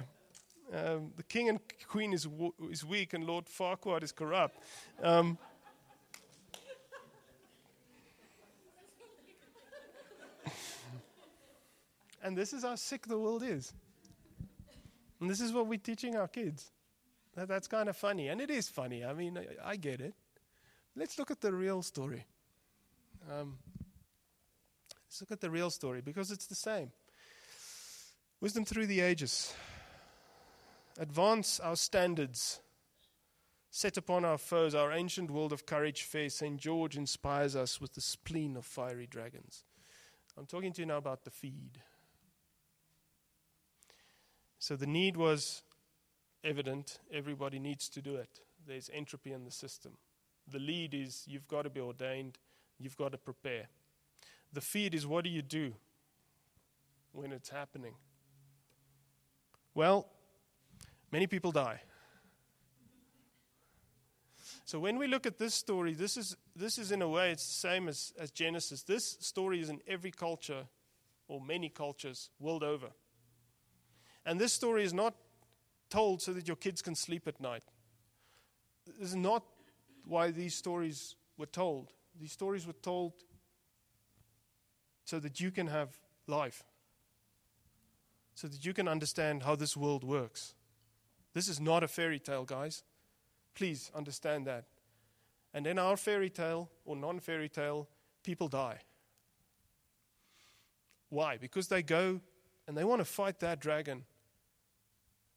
Um, 0.74 1.11
the 1.15 1.24
king 1.24 1.49
and 1.49 1.59
queen 1.88 2.13
is, 2.13 2.28
is 2.71 2.84
weak, 2.84 3.13
and 3.13 3.26
Lord 3.26 3.45
Farquaad 3.45 4.01
is 4.01 4.11
corrupt. 4.11 4.57
Um, 5.03 5.38
and 12.24 12.36
this 12.36 12.53
is 12.53 12.63
how 12.63 12.74
sick 12.74 13.05
the 13.05 13.19
world 13.19 13.43
is. 13.43 13.71
And 15.19 15.30
this 15.30 15.41
is 15.41 15.53
what 15.53 15.67
we're 15.67 15.78
teaching 15.78 16.15
our 16.15 16.28
kids. 16.28 16.71
That, 17.36 17.47
that's 17.47 17.67
kind 17.67 17.88
of 17.88 17.95
funny. 17.95 18.30
And 18.30 18.41
it 18.41 18.49
is 18.49 18.67
funny. 18.67 19.05
I 19.05 19.13
mean, 19.13 19.38
I, 19.38 19.45
I 19.71 19.76
get 19.76 20.01
it. 20.01 20.15
Let's 20.95 21.19
look 21.19 21.30
at 21.30 21.39
the 21.41 21.53
real 21.53 21.84
story. 21.84 22.26
Um, 23.32 23.59
let's 25.05 25.21
look 25.21 25.32
at 25.32 25.39
the 25.39 25.51
real 25.51 25.69
story 25.69 26.01
because 26.01 26.32
it's 26.32 26.47
the 26.47 26.55
same. 26.55 26.91
Wisdom 28.41 28.65
through 28.65 28.88
the 28.88 29.01
ages. 29.01 29.53
Advance 30.97 31.59
our 31.59 31.75
standards. 31.75 32.59
Set 33.71 33.97
upon 33.97 34.23
our 34.23 34.37
foes, 34.37 34.75
our 34.75 34.91
ancient 34.91 35.31
world 35.31 35.51
of 35.51 35.65
courage 35.65 36.03
fair. 36.03 36.29
St. 36.29 36.59
George 36.59 36.95
inspires 36.95 37.55
us 37.55 37.81
with 37.81 37.93
the 37.93 38.01
spleen 38.01 38.55
of 38.55 38.65
fiery 38.65 39.07
dragons. 39.07 39.63
I'm 40.37 40.45
talking 40.45 40.71
to 40.73 40.81
you 40.81 40.85
now 40.85 40.97
about 40.97 41.23
the 41.23 41.31
feed. 41.31 41.79
So 44.59 44.75
the 44.75 44.87
need 44.87 45.17
was 45.17 45.63
evident. 46.43 46.99
Everybody 47.11 47.57
needs 47.57 47.89
to 47.89 48.01
do 48.01 48.15
it. 48.15 48.39
There's 48.65 48.89
entropy 48.93 49.33
in 49.33 49.43
the 49.43 49.51
system. 49.51 49.97
The 50.47 50.59
lead 50.59 50.93
is 50.93 51.23
you've 51.25 51.47
got 51.47 51.63
to 51.63 51.69
be 51.69 51.79
ordained, 51.79 52.37
you've 52.77 52.97
got 52.97 53.11
to 53.13 53.17
prepare. 53.17 53.67
The 54.51 54.61
feed 54.61 54.93
is 54.93 55.07
what 55.07 55.23
do 55.23 55.29
you 55.29 55.41
do 55.41 55.73
when 57.11 57.31
it's 57.31 57.49
happening? 57.49 57.95
Well, 59.73 60.07
many 61.14 61.28
people 61.28 61.51
die. 61.51 61.80
So 64.66 64.80
when 64.80 64.97
we 64.97 65.05
look 65.05 65.28
at 65.28 65.38
this 65.38 65.53
story, 65.53 65.93
this 65.93 66.18
is, 66.18 66.36
this 66.55 66.80
is 66.80 66.91
in 66.91 67.03
a 67.03 67.07
way, 67.07 67.32
it's 67.32 67.45
the 67.45 67.68
same 67.70 67.88
as, 67.88 68.14
as 68.20 68.32
Genesis. 68.32 68.82
This 68.82 69.18
story 69.20 69.61
is 69.61 69.70
in 69.70 69.80
every 69.88 70.09
culture 70.09 70.66
or 71.28 71.39
many 71.39 71.70
cultures 71.70 72.32
world 72.39 72.64
over. 72.64 72.88
And 74.26 74.39
this 74.39 74.53
story 74.53 74.84
is 74.84 74.93
not 74.93 75.14
told 75.91 76.24
so 76.24 76.34
that 76.34 76.47
your 76.47 76.57
kids 76.57 76.82
can 76.82 76.95
sleep 76.95 77.28
at 77.28 77.39
night. 77.39 77.64
This 78.88 79.09
is 79.09 79.16
not 79.16 79.43
why 80.05 80.32
these 80.32 80.55
stories 80.55 81.16
were 81.38 81.45
told. 81.45 81.91
These 82.20 82.32
stories 82.32 82.66
were 82.66 82.80
told 82.82 83.14
so 85.05 85.20
that 85.20 85.39
you 85.39 85.51
can 85.51 85.68
have 85.68 85.89
life, 86.26 86.64
so 88.34 88.47
that 88.47 88.66
you 88.66 88.74
can 88.74 88.88
understand 88.88 89.43
how 89.43 89.55
this 89.55 89.78
world 89.78 90.03
works. 90.03 90.55
This 91.34 91.47
is 91.47 91.59
not 91.59 91.84
a 91.84 91.88
fairy 91.88 92.19
tale, 92.19 92.45
guys. 92.45 92.84
Please 93.55 93.91
understand 93.95 94.45
that. 94.47 94.65
And 95.53 95.67
in 95.67 95.77
our 95.77 95.97
fairy 95.97 96.29
tale 96.29 96.69
or 96.86 96.95
non 96.95 97.19
fairy 97.19 97.49
tale, 97.49 97.88
people 98.23 98.47
die. 98.47 98.79
Why? 101.09 101.38
Because 101.38 101.67
they 101.67 101.84
go 101.84 102.19
and 102.67 102.77
they 102.77 102.84
want 102.84 102.99
to 102.99 103.05
fight 103.05 103.39
that 103.41 103.59
dragon. 103.59 104.03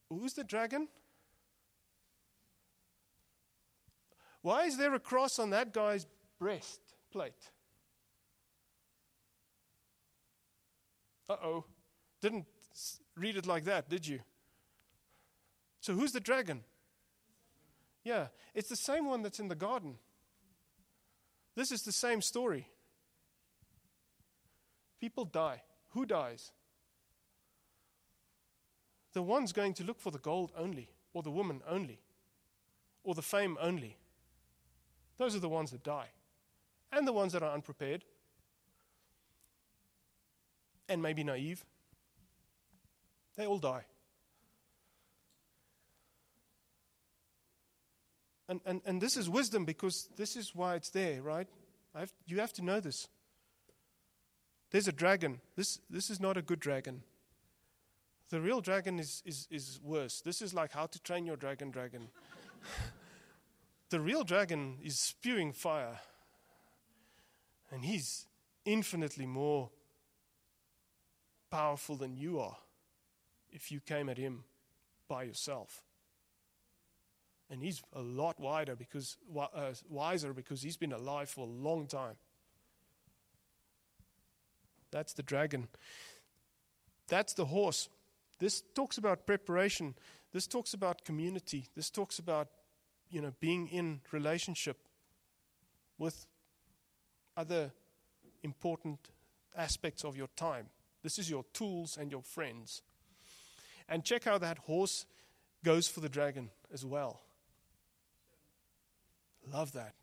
Who's 0.09 0.35
the 0.35 0.45
dragon? 0.45 0.89
Why 4.43 4.65
is 4.65 4.79
there 4.79 4.95
a 4.95 5.01
cross 5.01 5.39
on 5.39 5.51
that 5.51 5.73
guy's 5.75 6.07
breastplate? 6.39 7.51
Uh 11.29 11.37
oh. 11.43 11.65
Didn't 12.23 12.47
read 13.17 13.37
it 13.37 13.47
like 13.47 13.65
that, 13.65 13.89
did 13.89 14.07
you? 14.07 14.21
So 15.87 15.95
who's 15.95 16.11
the 16.11 16.19
dragon? 16.19 16.65
Yeah, 18.03 18.27
it's 18.57 18.69
the 18.69 18.75
same 18.75 19.07
one 19.07 19.23
that's 19.23 19.39
in 19.39 19.47
the 19.47 19.55
garden. 19.55 19.99
This 21.55 21.71
is 21.71 21.83
the 21.83 21.93
same 21.93 22.21
story. 22.21 22.67
People 25.01 25.25
die. 25.25 25.63
Who 25.91 26.05
dies? 26.05 26.51
The 29.13 29.23
one's 29.23 29.53
going 29.53 29.75
to 29.75 29.85
look 29.85 30.01
for 30.01 30.11
the 30.11 30.19
gold 30.19 30.51
only, 30.59 30.89
or 31.15 31.23
the 31.23 31.31
woman 31.31 31.63
only, 31.69 32.01
or 33.05 33.15
the 33.15 33.23
fame 33.23 33.57
only. 33.61 33.97
Those 35.19 35.37
are 35.37 35.41
the 35.41 35.49
ones 35.49 35.71
that 35.71 35.85
die, 35.85 36.09
and 36.91 37.07
the 37.07 37.13
ones 37.13 37.33
that 37.33 37.45
are 37.45 37.55
unprepared 37.55 38.05
and 40.89 41.01
maybe 41.01 41.23
naive. 41.23 41.65
They 43.37 43.47
all 43.47 43.61
die. 43.61 43.85
And, 48.49 48.61
and, 48.65 48.81
and 48.87 49.01
this 49.01 49.17
is 49.17 49.29
wisdom 49.29 49.65
because 49.65 50.09
this 50.17 50.37
is 50.37 50.55
why 50.55 50.77
it's 50.77 50.91
there, 50.91 51.21
right? 51.23 51.49
Have, 51.95 52.13
you 52.27 52.41
have 52.41 52.53
to 52.55 52.63
know 52.63 52.81
this. 52.81 53.09
There's 54.71 54.89
a 54.89 54.93
dragon. 54.93 55.41
This, 55.57 55.81
this 55.91 56.11
is 56.11 56.21
not 56.21 56.37
a 56.37 56.43
good 56.43 56.61
dragon. 56.61 57.03
The 58.31 58.41
real 58.41 58.61
dragon 58.61 58.99
is, 58.99 59.23
is, 59.25 59.47
is 59.51 59.81
worse. 59.83 60.21
This 60.21 60.43
is 60.43 60.53
like 60.53 60.73
how 60.73 60.87
to 60.87 61.03
train 61.03 61.25
your 61.25 61.37
dragon 61.37 61.71
dragon. 61.71 62.09
the 63.91 64.01
real 64.01 64.25
dragon 64.25 64.79
is 64.83 64.99
spewing 64.99 65.53
fire. 65.53 66.01
And 67.71 67.85
he's 67.85 68.27
infinitely 68.65 69.27
more 69.27 69.71
powerful 71.51 71.97
than 71.97 72.17
you 72.17 72.41
are 72.41 72.57
if 73.51 73.71
you 73.71 73.81
came 73.81 74.09
at 74.09 74.19
him 74.19 74.45
by 75.09 75.23
yourself. 75.23 75.86
And 77.49 77.63
he's 77.63 77.83
a 77.93 78.01
lot 78.01 78.41
wider 78.41 78.75
because, 78.75 79.17
uh, 79.39 79.73
wiser 79.89 80.33
because 80.33 80.63
he's 80.63 80.77
been 80.77 80.93
alive 80.93 81.29
for 81.29 81.47
a 81.47 81.51
long 81.51 81.87
time. 81.87 82.17
That's 84.91 85.13
the 85.13 85.23
dragon. 85.23 85.69
That's 87.09 87.35
the 87.35 87.45
horse. 87.45 87.89
This 88.39 88.63
talks 88.75 88.99
about 88.99 89.27
preparation. 89.27 89.95
This 90.33 90.47
talks 90.47 90.75
about 90.75 91.05
community. 91.05 91.69
This 91.75 91.91
talks 91.91 92.19
about, 92.19 92.49
you 93.11 93.21
know, 93.21 93.33
being 93.41 93.69
in 93.69 94.01
relationship 94.11 94.79
with 95.99 96.27
other 97.37 97.73
important 98.43 98.99
aspects 99.57 100.05
of 100.05 100.17
your 100.17 100.29
time. 100.37 100.67
This 101.03 101.19
is 101.19 101.31
your 101.31 101.45
tools 101.53 101.97
and 101.97 102.11
your 102.11 102.23
friends. 102.23 102.83
And 103.89 104.05
check 104.05 104.25
how 104.25 104.39
that 104.39 104.59
horse 104.59 105.07
goes 105.65 105.89
for 105.89 106.01
the 106.01 106.09
dragon 106.09 106.51
as 106.73 106.85
well. 106.85 107.21
Love 109.53 109.73
that. 109.73 109.95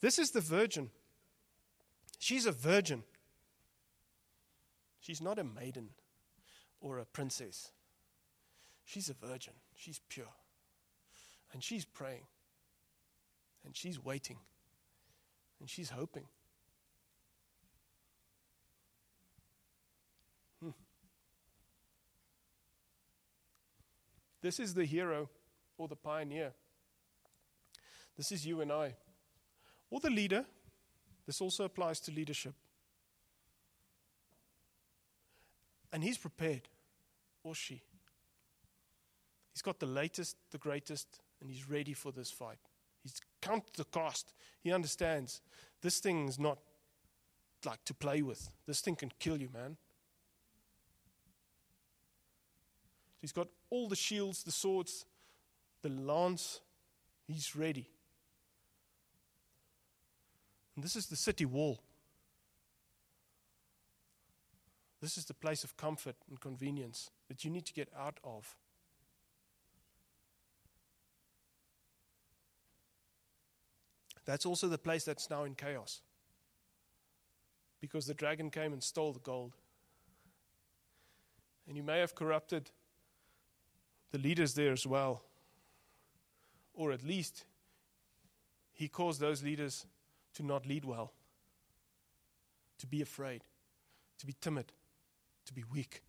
this 0.00 0.18
is 0.18 0.30
the 0.30 0.40
virgin. 0.40 0.90
She's 2.18 2.46
a 2.46 2.52
virgin. 2.52 3.02
She's 5.00 5.20
not 5.20 5.38
a 5.38 5.44
maiden 5.44 5.90
or 6.80 6.98
a 6.98 7.04
princess. 7.04 7.72
She's 8.84 9.08
a 9.08 9.14
virgin. 9.14 9.54
She's 9.74 10.00
pure. 10.08 10.32
And 11.52 11.62
she's 11.62 11.84
praying. 11.84 12.26
And 13.64 13.76
she's 13.76 14.02
waiting. 14.02 14.38
And 15.60 15.68
she's 15.68 15.90
hoping. 15.90 16.26
This 24.42 24.60
is 24.60 24.74
the 24.74 24.84
hero 24.84 25.30
or 25.78 25.88
the 25.88 25.96
pioneer. 25.96 26.52
This 28.16 28.32
is 28.32 28.44
you 28.44 28.60
and 28.60 28.70
I. 28.70 28.96
Or 29.90 30.00
the 30.00 30.10
leader 30.10 30.44
this 31.26 31.40
also 31.40 31.64
applies 31.64 32.00
to 32.00 32.12
leadership. 32.12 32.54
And 35.92 36.02
he's 36.02 36.18
prepared, 36.18 36.68
or 37.44 37.54
she. 37.54 37.82
He's 39.52 39.62
got 39.62 39.78
the 39.78 39.86
latest, 39.86 40.36
the 40.50 40.58
greatest, 40.58 41.20
and 41.40 41.50
he's 41.50 41.68
ready 41.68 41.92
for 41.92 42.12
this 42.12 42.30
fight. 42.30 42.58
He's 43.02 43.20
counted 43.40 43.74
the 43.76 43.84
cost. 43.84 44.32
He 44.62 44.72
understands 44.72 45.42
this 45.82 45.98
thing 45.98 46.28
is 46.28 46.38
not 46.38 46.58
like 47.66 47.84
to 47.84 47.94
play 47.94 48.22
with. 48.22 48.50
This 48.66 48.80
thing 48.80 48.96
can 48.96 49.12
kill 49.18 49.36
you, 49.36 49.50
man. 49.52 49.76
He's 53.22 53.32
got 53.32 53.48
all 53.70 53.88
the 53.88 53.96
shields, 53.96 54.42
the 54.42 54.52
swords, 54.52 55.06
the 55.80 55.88
lance. 55.88 56.60
He's 57.26 57.56
ready. 57.56 57.88
And 60.74 60.84
this 60.84 60.96
is 60.96 61.06
the 61.06 61.16
city 61.16 61.46
wall. 61.46 61.80
This 65.00 65.16
is 65.16 65.24
the 65.24 65.34
place 65.34 65.64
of 65.64 65.76
comfort 65.76 66.16
and 66.28 66.40
convenience 66.40 67.10
that 67.28 67.44
you 67.44 67.50
need 67.50 67.64
to 67.66 67.72
get 67.72 67.88
out 67.98 68.18
of. 68.24 68.56
That's 74.24 74.46
also 74.46 74.68
the 74.68 74.78
place 74.78 75.04
that's 75.04 75.30
now 75.30 75.44
in 75.44 75.54
chaos. 75.54 76.02
because 77.82 78.06
the 78.06 78.14
dragon 78.14 78.48
came 78.48 78.72
and 78.72 78.80
stole 78.80 79.12
the 79.12 79.18
gold. 79.18 79.56
And 81.66 81.76
you 81.76 81.82
may 81.82 81.98
have 81.98 82.14
corrupted 82.14 82.70
the 84.12 84.18
leaders 84.18 84.54
there 84.54 84.72
as 84.72 84.86
well. 84.86 85.22
Or 86.74 86.92
at 86.92 87.02
least 87.02 87.44
he 88.72 88.88
caused 88.88 89.20
those 89.20 89.42
leaders 89.42 89.86
to 90.34 90.42
not 90.42 90.66
lead 90.66 90.84
well, 90.84 91.12
to 92.78 92.86
be 92.86 93.02
afraid, 93.02 93.42
to 94.18 94.26
be 94.26 94.34
timid, 94.40 94.72
to 95.46 95.52
be 95.52 95.64
weak. 95.70 96.02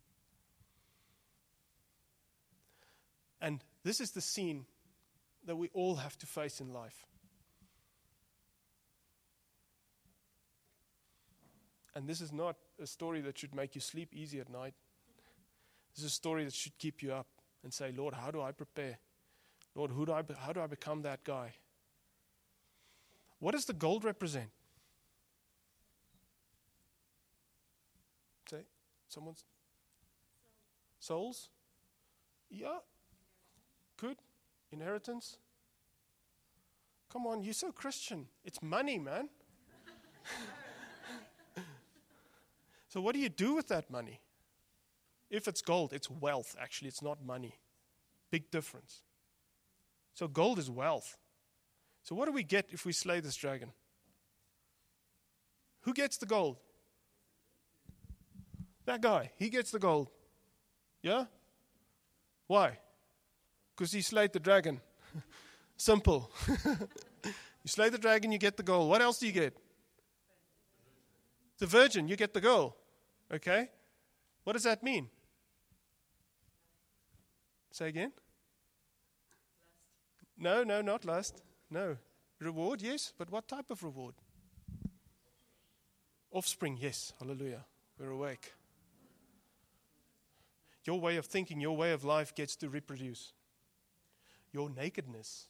And 3.40 3.62
this 3.82 4.00
is 4.00 4.12
the 4.12 4.20
scene 4.20 4.64
that 5.46 5.56
we 5.56 5.68
all 5.74 5.96
have 5.96 6.16
to 6.18 6.26
face 6.26 6.60
in 6.60 6.72
life. 6.72 7.06
And 11.94 12.08
this 12.08 12.20
is 12.20 12.32
not 12.32 12.56
a 12.82 12.86
story 12.86 13.20
that 13.20 13.38
should 13.38 13.54
make 13.54 13.74
you 13.74 13.80
sleep 13.80 14.14
easy 14.14 14.40
at 14.40 14.48
night. 14.48 14.74
This 15.94 16.04
is 16.04 16.10
a 16.10 16.14
story 16.14 16.44
that 16.44 16.54
should 16.54 16.76
keep 16.78 17.02
you 17.02 17.12
up 17.12 17.26
and 17.64 17.72
say, 17.72 17.92
Lord, 17.96 18.14
how 18.14 18.30
do 18.30 18.42
I 18.42 18.52
prepare? 18.52 18.98
Lord, 19.74 19.90
who 19.90 20.06
do 20.06 20.12
I, 20.12 20.22
how 20.38 20.52
do 20.52 20.60
I 20.60 20.66
become 20.66 21.02
that 21.02 21.24
guy? 21.24 21.54
What 23.40 23.52
does 23.52 23.64
the 23.64 23.72
gold 23.72 24.04
represent? 24.04 24.50
Say, 28.48 28.60
someone's 29.08 29.44
souls? 31.00 31.48
Yeah. 32.50 32.78
Good. 33.96 34.18
Inheritance? 34.70 35.38
Come 37.10 37.26
on, 37.26 37.42
you're 37.42 37.54
so 37.54 37.72
Christian. 37.72 38.26
It's 38.44 38.62
money, 38.62 38.98
man. 38.98 39.28
so, 42.88 43.00
what 43.00 43.14
do 43.14 43.20
you 43.20 43.28
do 43.28 43.54
with 43.54 43.68
that 43.68 43.90
money? 43.90 44.20
If 45.30 45.48
it's 45.48 45.62
gold, 45.62 45.92
it's 45.92 46.10
wealth, 46.10 46.54
actually, 46.60 46.88
it's 46.88 47.02
not 47.02 47.24
money. 47.24 47.58
Big 48.30 48.50
difference. 48.50 49.02
So, 50.14 50.28
gold 50.28 50.58
is 50.58 50.70
wealth. 50.70 51.16
So, 52.02 52.14
what 52.14 52.26
do 52.26 52.32
we 52.32 52.42
get 52.42 52.66
if 52.70 52.84
we 52.84 52.92
slay 52.92 53.20
this 53.20 53.36
dragon? 53.36 53.72
Who 55.82 55.92
gets 55.92 56.16
the 56.18 56.26
gold? 56.26 56.56
That 58.84 59.00
guy. 59.00 59.32
He 59.36 59.48
gets 59.48 59.70
the 59.70 59.78
gold. 59.78 60.08
Yeah? 61.02 61.24
Why? 62.46 62.78
Because 63.74 63.92
he 63.92 64.02
slayed 64.02 64.32
the 64.32 64.40
dragon. 64.40 64.80
Simple. 65.76 66.30
you 66.48 67.32
slay 67.66 67.88
the 67.88 67.98
dragon, 67.98 68.30
you 68.32 68.38
get 68.38 68.56
the 68.56 68.62
gold. 68.62 68.88
What 68.88 69.02
else 69.02 69.18
do 69.18 69.26
you 69.26 69.32
get? 69.32 69.56
The 71.58 71.66
virgin, 71.66 72.08
you 72.08 72.16
get 72.16 72.34
the 72.34 72.40
girl. 72.40 72.76
Okay? 73.32 73.70
What 74.44 74.52
does 74.52 74.62
that 74.62 74.82
mean? 74.82 75.08
Say 77.70 77.88
again? 77.88 78.12
No, 80.38 80.62
no, 80.62 80.80
not 80.80 81.04
lust. 81.04 81.42
No. 81.70 81.96
Reward, 82.38 82.82
yes, 82.82 83.12
but 83.16 83.30
what 83.30 83.48
type 83.48 83.70
of 83.70 83.82
reward? 83.82 84.14
Offspring, 86.30 86.78
yes. 86.80 87.12
Hallelujah. 87.18 87.64
We're 87.98 88.10
awake. 88.10 88.52
Your 90.84 91.00
way 91.00 91.16
of 91.16 91.26
thinking, 91.26 91.60
your 91.60 91.76
way 91.76 91.92
of 91.92 92.04
life 92.04 92.34
gets 92.34 92.56
to 92.56 92.68
reproduce. 92.68 93.32
Your 94.52 94.68
nakedness 94.68 95.46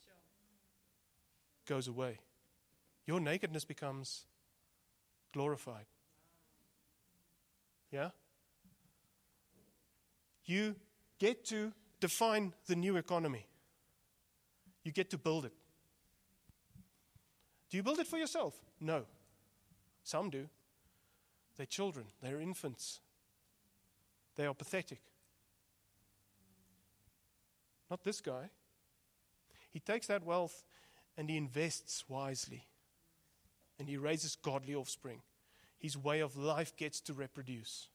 goes 1.66 1.88
away. 1.88 2.18
Your 3.06 3.20
nakedness 3.20 3.64
becomes 3.64 4.26
glorified. 5.32 5.86
Yeah? 7.90 8.10
You 10.44 10.76
get 11.18 11.44
to 11.46 11.72
define 12.00 12.52
the 12.66 12.76
new 12.76 12.96
economy. 12.96 13.46
You 14.82 14.92
get 14.92 15.10
to 15.10 15.18
build 15.18 15.44
it. 15.44 15.52
Do 17.70 17.76
you 17.76 17.82
build 17.82 17.98
it 17.98 18.06
for 18.06 18.18
yourself? 18.18 18.54
No. 18.80 19.04
Some 20.02 20.30
do. 20.30 20.48
They're 21.56 21.66
children, 21.66 22.06
they're 22.20 22.40
infants, 22.40 23.00
they 24.36 24.46
are 24.46 24.54
pathetic. 24.54 25.00
Not 27.90 28.02
this 28.02 28.20
guy. 28.20 28.50
He 29.70 29.78
takes 29.78 30.08
that 30.08 30.24
wealth 30.24 30.64
and 31.16 31.30
he 31.30 31.36
invests 31.36 32.04
wisely. 32.08 32.66
And 33.78 33.88
he 33.88 33.96
raises 33.96 34.36
godly 34.36 34.74
offspring. 34.74 35.20
His 35.78 35.96
way 35.96 36.20
of 36.20 36.36
life 36.36 36.76
gets 36.76 37.00
to 37.02 37.12
reproduce. 37.12 37.88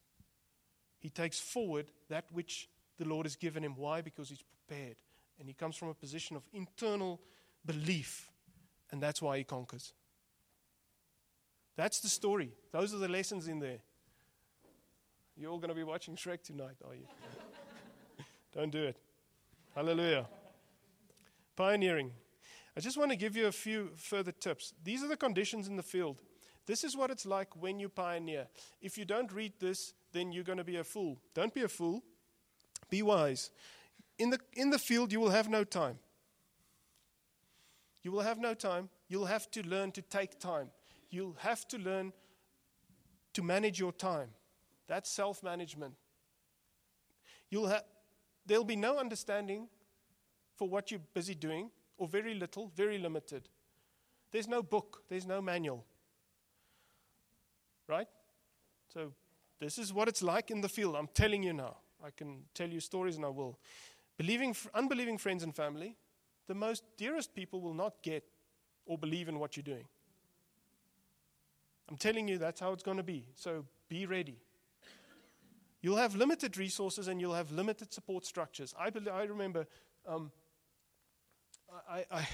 He 1.00 1.10
takes 1.10 1.40
forward 1.40 1.88
that 2.10 2.26
which 2.32 2.70
the 2.98 3.06
Lord 3.06 3.26
has 3.26 3.36
given 3.36 3.64
him. 3.64 3.76
Why? 3.76 4.02
Because 4.02 4.30
he's 4.30 4.44
prepared. 4.44 4.98
And 5.40 5.48
he 5.48 5.54
comes 5.54 5.76
from 5.76 5.88
a 5.88 5.94
position 5.94 6.36
of 6.36 6.44
internal 6.54 7.20
belief. 7.66 8.30
And 8.92 9.02
that's 9.02 9.22
why 9.22 9.38
he 9.38 9.44
conquers. 9.44 9.94
That's 11.78 12.02
the 12.02 12.10
story. 12.10 12.52
Those 12.74 12.94
are 12.94 12.98
the 12.98 13.08
lessons 13.08 13.48
in 13.48 13.60
there. 13.60 13.80
You're 15.38 15.52
all 15.52 15.60
going 15.60 15.70
to 15.70 15.76
be 15.76 15.84
watching 15.84 16.18
Shrek 16.18 16.44
tonight, 16.44 16.76
are 16.86 16.96
you? 16.96 17.06
Don't 18.54 18.72
do 18.72 18.84
it. 18.84 18.98
Hallelujah. 19.74 20.28
Pioneering. 21.56 22.12
I 22.76 22.82
just 22.82 22.98
want 22.98 23.12
to 23.12 23.18
give 23.18 23.38
you 23.38 23.48
a 23.48 23.52
few 23.52 23.92
further 23.96 24.34
tips. 24.34 24.74
These 24.84 25.04
are 25.04 25.08
the 25.08 25.16
conditions 25.16 25.70
in 25.70 25.78
the 25.78 25.84
field. 25.84 26.18
This 26.66 26.84
is 26.84 26.98
what 26.98 27.10
it's 27.10 27.26
like 27.26 27.56
when 27.56 27.80
you 27.80 27.88
pioneer. 27.88 28.48
If 28.82 28.98
you 28.98 29.06
don't 29.06 29.32
read 29.32 29.54
this, 29.60 29.94
then 30.12 30.32
you're 30.32 30.44
going 30.44 30.58
to 30.58 30.64
be 30.64 30.78
a 30.78 30.84
fool. 30.84 31.18
Don't 31.34 31.54
be 31.54 31.64
a 31.64 31.68
fool. 31.68 32.04
Be 32.90 33.02
wise. 33.02 33.52
In 34.18 34.30
the, 34.30 34.40
in 34.54 34.70
the 34.70 34.80
field, 34.80 35.12
you 35.12 35.20
will 35.20 35.30
have 35.30 35.50
no 35.50 35.64
time. 35.64 36.00
You 38.02 38.12
will 38.12 38.22
have 38.22 38.40
no 38.40 38.54
time. 38.54 38.90
You'll 39.08 39.26
have 39.26 39.50
to 39.52 39.68
learn 39.68 39.92
to 39.94 40.02
take 40.02 40.40
time. 40.40 40.70
You'll 41.10 41.36
have 41.40 41.68
to 41.70 41.78
learn 41.78 42.14
to 43.34 43.44
manage 43.44 43.80
your 43.80 43.92
time. 43.92 44.30
That's 44.88 45.10
self 45.10 45.44
management. 45.44 45.94
You'll 47.50 47.68
have, 47.68 47.84
there'll 48.46 48.64
be 48.64 48.76
no 48.76 48.98
understanding 48.98 49.68
for 50.56 50.68
what 50.68 50.92
you're 50.92 51.02
busy 51.14 51.36
doing, 51.36 51.72
or 51.98 52.08
very 52.08 52.34
little, 52.34 52.72
very 52.76 52.98
limited. 52.98 53.48
There's 54.32 54.48
no 54.48 54.62
book, 54.62 55.04
there's 55.10 55.26
no 55.26 55.42
manual. 55.42 55.86
Right? 57.88 58.08
So, 58.94 59.14
this 59.60 59.78
is 59.78 59.94
what 59.94 60.08
it's 60.08 60.22
like 60.22 60.52
in 60.52 60.62
the 60.62 60.70
field. 60.70 60.96
I'm 60.96 61.10
telling 61.14 61.44
you 61.44 61.54
now. 61.54 61.78
I 62.04 62.12
can 62.12 62.44
tell 62.54 62.70
you 62.70 62.80
stories 62.80 63.18
and 63.18 63.26
I 63.26 63.30
will. 63.30 63.60
Believing, 64.18 64.56
unbelieving 64.74 65.18
friends 65.18 65.44
and 65.44 65.54
family, 65.56 65.96
the 66.48 66.56
most 66.56 66.84
dearest 66.98 67.36
people 67.36 67.62
will 67.62 67.74
not 67.74 68.02
get 68.02 68.24
or 68.86 68.98
believe 68.98 69.28
in 69.28 69.38
what 69.38 69.56
you're 69.56 69.64
doing. 69.64 69.86
I'm 71.90 71.98
telling 71.98 72.28
you 72.28 72.38
that's 72.38 72.60
how 72.60 72.72
it's 72.72 72.84
going 72.84 72.98
to 72.98 73.04
be. 73.04 73.26
So 73.36 73.66
be 73.90 74.06
ready. 74.06 74.38
You'll 75.82 75.98
have 75.98 76.16
limited 76.16 76.58
resources 76.58 77.08
and 77.08 77.20
you'll 77.20 77.34
have 77.34 77.52
limited 77.52 77.94
support 77.94 78.26
structures. 78.26 78.74
I, 78.80 78.90
believe, 78.90 79.14
I 79.14 79.24
remember 79.24 79.66
um, 80.08 80.32
I, 81.90 82.06
I, 82.12 82.28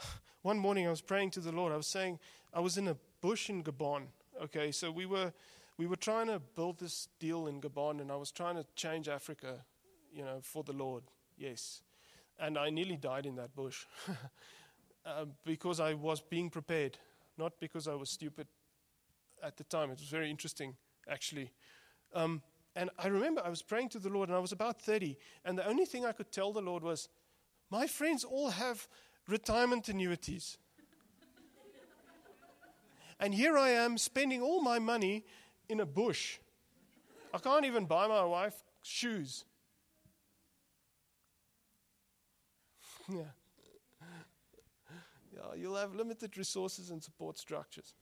one 0.42 0.58
morning 0.58 0.86
I 0.86 0.90
was 0.90 1.00
praying 1.00 1.30
to 1.32 1.40
the 1.40 1.52
Lord. 1.52 1.72
I 1.72 1.76
was 1.76 1.86
saying, 1.86 2.18
I 2.52 2.60
was 2.60 2.78
in 2.78 2.88
a 2.88 2.96
bush 3.20 3.50
in 3.50 3.62
Gabon. 3.62 4.04
Okay, 4.42 4.72
so 4.72 4.90
we 4.90 5.06
were 5.06 5.32
we 5.80 5.86
were 5.86 5.96
trying 5.96 6.26
to 6.26 6.38
build 6.38 6.78
this 6.78 7.08
deal 7.18 7.46
in 7.46 7.58
Gabon, 7.58 8.02
and 8.02 8.12
I 8.12 8.16
was 8.16 8.30
trying 8.30 8.56
to 8.56 8.66
change 8.76 9.08
Africa, 9.08 9.64
you 10.12 10.22
know, 10.22 10.40
for 10.42 10.62
the 10.62 10.74
Lord. 10.74 11.04
Yes, 11.38 11.80
and 12.38 12.58
I 12.58 12.68
nearly 12.68 12.98
died 12.98 13.24
in 13.24 13.36
that 13.36 13.56
bush 13.56 13.86
uh, 15.06 15.24
because 15.42 15.80
I 15.80 15.94
was 15.94 16.20
being 16.20 16.50
prepared, 16.50 16.98
not 17.38 17.54
because 17.60 17.88
I 17.88 17.94
was 17.94 18.10
stupid 18.10 18.46
at 19.42 19.56
the 19.56 19.64
time. 19.64 19.90
It 19.90 20.00
was 20.00 20.10
very 20.10 20.28
interesting, 20.28 20.76
actually. 21.08 21.50
Um, 22.14 22.42
and 22.76 22.90
I 22.98 23.08
remember 23.08 23.40
I 23.42 23.48
was 23.48 23.62
praying 23.62 23.88
to 23.90 23.98
the 23.98 24.10
Lord, 24.10 24.28
and 24.28 24.36
I 24.36 24.40
was 24.40 24.52
about 24.52 24.82
30, 24.82 25.16
and 25.46 25.56
the 25.56 25.66
only 25.66 25.86
thing 25.86 26.04
I 26.04 26.12
could 26.12 26.30
tell 26.30 26.52
the 26.52 26.60
Lord 26.60 26.82
was, 26.82 27.08
My 27.70 27.86
friends 27.86 28.22
all 28.22 28.50
have 28.50 28.86
retirement 29.26 29.88
annuities. 29.88 30.58
and 33.18 33.32
here 33.32 33.56
I 33.56 33.70
am 33.70 33.96
spending 33.96 34.42
all 34.42 34.60
my 34.62 34.78
money 34.78 35.24
in 35.70 35.80
a 35.80 35.86
bush. 35.86 36.38
I 37.32 37.38
can't 37.38 37.64
even 37.64 37.86
buy 37.86 38.06
my 38.08 38.24
wife 38.24 38.54
shoes. 38.82 39.44
yeah. 43.08 43.22
Yeah, 45.32 45.54
you'll 45.56 45.76
have 45.76 45.94
limited 45.94 46.36
resources 46.36 46.90
and 46.90 47.02
support 47.02 47.38
structures. 47.38 47.94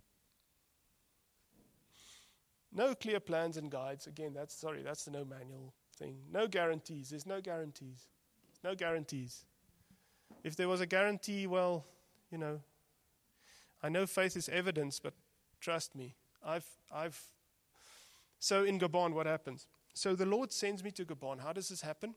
No 2.72 2.94
clear 2.94 3.20
plans 3.20 3.56
and 3.56 3.70
guides. 3.70 4.06
Again, 4.06 4.32
that's 4.34 4.54
sorry, 4.54 4.82
that's 4.82 5.04
the 5.04 5.10
no 5.10 5.24
manual 5.24 5.72
thing. 5.96 6.16
No 6.32 6.46
guarantees. 6.46 7.10
There's 7.10 7.26
no 7.26 7.40
guarantees. 7.40 8.06
no 8.64 8.74
guarantees. 8.74 9.44
If 10.42 10.56
there 10.56 10.68
was 10.68 10.80
a 10.80 10.86
guarantee, 10.86 11.46
well, 11.46 11.84
you 12.30 12.38
know, 12.38 12.60
I 13.82 13.88
know 13.88 14.06
faith 14.06 14.36
is 14.36 14.48
evidence, 14.48 15.00
but 15.00 15.14
trust 15.60 15.94
me, 15.94 16.14
I've, 16.44 16.66
I've. 16.92 17.20
So 18.38 18.64
in 18.64 18.78
Gabon, 18.78 19.12
what 19.12 19.26
happens? 19.26 19.66
So 19.94 20.14
the 20.14 20.26
Lord 20.26 20.52
sends 20.52 20.84
me 20.84 20.90
to 20.92 21.04
Gabon. 21.04 21.40
How 21.40 21.52
does 21.52 21.68
this 21.68 21.80
happen? 21.80 22.14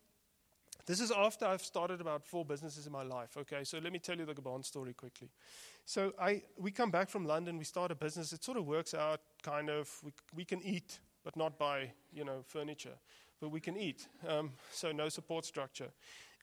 This 0.85 0.99
is 0.99 1.11
after 1.11 1.45
I've 1.45 1.61
started 1.61 2.01
about 2.01 2.25
four 2.25 2.43
businesses 2.43 2.85
in 2.87 2.91
my 2.91 3.03
life. 3.03 3.37
Okay, 3.37 3.63
so 3.63 3.77
let 3.79 3.93
me 3.93 3.99
tell 3.99 4.17
you 4.17 4.25
the 4.25 4.33
Gabon 4.33 4.65
story 4.65 4.93
quickly. 4.93 5.29
So 5.85 6.13
I, 6.19 6.43
we 6.57 6.71
come 6.71 6.89
back 6.91 7.09
from 7.09 7.25
London, 7.25 7.57
we 7.57 7.65
start 7.65 7.91
a 7.91 7.95
business. 7.95 8.33
It 8.33 8.43
sort 8.43 8.57
of 8.57 8.65
works 8.65 8.93
out, 8.93 9.21
kind 9.43 9.69
of. 9.69 9.89
We, 10.03 10.11
we 10.35 10.45
can 10.45 10.61
eat, 10.63 10.99
but 11.23 11.35
not 11.35 11.59
buy, 11.59 11.91
you 12.13 12.25
know, 12.25 12.43
furniture. 12.47 12.97
But 13.39 13.49
we 13.49 13.59
can 13.59 13.77
eat. 13.77 14.07
Um, 14.27 14.51
so 14.71 14.91
no 14.91 15.09
support 15.09 15.45
structure. 15.45 15.89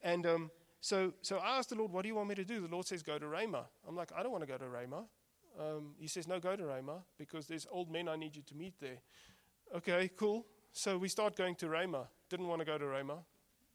And 0.03 0.25
um, 0.25 0.51
so, 0.81 1.13
so 1.21 1.37
I 1.37 1.57
asked 1.57 1.69
the 1.69 1.75
Lord, 1.75 1.91
what 1.91 2.03
do 2.03 2.07
you 2.07 2.15
want 2.15 2.29
me 2.29 2.35
to 2.35 2.45
do? 2.45 2.61
The 2.61 2.67
Lord 2.67 2.85
says, 2.85 3.03
go 3.03 3.19
to 3.19 3.25
Rhema. 3.25 3.65
I'm 3.87 3.95
like, 3.95 4.11
I 4.15 4.23
don't 4.23 4.31
want 4.31 4.43
to 4.43 4.47
go 4.47 4.57
to 4.57 4.65
Rhema. 4.65 5.03
Um, 5.59 5.95
he 5.99 6.07
says, 6.07 6.27
no, 6.27 6.39
go 6.39 6.55
to 6.55 6.63
Rhema 6.63 7.01
because 7.17 7.47
there's 7.47 7.67
old 7.69 7.91
men 7.91 8.07
I 8.07 8.15
need 8.15 8.35
you 8.35 8.41
to 8.43 8.55
meet 8.55 8.75
there. 8.79 8.99
Okay, 9.75 10.09
cool. 10.17 10.47
So 10.71 10.97
we 10.97 11.09
start 11.09 11.35
going 11.35 11.53
to 11.55 11.67
Rhema. 11.67 12.07
Didn't 12.27 12.47
want 12.47 12.59
to 12.59 12.65
go 12.65 12.79
to 12.79 12.85
Rhema, 12.85 13.19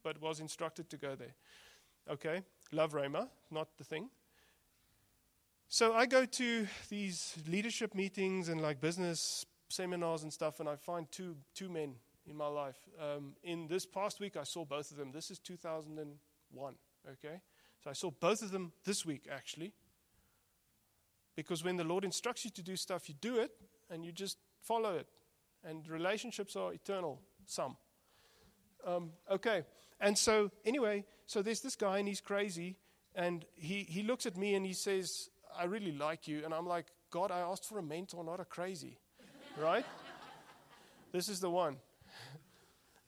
but 0.03 0.21
was 0.21 0.41
instructed 0.41 0.91
to 0.91 0.97
go 0.97 1.15
there. 1.15 1.35
Okay, 2.11 2.43
love 2.73 2.95
Rhema, 2.95 3.29
not 3.53 3.69
the 3.79 3.85
thing. 3.85 4.11
So 5.69 5.95
I 5.95 6.07
go 6.07 6.25
to 6.25 6.67
these 6.89 7.37
leadership 7.47 7.95
meetings 7.95 8.49
and 8.49 8.61
like 8.61 8.81
business 8.81 9.47
seminars 9.69 10.25
and 10.25 10.33
stuff, 10.33 10.59
and 10.59 10.69
I 10.69 10.75
find 10.75 11.11
two 11.13 11.37
two 11.55 11.69
men 11.69 11.95
in 12.29 12.37
my 12.37 12.49
life. 12.49 12.79
Um, 13.01 13.37
in 13.45 13.69
this 13.69 13.87
past 13.87 14.19
week, 14.19 14.37
I 14.37 14.43
saw 14.43 14.65
both 14.65 14.91
of 14.91 14.97
them. 14.97 15.13
This 15.13 15.31
is 15.31 15.39
2001. 15.39 16.75
Okay, 17.09 17.41
so 17.85 17.91
I 17.91 17.93
saw 17.93 18.11
both 18.11 18.43
of 18.43 18.51
them 18.51 18.73
this 18.85 19.07
week 19.07 19.29
actually. 19.31 19.73
Because 21.37 21.63
when 21.63 21.77
the 21.77 21.85
Lord 21.85 22.05
instructs 22.05 22.45
you 22.45 22.51
to 22.51 22.63
do 22.63 22.75
stuff, 22.75 23.09
you 23.09 23.15
do 23.21 23.39
it 23.39 23.53
and 23.91 24.05
you 24.05 24.11
just 24.11 24.39
follow 24.61 24.97
it. 24.97 25.09
And 25.65 25.89
relationships 25.89 26.57
are 26.57 26.73
eternal, 26.73 27.21
some. 27.47 27.77
Um, 28.87 29.13
okay, 29.31 29.65
and 30.01 30.17
so 30.17 30.51
anyway, 30.65 31.05
so 31.27 31.41
there's 31.41 31.61
this 31.61 31.75
guy 31.77 31.99
and 31.99 32.07
he's 32.07 32.21
crazy, 32.21 32.77
and 33.15 33.45
he, 33.55 33.85
he 33.85 34.03
looks 34.03 34.27
at 34.27 34.37
me 34.37 34.55
and 34.55 34.67
he 34.67 34.75
says, 34.75 35.31
I 35.57 35.65
really 35.65 35.93
like 35.93 36.29
you. 36.29 36.45
And 36.45 36.53
I'm 36.53 36.67
like, 36.67 36.87
God, 37.11 37.31
I 37.31 37.41
asked 37.41 37.67
for 37.67 37.79
a 37.79 37.83
mentor, 37.83 38.25
not 38.25 38.41
a 38.41 38.45
crazy. 38.45 38.99
right? 39.59 39.85
This 41.13 41.29
is 41.29 41.39
the 41.39 41.49
one. 41.49 41.77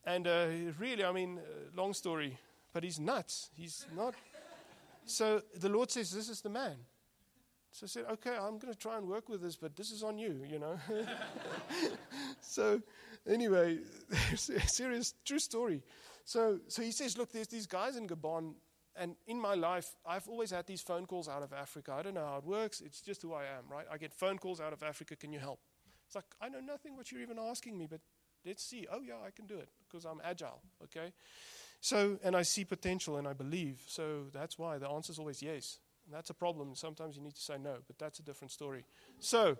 And 0.04 0.28
uh, 0.28 0.46
really, 0.78 1.04
I 1.04 1.11
mean, 1.11 1.40
uh, 1.40 1.42
long 1.74 1.92
story, 1.92 2.38
but 2.72 2.84
he's 2.84 3.00
nuts. 3.00 3.50
He's 3.57 3.84
not. 3.96 4.14
So 5.07 5.42
the 5.57 5.68
Lord 5.68 5.90
says, 5.90 6.12
This 6.12 6.28
is 6.28 6.40
the 6.40 6.48
man. 6.48 6.76
So 7.76 7.84
I 7.84 7.88
said, 7.88 8.04
Okay, 8.12 8.30
I'm 8.30 8.56
going 8.56 8.72
to 8.72 8.78
try 8.78 8.96
and 8.96 9.06
work 9.06 9.28
with 9.28 9.42
this, 9.42 9.54
but 9.54 9.76
this 9.76 9.90
is 9.90 10.02
on 10.02 10.16
you, 10.16 10.42
you 10.48 10.58
know. 10.58 10.78
so 12.40 12.80
anyway, 13.28 13.80
serious, 14.34 15.12
true 15.26 15.38
story. 15.38 15.82
So, 16.24 16.58
so 16.68 16.80
he 16.80 16.90
says, 16.90 17.18
Look, 17.18 17.32
there's 17.32 17.48
these 17.48 17.66
guys 17.66 17.96
in 17.96 18.08
Gabon 18.08 18.54
and 18.98 19.14
in 19.26 19.38
my 19.38 19.52
life, 19.52 19.94
I've 20.06 20.26
always 20.26 20.50
had 20.50 20.66
these 20.66 20.80
phone 20.80 21.04
calls 21.04 21.28
out 21.28 21.42
of 21.42 21.52
Africa. 21.52 21.92
I 21.92 22.02
don't 22.02 22.14
know 22.14 22.24
how 22.24 22.38
it 22.38 22.44
works. 22.44 22.80
It's 22.80 23.02
just 23.02 23.20
who 23.20 23.34
I 23.34 23.42
am, 23.42 23.64
right? 23.70 23.84
I 23.92 23.98
get 23.98 24.14
phone 24.14 24.38
calls 24.38 24.58
out 24.58 24.72
of 24.72 24.82
Africa. 24.82 25.16
Can 25.16 25.34
you 25.34 25.38
help? 25.38 25.60
It's 26.06 26.14
like, 26.14 26.24
I 26.40 26.48
know 26.48 26.60
nothing 26.60 26.96
what 26.96 27.12
you're 27.12 27.20
even 27.20 27.38
asking 27.38 27.76
me, 27.76 27.86
but 27.90 28.00
let's 28.46 28.64
see. 28.64 28.86
Oh, 28.90 29.02
yeah, 29.06 29.16
I 29.22 29.32
can 29.32 29.46
do 29.46 29.58
it 29.58 29.68
because 29.86 30.06
I'm 30.06 30.22
agile, 30.24 30.62
okay? 30.84 31.12
So, 31.82 32.18
and 32.24 32.34
I 32.34 32.40
see 32.40 32.64
potential 32.64 33.18
and 33.18 33.28
I 33.28 33.34
believe. 33.34 33.82
So 33.86 34.28
that's 34.32 34.58
why 34.58 34.78
the 34.78 34.88
answer 34.88 35.12
is 35.12 35.18
always 35.18 35.42
yes. 35.42 35.78
And 36.07 36.14
that's 36.14 36.30
a 36.30 36.34
problem. 36.34 36.74
Sometimes 36.74 37.16
you 37.16 37.22
need 37.22 37.34
to 37.34 37.42
say 37.42 37.59
no, 37.59 37.78
but 37.86 37.98
that's 37.98 38.20
a 38.20 38.22
different 38.22 38.52
story. 38.52 38.84
So, 39.18 39.59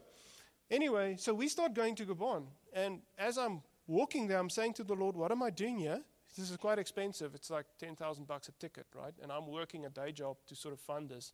anyway, 0.71 1.17
so 1.19 1.35
we 1.35 1.49
start 1.49 1.75
going 1.75 1.95
to 1.97 2.07
Gabon. 2.07 2.45
And 2.73 3.01
as 3.19 3.37
I'm 3.37 3.63
walking 3.87 4.29
there, 4.29 4.39
I'm 4.39 4.51
saying 4.51 4.75
to 4.75 4.85
the 4.85 4.95
Lord, 4.95 5.17
What 5.17 5.33
am 5.33 5.43
I 5.43 5.51
doing 5.51 5.79
here? 5.79 6.01
This 6.37 6.51
is 6.51 6.57
quite 6.57 6.79
expensive. 6.79 7.35
It's 7.35 7.51
like 7.51 7.65
10,000 7.79 8.27
bucks 8.27 8.49
a 8.49 8.53
ticket, 8.53 8.87
right? 8.95 9.15
And 9.23 9.33
I'm 9.33 9.47
working 9.47 9.87
a 9.87 9.89
day 9.89 10.13
job 10.13 10.37
to 10.49 10.55
sort 10.55 10.75
of 10.75 10.81
fund 10.81 11.09
this. 11.09 11.33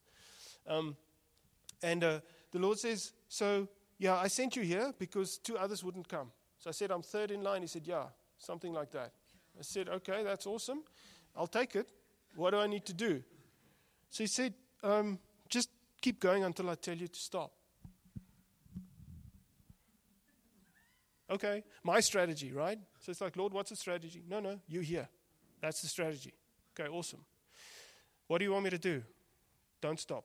Um, 0.67 0.97
and 1.83 2.05
uh, 2.05 2.21
the 2.53 2.59
Lord 2.59 2.79
says, 2.79 3.13
So, 3.29 3.69
yeah, 3.99 4.17
I 4.17 4.29
sent 4.29 4.57
you 4.57 4.63
here 4.63 4.95
because 4.99 5.39
two 5.39 5.59
others 5.59 5.83
wouldn't 5.83 6.09
come. 6.09 6.31
So 6.59 6.71
I 6.71 6.73
said, 6.73 6.91
I'm 6.91 7.03
third 7.03 7.33
in 7.33 7.43
line. 7.43 7.63
He 7.63 7.69
said, 7.69 7.87
Yeah, 7.87 8.05
something 8.39 8.73
like 8.73 8.93
that. 8.93 9.13
I 9.59 9.63
said, 9.63 9.89
Okay, 9.89 10.23
that's 10.23 10.47
awesome. 10.47 10.85
I'll 11.35 11.47
take 11.49 11.75
it. 11.77 11.91
What 12.37 12.51
do 12.51 12.59
I 12.59 12.67
need 12.67 12.87
to 12.87 12.95
do? 12.95 13.23
So 14.11 14.23
he 14.23 14.29
said, 14.29 14.55
um, 14.83 15.19
Just 15.49 15.71
keep 16.01 16.21
going 16.21 16.45
until 16.45 16.71
I 16.71 16.75
tell 16.75 16.97
you 16.97 17.09
to 17.09 17.19
stop. 17.19 17.53
Okay, 21.31 21.65
my 21.83 22.01
strategy, 22.01 22.53
right? 22.53 22.79
So 23.01 23.11
it's 23.11 23.23
like, 23.23 23.37
Lord, 23.37 23.55
what's 23.55 23.71
the 23.71 23.77
strategy? 23.77 24.23
No, 24.29 24.39
no, 24.39 24.61
you 24.69 24.81
here. 24.81 25.09
That's 25.63 25.81
the 25.81 25.89
strategy. 25.89 26.35
Okay, 26.79 26.91
awesome. 26.91 27.25
What 28.27 28.39
do 28.39 28.45
you 28.45 28.53
want 28.53 28.65
me 28.65 28.71
to 28.71 28.79
do? 28.79 29.03
Don't 29.81 29.99
stop. 29.99 30.25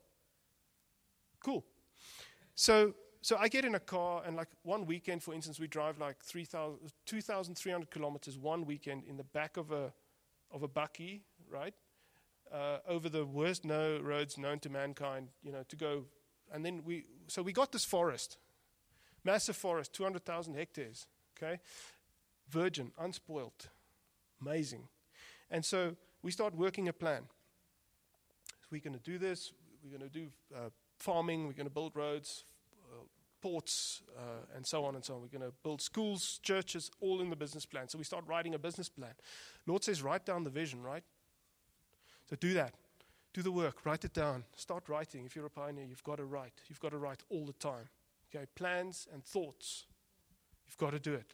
Cool. 1.43 1.63
So, 2.55 2.93
so 3.21 3.37
I 3.39 3.47
get 3.47 3.63
in 3.63 3.75
a 3.75 3.79
car, 3.79 4.23
and 4.25 4.35
like 4.35 4.49
one 4.63 4.85
weekend, 4.85 5.23
for 5.23 5.33
instance, 5.33 5.59
we 5.59 5.67
drive 5.67 5.97
like 5.97 6.17
2,300 6.25 7.89
kilometers 7.89 8.37
one 8.37 8.65
weekend 8.65 9.03
in 9.07 9.15
the 9.15 9.23
back 9.23 9.55
of 9.55 9.71
a, 9.71 9.93
of 10.51 10.63
a 10.63 10.67
bakkie, 10.67 11.21
right? 11.49 11.73
Uh, 12.51 12.77
over 12.87 13.09
the 13.09 13.25
worst 13.25 13.65
no 13.65 13.99
roads 13.99 14.37
known 14.37 14.59
to 14.59 14.69
mankind, 14.69 15.29
you 15.43 15.51
know, 15.51 15.63
to 15.67 15.75
go. 15.75 16.05
And 16.53 16.65
then 16.65 16.81
we, 16.85 17.05
so 17.27 17.41
we 17.41 17.51
got 17.51 17.71
this 17.71 17.83
forest, 17.83 18.37
Massive 19.27 19.57
forest, 19.57 19.91
200,000 19.91 20.53
hectares, 20.53 21.05
okay? 21.37 21.59
Virgin, 22.49 22.93
unspoilt. 22.97 23.67
Amazing. 24.41 24.87
And 25.51 25.65
so 25.65 25.97
we 26.21 26.31
start 26.31 26.55
working 26.55 26.87
a 26.87 26.93
plan. 26.93 27.23
We're 28.71 28.79
going 28.79 28.97
to 28.97 29.03
do 29.03 29.17
this, 29.17 29.51
we're 29.83 29.97
going 29.97 30.09
to 30.09 30.17
do 30.17 30.27
uh, 30.55 30.69
farming, 30.97 31.45
we're 31.45 31.53
going 31.53 31.67
to 31.67 31.73
build 31.73 31.93
roads, 31.93 32.45
uh, 32.89 33.03
ports, 33.41 34.01
uh, 34.17 34.55
and 34.55 34.65
so 34.65 34.85
on 34.85 34.95
and 34.95 35.03
so 35.03 35.15
on. 35.15 35.21
We're 35.21 35.39
going 35.39 35.49
to 35.49 35.55
build 35.61 35.81
schools, 35.81 36.39
churches, 36.41 36.89
all 37.01 37.19
in 37.19 37.29
the 37.29 37.35
business 37.35 37.65
plan. 37.65 37.89
So 37.89 37.97
we 37.97 38.05
start 38.05 38.23
writing 38.27 38.55
a 38.55 38.59
business 38.59 38.87
plan. 38.87 39.13
Lord 39.65 39.83
says, 39.83 40.01
write 40.01 40.25
down 40.25 40.45
the 40.45 40.49
vision, 40.49 40.83
right? 40.83 41.03
So 42.29 42.35
do 42.35 42.53
that. 42.53 42.73
Do 43.33 43.41
the 43.41 43.51
work, 43.51 43.85
write 43.85 44.03
it 44.03 44.13
down. 44.13 44.43
Start 44.55 44.89
writing. 44.89 45.25
If 45.25 45.35
you're 45.35 45.45
a 45.45 45.49
pioneer, 45.49 45.85
you've 45.85 46.03
got 46.03 46.17
to 46.17 46.25
write. 46.25 46.53
You've 46.67 46.79
got 46.79 46.91
to 46.91 46.97
write 46.97 47.23
all 47.29 47.45
the 47.45 47.53
time. 47.53 47.89
Okay, 48.33 48.45
plans 48.55 49.07
and 49.13 49.23
thoughts. 49.23 49.85
You've 50.67 50.77
got 50.77 50.91
to 50.91 50.99
do 50.99 51.13
it. 51.13 51.33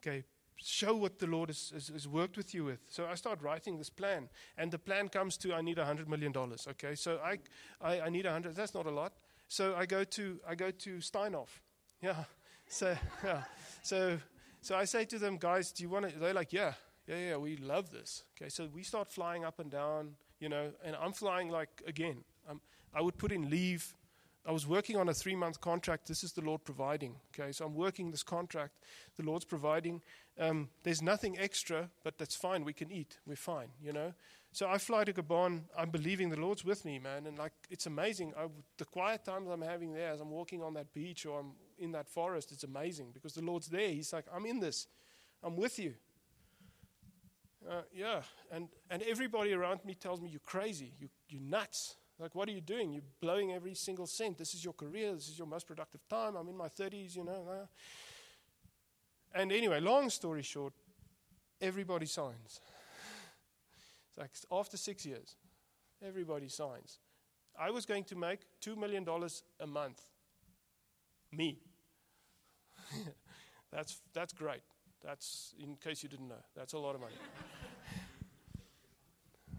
Okay, 0.00 0.24
show 0.56 0.94
what 0.94 1.18
the 1.18 1.26
Lord 1.26 1.48
has, 1.48 1.70
has, 1.74 1.88
has, 1.88 2.08
worked 2.08 2.36
with 2.36 2.54
you 2.54 2.64
with. 2.64 2.78
So 2.88 3.06
I 3.06 3.14
start 3.16 3.42
writing 3.42 3.76
this 3.76 3.90
plan, 3.90 4.28
and 4.56 4.70
the 4.70 4.78
plan 4.78 5.08
comes 5.08 5.36
to 5.38 5.52
I 5.52 5.60
need 5.60 5.78
hundred 5.78 6.08
million 6.08 6.32
dollars. 6.32 6.66
Okay, 6.70 6.94
so 6.94 7.18
I, 7.24 7.38
I, 7.80 8.02
I 8.02 8.08
need 8.08 8.26
hundred. 8.26 8.54
That's 8.54 8.74
not 8.74 8.86
a 8.86 8.90
lot. 8.90 9.12
So 9.48 9.74
I 9.74 9.86
go 9.86 10.04
to 10.04 10.40
I 10.48 10.54
go 10.54 10.70
to 10.70 10.96
Steinhoff. 10.98 11.60
Yeah. 12.02 12.14
So 12.68 12.96
yeah. 13.22 13.42
So 13.84 14.18
so 14.60 14.74
I 14.74 14.86
say 14.86 15.04
to 15.04 15.20
them, 15.20 15.36
guys, 15.36 15.70
do 15.70 15.84
you 15.84 15.88
want 15.88 16.10
to? 16.10 16.18
They're 16.18 16.34
like, 16.34 16.52
yeah, 16.52 16.72
yeah, 17.06 17.16
yeah. 17.28 17.36
We 17.36 17.56
love 17.56 17.90
this. 17.90 18.24
Okay, 18.36 18.48
so 18.48 18.68
we 18.72 18.82
start 18.82 19.10
flying 19.10 19.44
up 19.44 19.58
and 19.58 19.70
down. 19.70 20.16
You 20.40 20.50
know, 20.50 20.72
and 20.84 20.94
I'm 20.96 21.12
flying 21.12 21.48
like 21.48 21.82
again. 21.86 22.24
Um, 22.48 22.60
I 22.94 23.00
would 23.00 23.16
put 23.16 23.32
in 23.32 23.48
leave 23.50 23.94
I 24.46 24.52
was 24.52 24.66
working 24.66 24.96
on 24.96 25.08
a 25.08 25.14
three 25.14 25.34
month 25.34 25.60
contract. 25.60 26.06
This 26.06 26.22
is 26.22 26.32
the 26.32 26.40
Lord 26.40 26.62
providing. 26.62 27.16
Okay, 27.34 27.50
so 27.50 27.66
I'm 27.66 27.74
working 27.74 28.12
this 28.12 28.22
contract. 28.22 28.78
The 29.16 29.24
Lord's 29.24 29.44
providing. 29.44 30.00
Um, 30.38 30.68
there's 30.84 31.02
nothing 31.02 31.36
extra, 31.38 31.90
but 32.04 32.16
that's 32.16 32.36
fine. 32.36 32.64
We 32.64 32.72
can 32.72 32.92
eat. 32.92 33.18
We're 33.26 33.34
fine, 33.34 33.68
you 33.82 33.92
know. 33.92 34.14
So 34.52 34.68
I 34.68 34.78
fly 34.78 35.04
to 35.04 35.12
Gabon. 35.12 35.62
I'm 35.76 35.90
believing 35.90 36.30
the 36.30 36.38
Lord's 36.38 36.64
with 36.64 36.84
me, 36.84 37.00
man. 37.00 37.26
And 37.26 37.36
like, 37.36 37.52
it's 37.70 37.86
amazing. 37.86 38.34
I, 38.38 38.46
the 38.78 38.84
quiet 38.84 39.24
times 39.24 39.48
I'm 39.50 39.62
having 39.62 39.92
there 39.92 40.10
as 40.10 40.20
I'm 40.20 40.30
walking 40.30 40.62
on 40.62 40.74
that 40.74 40.94
beach 40.94 41.26
or 41.26 41.40
I'm 41.40 41.52
in 41.78 41.90
that 41.92 42.08
forest, 42.08 42.52
it's 42.52 42.64
amazing 42.64 43.08
because 43.12 43.32
the 43.32 43.42
Lord's 43.42 43.66
there. 43.66 43.88
He's 43.88 44.12
like, 44.12 44.26
I'm 44.32 44.46
in 44.46 44.60
this. 44.60 44.86
I'm 45.42 45.56
with 45.56 45.78
you. 45.78 45.94
Uh, 47.68 47.82
yeah. 47.92 48.22
And, 48.52 48.68
and 48.90 49.02
everybody 49.02 49.52
around 49.52 49.84
me 49.84 49.94
tells 49.94 50.20
me, 50.20 50.28
You're 50.30 50.40
crazy. 50.40 50.92
You, 50.98 51.08
you're 51.28 51.42
nuts. 51.42 51.96
Like, 52.18 52.34
what 52.34 52.48
are 52.48 52.52
you 52.52 52.62
doing? 52.62 52.92
You're 52.92 53.02
blowing 53.20 53.52
every 53.52 53.74
single 53.74 54.06
cent. 54.06 54.38
This 54.38 54.54
is 54.54 54.64
your 54.64 54.72
career. 54.72 55.12
This 55.14 55.28
is 55.28 55.38
your 55.38 55.46
most 55.46 55.66
productive 55.66 56.00
time. 56.08 56.36
I'm 56.36 56.48
in 56.48 56.56
my 56.56 56.68
30s, 56.68 57.14
you 57.14 57.24
know. 57.24 57.46
Uh. 57.50 57.66
And 59.34 59.52
anyway, 59.52 59.80
long 59.80 60.08
story 60.08 60.42
short, 60.42 60.72
everybody 61.60 62.06
signs. 62.06 62.60
It's 64.08 64.18
like 64.18 64.30
after 64.50 64.78
six 64.78 65.04
years, 65.04 65.36
everybody 66.02 66.48
signs. 66.48 67.00
I 67.58 67.70
was 67.70 67.84
going 67.84 68.04
to 68.04 68.16
make 68.16 68.40
$2 68.62 68.76
million 68.78 69.06
a 69.60 69.66
month. 69.66 70.00
Me. 71.32 71.58
that's, 73.72 74.00
that's 74.14 74.32
great. 74.32 74.62
That's, 75.04 75.54
in 75.62 75.76
case 75.76 76.02
you 76.02 76.08
didn't 76.08 76.28
know, 76.28 76.42
that's 76.54 76.72
a 76.72 76.78
lot 76.78 76.94
of 76.94 77.00
money. 77.02 77.14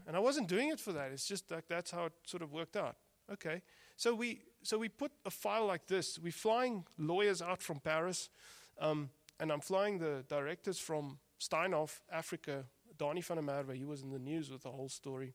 And 0.08 0.16
I 0.16 0.20
wasn't 0.20 0.48
doing 0.48 0.70
it 0.70 0.80
for 0.80 0.92
that. 0.92 1.12
It's 1.12 1.28
just 1.28 1.50
like 1.50 1.68
that's 1.68 1.90
how 1.90 2.06
it 2.06 2.14
sort 2.24 2.42
of 2.42 2.50
worked 2.50 2.76
out. 2.76 2.96
Okay. 3.30 3.60
So 3.96 4.14
we, 4.14 4.40
so 4.62 4.78
we 4.78 4.88
put 4.88 5.12
a 5.26 5.30
file 5.30 5.66
like 5.66 5.86
this. 5.86 6.18
We're 6.18 6.32
flying 6.32 6.86
lawyers 6.96 7.42
out 7.42 7.60
from 7.60 7.78
Paris, 7.78 8.30
um, 8.80 9.10
and 9.38 9.52
I'm 9.52 9.60
flying 9.60 9.98
the 9.98 10.24
directors 10.28 10.78
from 10.78 11.18
Steinhoff, 11.38 12.00
Africa, 12.10 12.64
Donnie 12.96 13.20
van 13.20 13.44
der. 13.44 13.74
He 13.74 13.84
was 13.84 14.02
in 14.02 14.10
the 14.10 14.18
news 14.18 14.50
with 14.50 14.62
the 14.62 14.70
whole 14.70 14.88
story, 14.88 15.34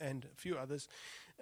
and 0.00 0.26
a 0.26 0.36
few 0.36 0.56
others. 0.56 0.86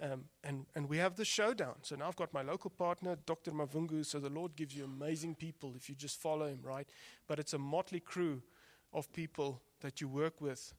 Um, 0.01 0.25
and, 0.43 0.65
and 0.73 0.87
we 0.87 0.97
have 0.97 1.15
the 1.15 1.25
showdown. 1.25 1.75
So 1.81 1.95
now 1.95 2.07
I've 2.07 2.15
got 2.15 2.33
my 2.33 2.41
local 2.41 2.69
partner, 2.69 3.17
Dr. 3.25 3.51
Mavungu. 3.51 4.05
So 4.05 4.19
the 4.19 4.29
Lord 4.29 4.55
gives 4.55 4.75
you 4.75 4.85
amazing 4.85 5.35
people 5.35 5.73
if 5.75 5.89
you 5.89 5.95
just 5.95 6.19
follow 6.19 6.47
him, 6.47 6.59
right? 6.63 6.87
But 7.27 7.39
it's 7.39 7.53
a 7.53 7.59
motley 7.59 7.99
crew 7.99 8.41
of 8.93 9.11
people 9.11 9.61
that 9.81 10.01
you 10.01 10.07
work 10.07 10.39
with. 10.39 10.73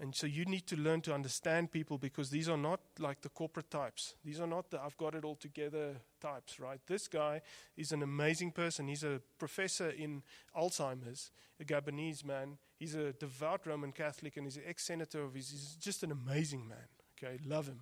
And 0.00 0.14
so 0.14 0.26
you 0.26 0.44
need 0.44 0.66
to 0.66 0.76
learn 0.76 1.02
to 1.02 1.14
understand 1.14 1.70
people 1.70 1.98
because 1.98 2.28
these 2.30 2.48
are 2.48 2.56
not 2.56 2.80
like 2.98 3.20
the 3.20 3.28
corporate 3.28 3.70
types. 3.70 4.14
These 4.24 4.40
are 4.40 4.46
not 4.46 4.70
the 4.70 4.80
I've 4.80 4.96
got 4.96 5.14
it 5.14 5.24
all 5.24 5.36
together 5.36 5.94
types, 6.20 6.58
right? 6.58 6.80
This 6.86 7.06
guy 7.06 7.42
is 7.76 7.92
an 7.92 8.02
amazing 8.02 8.50
person. 8.50 8.88
He's 8.88 9.04
a 9.04 9.20
professor 9.38 9.90
in 9.90 10.22
Alzheimer's, 10.56 11.30
a 11.60 11.64
Gabonese 11.64 12.24
man. 12.24 12.58
He's 12.76 12.96
a 12.96 13.12
devout 13.12 13.66
Roman 13.66 13.92
Catholic 13.92 14.36
and 14.36 14.46
he's 14.46 14.56
an 14.56 14.64
ex 14.66 14.84
senator 14.84 15.22
of 15.22 15.34
his. 15.34 15.50
He's 15.50 15.76
just 15.76 16.02
an 16.02 16.10
amazing 16.10 16.66
man. 16.66 16.88
Okay, 17.16 17.38
love 17.46 17.68
him. 17.68 17.80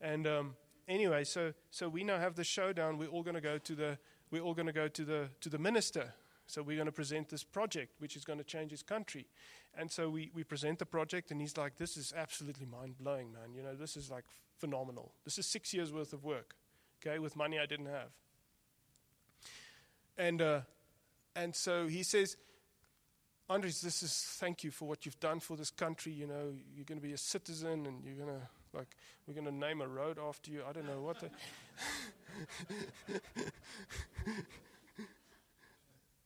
And 0.00 0.26
um, 0.26 0.56
anyway, 0.88 1.24
so 1.24 1.52
so 1.70 1.88
we 1.88 2.02
now 2.02 2.18
have 2.18 2.34
the 2.34 2.44
showdown. 2.44 2.96
We're 2.96 3.08
all 3.08 3.22
going 3.22 3.34
to 3.34 3.42
go 3.42 3.58
to 3.58 3.74
the 3.74 3.98
we're 4.30 4.42
all 4.42 4.54
going 4.54 4.66
to 4.66 4.72
go 4.72 4.88
to 4.88 5.04
the 5.04 5.28
to 5.42 5.50
the 5.50 5.58
minister. 5.58 6.14
So 6.46 6.62
we're 6.62 6.76
going 6.76 6.86
to 6.86 6.92
present 6.92 7.28
this 7.28 7.42
project, 7.42 7.94
which 7.98 8.16
is 8.16 8.24
going 8.24 8.38
to 8.38 8.44
change 8.44 8.70
his 8.70 8.82
country. 8.82 9.26
And 9.76 9.90
so 9.90 10.08
we, 10.08 10.30
we 10.32 10.44
present 10.44 10.78
the 10.78 10.86
project, 10.86 11.30
and 11.30 11.40
he's 11.40 11.56
like, 11.56 11.76
"This 11.76 11.96
is 11.96 12.12
absolutely 12.16 12.66
mind 12.66 12.98
blowing, 12.98 13.32
man. 13.32 13.54
You 13.54 13.62
know, 13.62 13.74
this 13.74 13.96
is 13.96 14.10
like 14.10 14.24
phenomenal. 14.56 15.12
This 15.24 15.38
is 15.38 15.46
six 15.46 15.74
years 15.74 15.92
worth 15.92 16.12
of 16.12 16.24
work, 16.24 16.54
okay, 17.00 17.18
with 17.18 17.36
money 17.36 17.58
I 17.58 17.66
didn't 17.66 17.86
have." 17.86 18.10
And 20.16 20.40
uh, 20.40 20.60
and 21.34 21.54
so 21.54 21.86
he 21.88 22.02
says, 22.02 22.36
Andres, 23.50 23.80
this 23.80 24.02
is 24.02 24.12
thank 24.40 24.64
you 24.64 24.70
for 24.70 24.88
what 24.88 25.04
you've 25.04 25.20
done 25.20 25.40
for 25.40 25.56
this 25.56 25.70
country. 25.70 26.12
You 26.12 26.26
know, 26.26 26.54
you're 26.74 26.84
going 26.84 27.00
to 27.00 27.06
be 27.06 27.12
a 27.12 27.18
citizen, 27.18 27.86
and 27.86 28.02
you're 28.04 28.16
going 28.16 28.28
to 28.28 28.48
like 28.72 28.96
we're 29.26 29.34
going 29.34 29.46
to 29.46 29.54
name 29.54 29.80
a 29.80 29.88
road 29.88 30.18
after 30.18 30.50
you. 30.50 30.62
I 30.68 30.72
don't 30.72 30.86
know 30.86 31.02
what. 31.02 31.20
The 31.20 31.30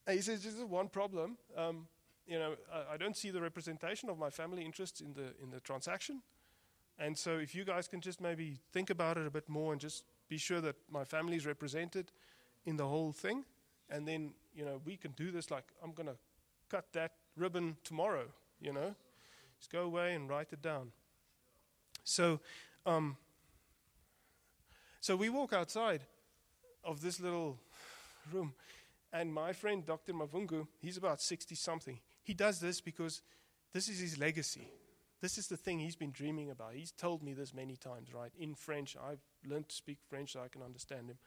he 0.08 0.20
says, 0.20 0.42
"This 0.42 0.54
is 0.54 0.64
one 0.64 0.88
problem. 0.88 1.36
Um, 1.56 1.88
you 2.26 2.38
know, 2.38 2.54
I, 2.72 2.94
I, 2.94 2.96
don't 2.96 3.16
see 3.16 3.30
the 3.30 3.40
representation 3.40 4.08
of 4.08 4.18
my 4.18 4.30
family 4.30 4.64
interests 4.64 5.00
in 5.00 5.12
the 5.14 5.34
in 5.42 5.50
the 5.50 5.60
transaction, 5.60 6.22
and 6.98 7.16
so 7.16 7.38
if 7.38 7.54
you 7.54 7.64
guys 7.64 7.88
can 7.88 8.00
just 8.00 8.20
maybe 8.20 8.58
think 8.72 8.90
about 8.90 9.18
it 9.18 9.26
a 9.26 9.30
bit 9.30 9.48
more 9.48 9.72
and 9.72 9.80
just 9.80 10.04
be 10.28 10.38
sure 10.38 10.60
that 10.60 10.76
my 10.90 11.04
family 11.04 11.36
is 11.36 11.46
represented 11.46 12.12
in 12.66 12.76
the 12.76 12.86
whole 12.86 13.12
thing, 13.12 13.44
and 13.88 14.06
then 14.06 14.32
you 14.54 14.64
know 14.64 14.80
we 14.84 14.96
can 14.96 15.12
do 15.12 15.30
this. 15.30 15.50
Like 15.50 15.64
I'm 15.82 15.92
going 15.92 16.08
to 16.08 16.16
cut 16.68 16.92
that 16.92 17.12
ribbon 17.36 17.76
tomorrow. 17.84 18.26
You 18.60 18.72
know, 18.72 18.94
just 19.58 19.70
go 19.70 19.82
away 19.82 20.14
and 20.14 20.28
write 20.28 20.52
it 20.52 20.62
down." 20.62 20.92
So, 22.04 22.40
um, 22.86 23.16
so 25.00 25.16
we 25.16 25.28
walk 25.28 25.52
outside 25.52 26.02
of 26.84 27.00
this 27.00 27.20
little 27.20 27.58
room, 28.32 28.54
and 29.12 29.32
my 29.32 29.52
friend 29.52 29.84
Dr. 29.84 30.12
Mavungu, 30.12 30.66
he's 30.80 30.96
about 30.96 31.20
60 31.20 31.54
something. 31.54 32.00
He 32.22 32.34
does 32.34 32.60
this 32.60 32.80
because 32.80 33.22
this 33.72 33.88
is 33.88 33.98
his 33.98 34.18
legacy. 34.18 34.68
This 35.20 35.36
is 35.36 35.48
the 35.48 35.56
thing 35.56 35.78
he's 35.78 35.96
been 35.96 36.12
dreaming 36.12 36.50
about. 36.50 36.74
He's 36.74 36.92
told 36.92 37.22
me 37.22 37.34
this 37.34 37.52
many 37.52 37.76
times, 37.76 38.14
right? 38.14 38.32
In 38.38 38.54
French. 38.54 38.96
I've 38.96 39.20
learned 39.44 39.68
to 39.68 39.76
speak 39.76 39.98
French 40.08 40.32
so 40.32 40.40
I 40.40 40.48
can 40.48 40.62
understand 40.62 41.10
him. 41.10 41.18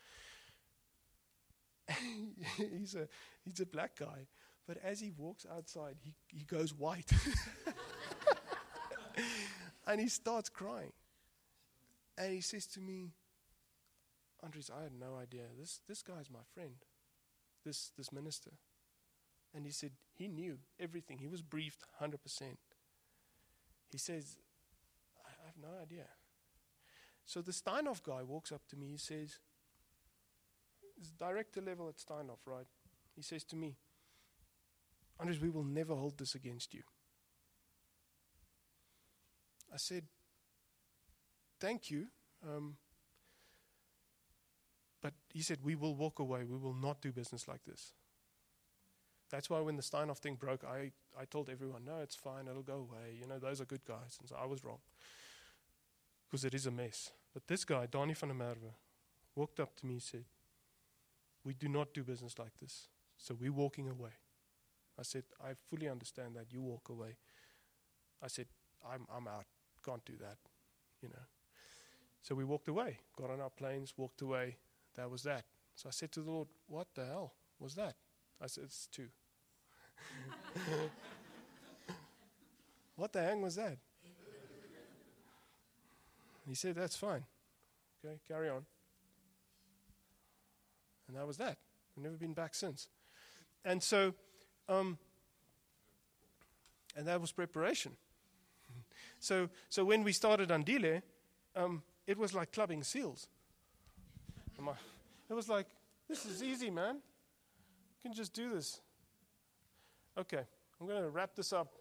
he's, 2.80 2.96
a, 2.96 3.08
he's 3.44 3.60
a 3.60 3.66
black 3.66 3.98
guy. 3.98 4.28
But 4.66 4.78
as 4.84 5.00
he 5.00 5.12
walks 5.12 5.46
outside, 5.52 5.98
he, 6.02 6.14
he 6.28 6.46
goes 6.46 6.74
white. 6.74 7.12
And 9.86 10.00
he 10.00 10.08
starts 10.08 10.50
crying. 10.50 10.94
And 12.18 12.32
he 12.32 12.42
says 12.42 12.68
to 12.68 12.80
me, 12.80 13.12
Andres, 14.42 14.70
I 14.76 14.84
had 14.84 14.94
no 14.94 15.18
idea. 15.18 15.44
This, 15.60 15.82
this 15.88 16.02
guy's 16.02 16.30
my 16.30 16.40
friend, 16.54 16.76
this, 17.64 17.92
this 17.98 18.12
minister. 18.12 18.52
And 19.54 19.66
he 19.66 19.72
said 19.72 19.92
he 20.14 20.28
knew 20.28 20.58
everything. 20.80 21.20
He 21.20 21.28
was 21.28 21.42
briefed 21.42 21.84
100%. 22.02 22.16
He 23.92 23.98
says, 23.98 24.38
I, 25.24 25.30
have 25.46 25.56
no 25.62 25.82
idea. 25.82 26.06
So 27.26 27.42
the 27.42 27.52
Steinhoff 27.52 28.02
guy 28.02 28.24
walks 28.24 28.52
up 28.52 28.62
to 28.70 28.76
me. 28.76 28.88
He 28.88 28.98
says, 28.98 29.40
it's 30.98 31.12
director 31.12 31.62
level 31.62 31.88
at 31.90 31.98
Steinhoff, 31.98 32.40
right? 32.46 32.66
He 33.16 33.22
says 33.22 33.44
to 33.46 33.56
me, 33.56 33.76
Andres, 35.20 35.40
we 35.40 35.50
will 35.50 35.64
never 35.64 35.94
hold 35.94 36.18
this 36.18 36.34
against 36.34 36.74
you. 36.74 36.82
I 39.72 39.78
said, 39.78 40.06
Thank 41.60 41.90
you. 41.90 42.08
Um, 42.46 42.76
he 45.34 45.42
said, 45.42 45.60
We 45.64 45.76
will 45.76 45.96
walk 45.96 46.20
away. 46.20 46.44
We 46.44 46.58
will 46.58 46.76
not 46.76 47.02
do 47.02 47.12
business 47.12 47.48
like 47.48 47.64
this. 47.66 47.94
That's 49.32 49.50
why 49.50 49.60
when 49.62 49.76
the 49.76 49.82
Steinhoff 49.82 50.20
thing 50.20 50.36
broke, 50.36 50.64
I, 50.64 50.92
I 51.20 51.26
told 51.26 51.50
everyone, 51.50 51.86
No, 51.86 51.98
it's 52.02 52.16
fine. 52.16 52.48
It'll 52.48 52.62
go 52.62 52.88
away. 52.88 53.18
You 53.20 53.28
know, 53.28 53.40
those 53.40 53.60
are 53.60 53.66
good 53.66 53.84
guys. 53.84 54.18
And 54.20 54.30
so 54.30 54.36
I 54.40 54.46
was 54.46 54.64
wrong. 54.64 54.80
Because 56.30 56.46
it 56.46 56.54
is 56.54 56.68
a 56.68 56.72
mess. 56.72 57.12
But 57.34 57.48
this 57.48 57.66
guy, 57.66 57.88
Donnie 57.88 58.14
van 58.14 58.30
der 58.30 58.36
Merwe, 58.36 58.74
walked 59.36 59.60
up 59.60 59.76
to 59.78 59.86
me 59.86 59.96
and 59.96 60.04
said, 60.04 60.26
We 61.44 61.54
do 61.54 61.68
not 61.68 61.94
do 61.94 62.04
business 62.04 62.38
like 62.38 62.56
this. 62.62 62.88
So 63.18 63.36
we're 63.40 63.52
walking 63.52 63.90
away. 63.90 64.12
I 65.00 65.04
said, 65.04 65.24
I 65.44 65.54
fully 65.70 65.90
understand 65.90 66.36
that. 66.36 66.46
You 66.52 66.62
walk 66.62 66.90
away. 66.90 67.16
I 68.22 68.28
said, 68.28 68.46
I'm, 68.88 69.08
I'm 69.14 69.28
out. 69.28 69.46
Can't 69.84 70.06
do 70.06 70.14
that, 70.22 70.38
you 71.02 71.10
know. 71.10 71.26
So 72.22 72.36
we 72.36 72.46
walked 72.46 72.70
away, 72.70 73.00
got 73.18 73.32
on 73.32 73.42
our 73.42 73.50
planes, 73.50 73.94
walked 73.98 74.22
away. 74.22 74.58
That 74.96 75.10
was 75.10 75.24
that. 75.24 75.46
So 75.76 75.90
I 75.90 75.92
said 75.92 76.12
to 76.14 76.22
the 76.22 76.32
Lord, 76.32 76.48
What 76.68 76.88
the 76.96 77.06
hell 77.06 77.34
was 77.60 77.76
that? 77.76 77.96
I 78.42 78.48
said, 78.48 78.66
It's 78.66 78.88
two. 78.92 79.08
what 82.96 83.12
the 83.14 83.22
hang 83.22 83.42
was 83.42 83.56
that? 83.56 83.78
He 86.48 86.56
said, 86.56 86.76
That's 86.76 86.96
fine. 86.96 87.24
Okay, 88.06 88.20
carry 88.28 88.50
on. 88.50 88.66
And 91.08 91.18
that 91.18 91.26
was 91.26 91.38
that. 91.38 91.58
I've 91.98 92.04
never 92.04 92.16
been 92.16 92.34
back 92.34 92.56
since. 92.56 92.88
And 93.66 93.82
so, 93.82 94.14
um, 94.68 94.98
and 96.96 97.08
that 97.08 97.22
was 97.22 97.32
preparation. 97.32 97.94
So, 99.20 99.50
so 99.70 99.86
when 99.86 100.04
we 100.04 100.12
started 100.12 100.50
Andile, 100.50 101.02
um, 101.56 101.82
it 102.06 102.18
was 102.18 102.34
like 102.34 102.52
clubbing 102.52 102.84
seals. 102.84 103.30
It 105.30 105.34
was 105.34 105.50
like, 105.50 105.68
this 106.08 106.26
is 106.26 106.44
easy, 106.44 106.70
man. 106.70 106.96
You 106.96 108.10
can 108.10 108.14
just 108.14 108.34
do 108.34 108.54
this. 108.54 108.82
Okay, 110.18 110.42
I'm 110.80 110.88
going 110.88 111.02
to 111.02 111.10
wrap 111.10 111.36
this 111.36 111.54
up. 111.54 111.74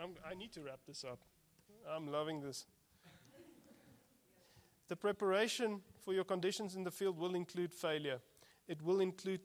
I'm, 0.00 0.10
I 0.28 0.34
need 0.34 0.52
to 0.52 0.60
wrap 0.60 0.80
this 0.86 1.04
up. 1.04 1.18
I'm 1.88 2.10
loving 2.10 2.40
this. 2.40 2.66
The 4.88 4.96
preparation 4.96 5.80
for 6.00 6.12
your 6.12 6.24
conditions 6.24 6.76
in 6.76 6.84
the 6.84 6.90
field 6.90 7.18
will 7.18 7.34
include 7.34 7.72
failure. 7.72 8.20
It 8.68 8.82
will 8.82 9.00
include 9.00 9.40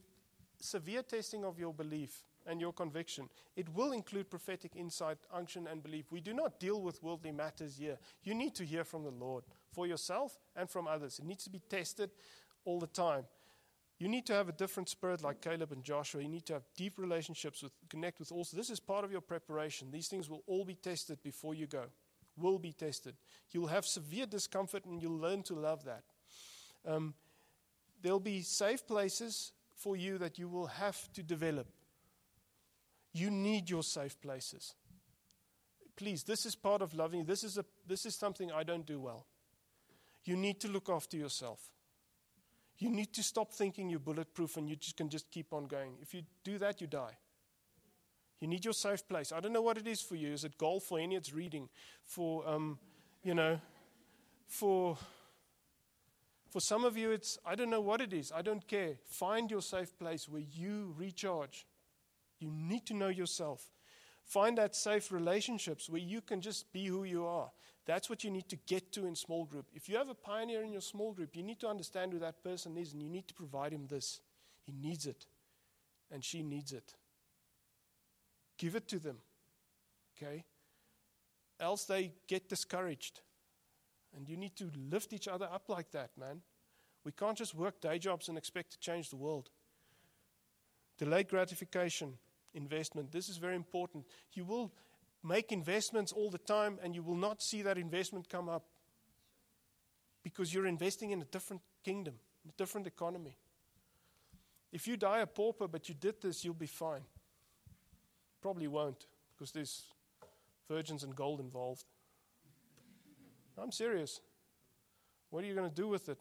severe 0.59 1.03
testing 1.03 1.45
of 1.45 1.57
your 1.59 1.73
belief 1.73 2.23
and 2.49 2.59
your 2.59 2.73
conviction. 2.73 3.29
It 3.55 3.69
will 3.75 3.91
include 3.91 4.29
prophetic 4.29 4.75
insight, 4.75 5.19
unction, 5.31 5.67
and 5.67 5.83
belief. 5.83 6.11
We 6.11 6.19
do 6.19 6.33
not 6.33 6.59
deal 6.59 6.81
with 6.81 7.01
worldly 7.03 7.31
matters 7.31 7.77
here. 7.77 7.97
You 8.23 8.33
need 8.33 8.55
to 8.55 8.65
hear 8.65 8.83
from 8.83 9.03
the 9.03 9.11
Lord 9.11 9.43
for 9.71 9.87
yourself 9.87 10.37
and 10.55 10.69
from 10.69 10.87
others. 10.87 11.19
It 11.19 11.25
needs 11.25 11.43
to 11.43 11.49
be 11.49 11.61
tested 11.69 12.09
all 12.65 12.79
the 12.79 12.87
time. 12.87 13.25
You 13.99 14.07
need 14.07 14.25
to 14.27 14.33
have 14.33 14.49
a 14.49 14.53
different 14.53 14.89
spirit 14.89 15.21
like 15.21 15.41
Caleb 15.41 15.71
and 15.73 15.83
Joshua. 15.83 16.21
You 16.21 16.29
need 16.29 16.45
to 16.45 16.53
have 16.53 16.63
deep 16.75 16.97
relationships 16.97 17.61
with 17.61 17.73
connect 17.89 18.19
with 18.19 18.31
also. 18.31 18.55
This 18.55 18.69
is 18.69 18.79
part 18.79 19.03
of 19.03 19.11
your 19.11 19.21
preparation. 19.21 19.91
These 19.91 20.07
things 20.07 20.29
will 20.29 20.43
all 20.47 20.63
be 20.65 20.75
tested 20.75 21.21
before 21.21 21.53
you 21.53 21.67
go. 21.67 21.83
Will 22.37 22.59
be 22.59 22.71
tested. 22.71 23.15
You'll 23.51 23.67
have 23.67 23.85
severe 23.85 24.25
discomfort 24.25 24.85
and 24.85 25.01
you'll 25.01 25.19
learn 25.19 25.43
to 25.43 25.53
love 25.53 25.83
that. 25.83 26.03
Um, 26.87 27.13
there'll 28.01 28.21
be 28.21 28.41
safe 28.41 28.87
places 28.87 29.51
for 29.75 29.97
you 29.97 30.17
that 30.17 30.39
you 30.39 30.47
will 30.47 30.67
have 30.67 31.11
to 31.13 31.21
develop. 31.21 31.67
You 33.13 33.31
need 33.31 33.69
your 33.69 33.83
safe 33.83 34.19
places. 34.21 34.75
Please, 35.95 36.23
this 36.23 36.45
is 36.45 36.55
part 36.55 36.81
of 36.81 36.93
loving. 36.93 37.25
This 37.25 37.43
is, 37.43 37.57
a, 37.57 37.65
this 37.85 38.05
is 38.05 38.15
something 38.15 38.51
I 38.51 38.63
don't 38.63 38.85
do 38.85 38.99
well. 38.99 39.25
You 40.23 40.35
need 40.35 40.59
to 40.61 40.67
look 40.67 40.89
after 40.89 41.17
yourself. 41.17 41.59
You 42.77 42.89
need 42.89 43.13
to 43.13 43.23
stop 43.23 43.53
thinking 43.53 43.89
you're 43.89 43.99
bulletproof 43.99 44.55
and 44.55 44.69
you 44.69 44.75
just 44.75 44.95
can 44.95 45.09
just 45.09 45.29
keep 45.31 45.51
on 45.51 45.65
going. 45.65 45.97
If 46.01 46.13
you 46.13 46.21
do 46.43 46.57
that, 46.59 46.79
you 46.79 46.87
die. 46.87 47.17
You 48.39 48.47
need 48.47 48.63
your 48.63 48.73
safe 48.73 49.05
place. 49.07 49.33
I 49.33 49.41
don't 49.41 49.51
know 49.51 49.61
what 49.61 49.77
it 49.77 49.87
is 49.87 50.01
for 50.01 50.15
you. 50.15 50.31
Is 50.31 50.45
it 50.45 50.57
golf, 50.57 50.83
for 50.83 50.99
any? 50.99 51.15
It's 51.15 51.33
reading, 51.33 51.67
for 52.05 52.47
um, 52.47 52.79
you 53.21 53.33
know, 53.33 53.59
for 54.47 54.97
for 56.49 56.61
some 56.61 56.85
of 56.85 56.97
you, 56.97 57.11
it's 57.11 57.37
I 57.45 57.55
don't 57.55 57.69
know 57.69 57.81
what 57.81 57.99
it 57.99 58.13
is. 58.13 58.31
I 58.33 58.41
don't 58.41 58.65
care. 58.65 58.95
Find 59.05 59.51
your 59.51 59.61
safe 59.61 59.97
place 59.99 60.29
where 60.29 60.41
you 60.41 60.95
recharge. 60.97 61.65
You 62.39 62.51
need 62.51 62.85
to 62.87 62.93
know 62.93 63.09
yourself. 63.09 63.63
Find 64.23 64.57
that 64.57 64.75
safe 64.75 65.11
relationships 65.11 65.89
where 65.89 66.01
you 66.01 66.21
can 66.21 66.41
just 66.41 66.71
be 66.71 66.85
who 66.85 67.03
you 67.03 67.25
are. 67.25 67.49
That's 67.85 68.09
what 68.09 68.23
you 68.23 68.29
need 68.29 68.47
to 68.49 68.55
get 68.67 68.91
to 68.93 69.07
in 69.07 69.15
small 69.15 69.45
group. 69.45 69.65
If 69.73 69.89
you 69.89 69.97
have 69.97 70.09
a 70.09 70.13
pioneer 70.13 70.63
in 70.63 70.71
your 70.71 70.81
small 70.81 71.11
group, 71.11 71.35
you 71.35 71.41
need 71.41 71.59
to 71.61 71.67
understand 71.67 72.13
who 72.13 72.19
that 72.19 72.43
person 72.43 72.77
is 72.77 72.93
and 72.93 73.01
you 73.01 73.09
need 73.09 73.27
to 73.27 73.33
provide 73.33 73.73
him 73.73 73.87
this. 73.87 74.21
He 74.61 74.71
needs 74.71 75.07
it, 75.07 75.25
and 76.11 76.23
she 76.23 76.43
needs 76.43 76.71
it. 76.71 76.93
Give 78.59 78.75
it 78.75 78.87
to 78.89 78.99
them. 78.99 79.17
Okay? 80.15 80.43
Else 81.59 81.85
they 81.85 82.11
get 82.27 82.49
discouraged. 82.49 83.21
And 84.15 84.29
you 84.29 84.37
need 84.37 84.55
to 84.57 84.69
lift 84.91 85.11
each 85.13 85.27
other 85.27 85.49
up 85.51 85.69
like 85.69 85.91
that, 85.91 86.11
man. 86.17 86.41
We 87.03 87.11
can't 87.11 87.37
just 87.37 87.55
work 87.55 87.81
day 87.81 87.97
jobs 87.97 88.29
and 88.29 88.37
expect 88.37 88.71
to 88.73 88.79
change 88.79 89.09
the 89.09 89.15
world. 89.15 89.49
Delayed 90.99 91.29
gratification 91.29 92.19
investment. 92.53 93.11
This 93.11 93.29
is 93.29 93.37
very 93.37 93.55
important. 93.55 94.05
You 94.33 94.45
will 94.45 94.71
make 95.23 95.51
investments 95.51 96.11
all 96.11 96.29
the 96.29 96.37
time 96.37 96.79
and 96.83 96.95
you 96.95 97.03
will 97.03 97.15
not 97.15 97.41
see 97.41 97.61
that 97.63 97.77
investment 97.77 98.29
come 98.29 98.49
up 98.49 98.65
because 100.23 100.53
you're 100.53 100.67
investing 100.67 101.11
in 101.11 101.21
a 101.21 101.25
different 101.25 101.61
kingdom, 101.83 102.15
a 102.47 102.51
different 102.57 102.87
economy. 102.87 103.37
If 104.71 104.87
you 104.87 104.97
die 104.97 105.19
a 105.19 105.27
pauper 105.27 105.67
but 105.67 105.89
you 105.89 105.95
did 105.95 106.21
this, 106.21 106.43
you'll 106.45 106.53
be 106.53 106.67
fine. 106.67 107.01
Probably 108.41 108.67
won't 108.67 109.07
because 109.35 109.51
there's 109.51 109.85
virgins 110.69 111.03
and 111.03 111.15
gold 111.15 111.39
involved. 111.39 111.85
I'm 113.57 113.71
serious. 113.71 114.21
What 115.29 115.43
are 115.43 115.47
you 115.47 115.55
going 115.55 115.69
to 115.69 115.75
do 115.75 115.87
with 115.87 116.07
it? 116.07 116.19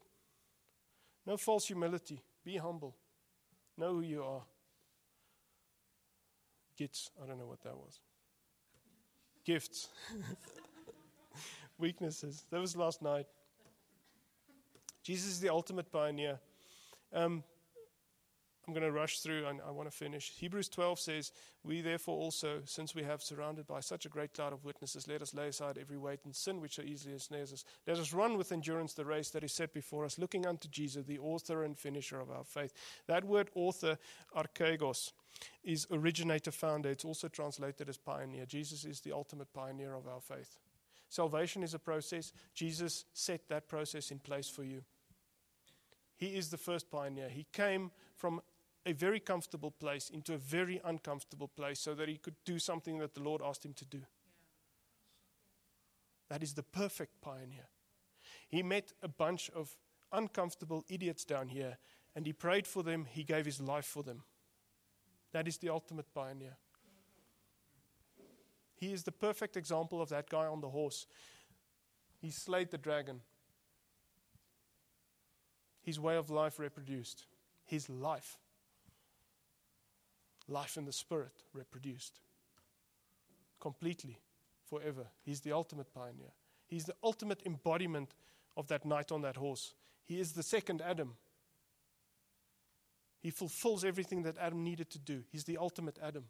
No 1.25 1.37
false 1.37 1.67
humility. 1.67 2.21
Be 2.45 2.57
humble. 2.57 2.97
Know 3.77 3.95
who 3.95 4.01
you 4.01 4.25
are 4.25 4.43
gifts. 6.79 7.11
I 7.23 7.27
don't 7.27 7.39
know 7.39 7.47
what 7.47 7.63
that 7.63 7.77
was. 7.77 8.01
Gifts. 9.45 9.89
Weaknesses. 11.79 12.45
That 12.51 12.61
was 12.61 12.77
last 12.77 13.03
night. 13.03 13.27
Jesus 15.03 15.33
is 15.33 15.41
the 15.41 15.49
ultimate 15.49 15.91
pioneer. 15.91 16.39
Um, 17.13 17.43
I'm 18.69 18.75
going 18.75 18.85
to 18.85 18.93
rush 18.93 19.21
through 19.21 19.47
and 19.47 19.61
I 19.67 19.71
want 19.71 19.91
to 19.91 19.97
finish. 19.97 20.31
Hebrews 20.37 20.69
12 20.69 21.01
says, 21.01 21.33
We 21.65 21.81
therefore 21.81 22.19
also, 22.19 22.61
since 22.67 22.95
we 22.95 23.03
have 23.03 23.23
surrounded 23.23 23.67
by 23.67 23.81
such 23.81 24.05
a 24.05 24.11
great 24.11 24.35
cloud 24.35 24.53
of 24.53 24.67
witnesses, 24.67 25.09
let 25.09 25.23
us 25.23 25.33
lay 25.33 25.49
aside 25.49 25.79
every 25.81 25.97
weight 25.97 26.21
and 26.27 26.37
sin 26.37 26.61
which 26.61 26.75
so 26.75 26.83
easily 26.83 27.15
ensnares 27.15 27.51
us. 27.51 27.65
Let 27.87 27.97
us 27.97 28.13
run 28.13 28.37
with 28.37 28.53
endurance 28.53 28.93
the 28.93 29.07
race 29.07 29.31
that 29.31 29.43
is 29.43 29.55
set 29.55 29.73
before 29.73 30.05
us, 30.05 30.19
looking 30.19 30.47
unto 30.47 30.69
Jesus, 30.69 31.07
the 31.07 31.19
author 31.19 31.65
and 31.65 31.79
finisher 31.79 32.21
of 32.21 32.31
our 32.31 32.45
faith. 32.45 32.75
That 33.07 33.25
word 33.25 33.49
author, 33.55 33.97
archegos, 34.37 35.13
is 35.63 35.87
originator 35.91 36.51
founder. 36.51 36.91
It's 36.91 37.05
also 37.05 37.29
translated 37.29 37.89
as 37.89 37.97
pioneer. 37.97 38.47
Jesus 38.47 38.85
is 38.85 39.01
the 39.01 39.13
ultimate 39.13 39.53
pioneer 39.53 39.95
of 39.95 40.07
our 40.07 40.21
faith. 40.21 40.59
Salvation 41.09 41.63
is 41.63 41.75
a 41.75 41.79
process. 41.79 42.33
Jesus 42.55 43.05
set 43.13 43.49
that 43.49 43.69
process 43.69 44.11
in 44.11 44.19
place 44.19 44.49
for 44.49 44.65
you. 44.65 44.83
He 46.17 46.37
is 46.37 46.51
the 46.51 46.57
first 46.57 46.91
pioneer. 46.91 47.29
He 47.29 47.47
came 47.53 47.91
from 48.17 48.41
a 48.85 48.93
very 48.93 49.21
comfortable 49.21 49.71
place 49.71 50.11
into 50.11 50.35
a 50.35 50.39
very 50.39 50.81
uncomfortable 50.85 51.49
place 51.49 51.81
so 51.81 51.95
that 51.95 52.09
he 52.09 52.17
could 52.17 52.35
do 52.45 52.59
something 52.59 52.99
that 52.99 53.15
the 53.15 53.23
Lord 53.23 53.43
asked 53.45 53.65
him 53.65 53.75
to 53.75 53.85
do. 53.85 54.03
That 56.29 56.43
is 56.43 56.55
the 56.55 56.63
perfect 56.63 57.21
pioneer. 57.21 57.69
He 58.49 58.63
met 58.63 58.93
a 59.03 59.09
bunch 59.09 59.51
of 59.55 59.77
uncomfortable 60.13 60.85
idiots 60.89 61.25
down 61.25 61.49
here 61.49 61.79
and 62.15 62.27
he 62.27 62.33
prayed 62.33 62.67
for 62.67 62.83
them, 62.83 63.07
he 63.09 63.23
gave 63.23 63.47
his 63.47 63.61
life 63.61 63.85
for 63.85 64.03
them. 64.03 64.23
That 65.33 65.47
is 65.47 65.59
the 65.59 65.69
ultimate 65.69 66.13
pioneer. 66.15 66.57
He 68.77 68.93
is 68.93 69.03
the 69.03 69.13
perfect 69.13 69.57
example 69.57 70.01
of 70.01 70.09
that 70.11 70.31
guy 70.31 70.47
on 70.47 70.61
the 70.61 70.69
horse. 70.69 71.07
He 72.21 72.31
slayed 72.31 72.71
the 72.71 72.79
dragon. 72.79 73.21
His 75.83 75.99
way 75.99 76.17
of 76.17 76.31
life 76.31 76.59
reproduced. 76.59 77.27
His 77.65 77.89
life. 77.89 78.39
Life 80.49 80.77
in 80.77 80.85
the 80.85 80.93
spirit 80.93 81.45
reproduced. 81.53 82.21
Completely. 83.61 84.19
Forever. 84.65 85.07
He's 85.25 85.41
the 85.41 85.53
ultimate 85.53 85.93
pioneer. 85.93 86.33
He's 86.67 86.85
the 86.85 86.95
ultimate 87.03 87.43
embodiment 87.47 88.15
of 88.57 88.69
that 88.69 88.85
knight 88.85 89.11
on 89.11 89.23
that 89.23 89.37
horse. 89.37 89.75
He 90.05 90.21
is 90.21 90.33
the 90.33 90.43
second 90.43 90.83
Adam. 90.83 91.17
He 93.21 93.31
fulfills 93.31 93.85
everything 93.85 94.23
that 94.23 94.37
Adam 94.39 94.63
needed 94.63 94.91
to 94.91 94.99
do. 94.99 95.23
He's 95.31 95.45
the 95.45 95.59
ultimate 95.59 95.99
Adam. 96.03 96.25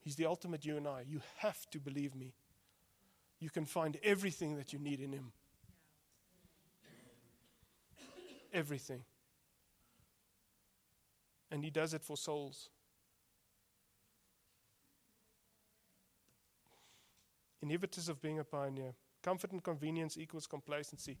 He's 0.00 0.16
the 0.16 0.26
ultimate 0.26 0.64
you 0.64 0.76
and 0.76 0.86
I. 0.86 1.02
You 1.06 1.20
have 1.38 1.68
to 1.70 1.80
believe 1.80 2.14
me. 2.14 2.34
You 3.40 3.50
can 3.50 3.64
find 3.64 3.98
everything 4.02 4.56
that 4.56 4.72
you 4.72 4.78
need 4.78 5.00
in 5.00 5.12
Him. 5.12 5.32
Everything. 8.52 9.02
And 11.50 11.64
He 11.64 11.70
does 11.70 11.92
it 11.92 12.02
for 12.02 12.16
souls. 12.16 12.68
Inhibitors 17.64 18.08
of 18.08 18.20
being 18.20 18.38
a 18.38 18.44
pioneer. 18.44 18.94
Comfort 19.22 19.50
and 19.50 19.62
convenience 19.62 20.16
equals 20.16 20.46
complacency. 20.46 21.18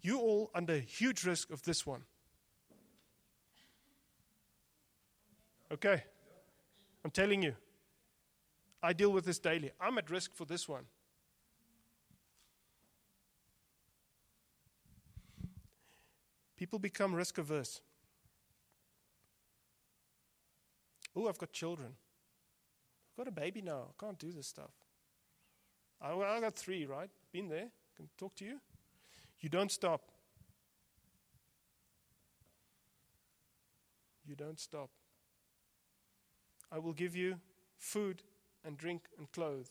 You 0.00 0.20
all 0.20 0.50
under 0.54 0.78
huge 0.78 1.24
risk 1.24 1.50
of 1.50 1.62
this 1.62 1.84
one. 1.84 2.04
Okay? 5.72 6.02
I'm 7.04 7.10
telling 7.10 7.42
you. 7.42 7.54
I 8.82 8.92
deal 8.92 9.10
with 9.10 9.24
this 9.24 9.38
daily. 9.38 9.72
I'm 9.80 9.98
at 9.98 10.08
risk 10.10 10.34
for 10.34 10.44
this 10.44 10.68
one. 10.68 10.84
People 16.56 16.78
become 16.78 17.14
risk 17.14 17.38
averse. 17.38 17.80
Oh, 21.14 21.28
I've 21.28 21.38
got 21.38 21.52
children. 21.52 21.92
I've 23.10 23.24
got 23.24 23.28
a 23.28 23.34
baby 23.34 23.62
now. 23.62 23.86
I 23.90 24.04
can't 24.04 24.18
do 24.18 24.32
this 24.32 24.46
stuff. 24.46 24.70
I, 26.00 26.12
I 26.12 26.40
got 26.40 26.54
three, 26.54 26.86
right? 26.86 27.10
Been 27.32 27.48
there. 27.48 27.68
Can 27.96 28.08
talk 28.16 28.34
to 28.36 28.44
you. 28.44 28.60
You 29.40 29.48
don't 29.48 29.70
stop. 29.72 30.02
You 34.24 34.36
don't 34.36 34.60
stop. 34.60 34.90
I 36.70 36.78
will 36.78 36.92
give 36.92 37.16
you 37.16 37.40
food 37.78 38.22
and 38.64 38.76
drink 38.76 39.02
and 39.18 39.30
clothe. 39.32 39.68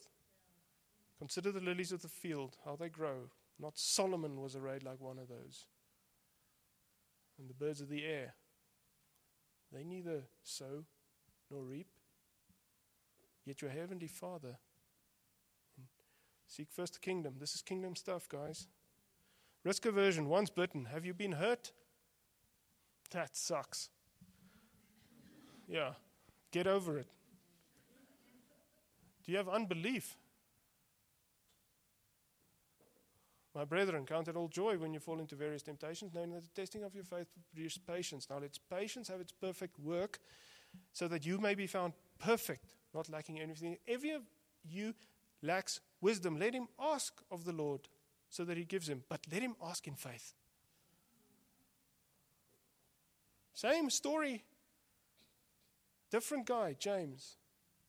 Consider 1.19 1.51
the 1.51 1.59
lilies 1.61 1.91
of 1.91 2.01
the 2.01 2.07
field, 2.07 2.57
how 2.65 2.75
they 2.75 2.89
grow. 2.89 3.29
Not 3.59 3.77
Solomon 3.77 4.41
was 4.41 4.55
arrayed 4.55 4.83
like 4.83 5.01
one 5.01 5.17
of 5.17 5.27
those. 5.27 5.65
And 7.39 7.49
the 7.49 7.53
birds 7.53 7.81
of 7.81 7.89
the 7.89 8.05
air, 8.05 8.35
they 9.71 9.83
neither 9.83 10.23
sow 10.43 10.85
nor 11.51 11.63
reap. 11.63 11.87
Yet 13.45 13.61
your 13.61 13.71
heavenly 13.71 14.07
Father. 14.07 14.57
Seek 16.47 16.67
first 16.71 16.93
the 16.93 16.99
kingdom. 16.99 17.35
This 17.39 17.53
is 17.53 17.61
kingdom 17.61 17.95
stuff, 17.95 18.27
guys. 18.29 18.67
Risk 19.63 19.85
aversion, 19.85 20.29
once 20.29 20.49
bitten. 20.49 20.85
Have 20.85 21.05
you 21.05 21.13
been 21.13 21.33
hurt? 21.33 21.71
That 23.11 23.35
sucks. 23.35 23.89
Yeah. 25.67 25.91
Get 26.51 26.67
over 26.67 26.97
it. 26.97 27.07
Do 29.25 29.31
you 29.31 29.37
have 29.37 29.49
unbelief? 29.49 30.17
My 33.53 33.65
brethren, 33.65 34.05
count 34.05 34.27
it 34.27 34.35
all 34.35 34.47
joy 34.47 34.77
when 34.77 34.93
you 34.93 34.99
fall 34.99 35.19
into 35.19 35.35
various 35.35 35.63
temptations, 35.63 36.13
knowing 36.13 36.31
that 36.33 36.43
the 36.43 36.61
testing 36.61 36.83
of 36.83 36.93
your 36.93 37.03
faith 37.03 37.27
produces 37.51 37.79
patience. 37.79 38.27
Now, 38.29 38.37
let 38.37 38.57
patience 38.69 39.07
have 39.07 39.19
its 39.19 39.31
perfect 39.31 39.79
work, 39.79 40.19
so 40.93 41.07
that 41.07 41.25
you 41.25 41.39
may 41.39 41.55
be 41.55 41.65
found 41.65 41.93
perfect, 42.19 42.75
not 42.93 43.09
lacking 43.09 43.39
anything. 43.39 43.77
If 43.87 44.03
you 44.63 44.93
lacks 45.41 45.81
wisdom, 46.01 46.37
let 46.37 46.53
him 46.53 46.67
ask 46.79 47.19
of 47.31 47.45
the 47.45 47.51
Lord, 47.51 47.89
so 48.29 48.45
that 48.45 48.57
he 48.57 48.63
gives 48.63 48.87
him. 48.87 49.03
But 49.09 49.21
let 49.31 49.41
him 49.41 49.55
ask 49.63 49.87
in 49.87 49.95
faith. 49.95 50.33
Same 53.53 53.89
story 53.89 54.43
Different 56.09 56.45
guy, 56.45 56.75
James. 56.79 57.37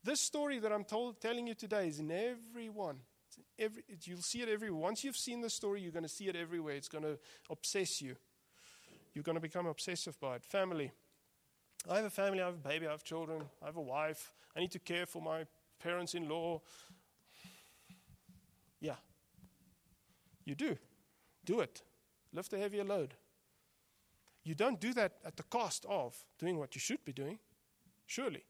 This 0.04 0.20
story 0.20 0.58
that 0.58 0.72
I'm 0.72 0.84
told, 0.84 1.20
telling 1.20 1.46
you 1.46 1.54
today 1.54 1.88
is 1.88 1.98
in 1.98 2.10
every 2.10 2.68
one. 2.68 3.00
In 3.36 3.44
every, 3.58 3.84
you'll 4.02 4.22
see 4.22 4.42
it 4.42 4.48
everywhere. 4.48 4.80
Once 4.80 5.04
you've 5.04 5.16
seen 5.16 5.40
the 5.40 5.50
story, 5.50 5.80
you're 5.80 5.92
going 5.92 6.02
to 6.04 6.08
see 6.08 6.28
it 6.28 6.36
everywhere. 6.36 6.74
It's 6.74 6.88
going 6.88 7.04
to 7.04 7.18
obsess 7.50 8.00
you. 8.00 8.16
You're 9.14 9.24
going 9.24 9.36
to 9.36 9.40
become 9.40 9.66
obsessive 9.66 10.18
by 10.20 10.36
it. 10.36 10.44
Family. 10.44 10.92
I 11.88 11.96
have 11.96 12.04
a 12.04 12.10
family, 12.10 12.40
I 12.40 12.46
have 12.46 12.54
a 12.54 12.68
baby, 12.68 12.86
I 12.86 12.90
have 12.90 13.04
children, 13.04 13.42
I 13.62 13.66
have 13.66 13.76
a 13.76 13.82
wife, 13.82 14.32
I 14.56 14.60
need 14.60 14.72
to 14.72 14.78
care 14.78 15.06
for 15.06 15.22
my 15.22 15.46
parents 15.80 16.14
in 16.14 16.28
law. 16.28 16.60
Yeah. 18.80 18.96
You 20.44 20.54
do. 20.54 20.76
Do 21.44 21.60
it. 21.60 21.82
Lift 22.32 22.52
a 22.52 22.58
heavier 22.58 22.84
load. 22.84 23.14
You 24.44 24.54
don't 24.54 24.80
do 24.80 24.92
that 24.94 25.18
at 25.24 25.36
the 25.36 25.42
cost 25.44 25.86
of 25.88 26.16
doing 26.38 26.58
what 26.58 26.74
you 26.74 26.80
should 26.80 27.04
be 27.04 27.12
doing, 27.12 27.38
surely. 28.08 28.42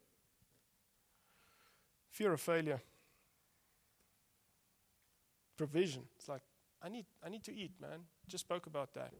Fear 2.11 2.33
of 2.33 2.41
failure. 2.41 2.81
Provision. 5.57 6.05
It's 6.17 6.29
like, 6.29 6.43
I 6.83 6.89
need, 6.89 7.05
I 7.25 7.29
need 7.29 7.45
to 7.45 7.55
eat, 7.55 7.73
man. 7.81 8.01
Just 8.29 8.45
spoke 8.45 8.67
about 8.67 8.95
that. 8.95 9.13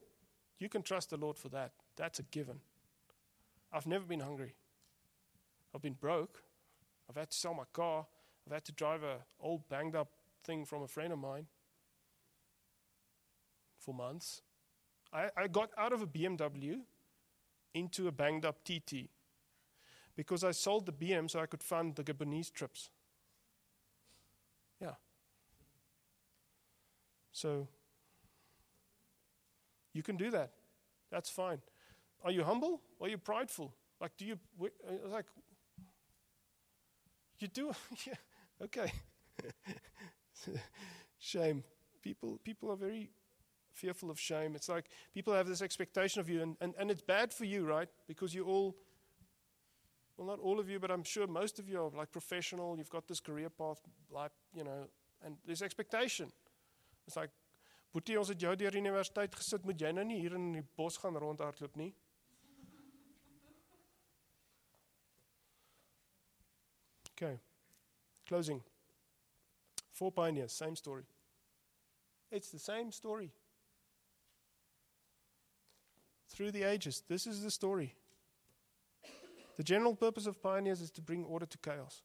You 0.59 0.69
can 0.69 0.83
trust 0.83 1.11
the 1.11 1.17
Lord 1.17 1.37
for 1.37 1.49
that. 1.51 1.73
That's 1.97 2.21
a 2.21 2.23
given. 2.23 2.61
I've 3.73 3.87
never 3.87 4.05
been 4.05 4.21
hungry. 4.21 4.55
I've 5.75 5.83
been 5.83 5.95
broke. 6.01 6.43
I've 7.11 7.17
had 7.17 7.31
to 7.31 7.37
sell 7.37 7.55
my 7.55 7.65
car. 7.73 8.07
I've 8.47 8.55
had 8.55 8.65
to 8.65 8.73
drive 8.73 9.03
a 9.03 9.19
old 9.41 9.69
banged 9.69 9.97
up 9.97 10.09
thing 10.45 10.65
from 10.65 10.83
a 10.83 10.89
friend 10.89 11.13
of 11.13 11.19
mine 11.19 11.47
for 13.79 13.93
months. 13.93 14.43
I, 15.13 15.29
I 15.37 15.49
got 15.49 15.71
out 15.77 15.93
of 15.93 16.01
a 16.01 16.07
BMW 16.07 16.79
into 17.75 18.09
a 18.09 18.13
banged 18.13 18.45
up 18.45 18.65
TT 18.65 19.09
because 20.19 20.43
I 20.43 20.51
sold 20.51 20.85
the 20.85 20.93
BM 20.93 21.31
so 21.31 21.39
I 21.39 21.47
could 21.47 21.63
fund 21.63 21.95
the 21.95 22.03
Gabonese 22.03 22.53
trips. 22.53 22.91
Yeah. 24.81 24.95
So 27.31 27.69
you 29.95 30.03
can 30.03 30.17
do 30.17 30.33
that. 30.33 30.51
That's 31.13 31.31
fine. 31.31 31.61
Are 32.25 32.33
you 32.33 32.43
humble 32.43 32.83
or 32.99 33.07
are 33.07 33.11
you 33.11 33.17
prideful? 33.17 33.73
Like, 34.01 34.11
do 34.19 34.25
you, 34.25 34.39
uh, 34.61 35.09
like, 35.09 35.27
you 37.39 37.47
do, 37.47 37.71
yeah, 38.05 38.15
okay. 38.65 38.93
shame. 41.21 41.63
People, 42.03 42.41
people 42.43 42.73
are 42.73 42.77
very 42.77 43.11
fearful 43.73 44.11
of 44.11 44.19
shame. 44.19 44.57
It's 44.57 44.69
like 44.69 44.87
people 45.15 45.33
have 45.33 45.47
this 45.47 45.63
expectation 45.63 46.21
of 46.21 46.29
you, 46.29 46.43
and, 46.43 46.57
and, 46.61 46.75
and 46.77 46.91
it's 46.91 47.03
bad 47.03 47.33
for 47.33 47.45
you, 47.45 47.65
right? 47.65 47.89
Because 48.09 48.35
you 48.35 48.47
all, 48.47 48.75
well, 50.19 50.27
not 50.27 50.41
all 50.41 50.59
of 50.59 50.69
you, 50.69 50.81
but 50.81 50.91
I'm 50.91 51.05
sure 51.05 51.27
most 51.29 51.61
of 51.61 51.69
you 51.69 51.81
are 51.81 51.91
like 51.97 52.11
professional. 52.11 52.77
You've 52.77 52.91
got 52.91 53.07
this 53.07 53.21
career 53.21 53.49
path, 53.49 53.81
like, 54.11 54.33
you 54.53 54.65
know, 54.65 54.89
and 55.25 55.37
there's 55.47 55.63
expectation. 55.63 56.33
It's 57.07 57.17
like, 57.17 57.31
Boetie, 57.95 58.19
ons 58.19 58.29
het 58.29 58.41
jou 58.43 58.51
deur 58.57 58.75
die 58.75 58.83
universiteit 58.83 59.35
gesit, 59.39 59.65
moet 59.65 59.81
jy 59.81 59.93
nou 59.95 60.05
nie 60.05 60.19
hier 60.21 60.35
in 60.37 60.51
die 60.59 60.65
bos 60.77 60.99
gaan 61.01 61.17
rondhardloop 61.17 61.77
nie. 61.81 61.95
Okay. 67.19 67.41
Closing. 68.29 68.61
Four 69.91 70.13
pioneers, 70.13 70.53
same 70.53 70.77
story. 70.77 71.03
It's 72.31 72.51
the 72.51 72.61
same 72.61 72.93
story. 72.93 73.33
Through 76.29 76.53
the 76.53 76.63
ages, 76.63 77.03
this 77.09 77.27
is 77.27 77.43
the 77.43 77.51
story. 77.51 77.95
The 79.59 79.65
general 79.65 79.97
purpose 79.97 80.27
of 80.27 80.41
pioneers 80.41 80.81
is 80.81 80.91
to 80.93 81.03
bring 81.03 81.25
order 81.25 81.45
to 81.45 81.59
chaos 81.59 82.03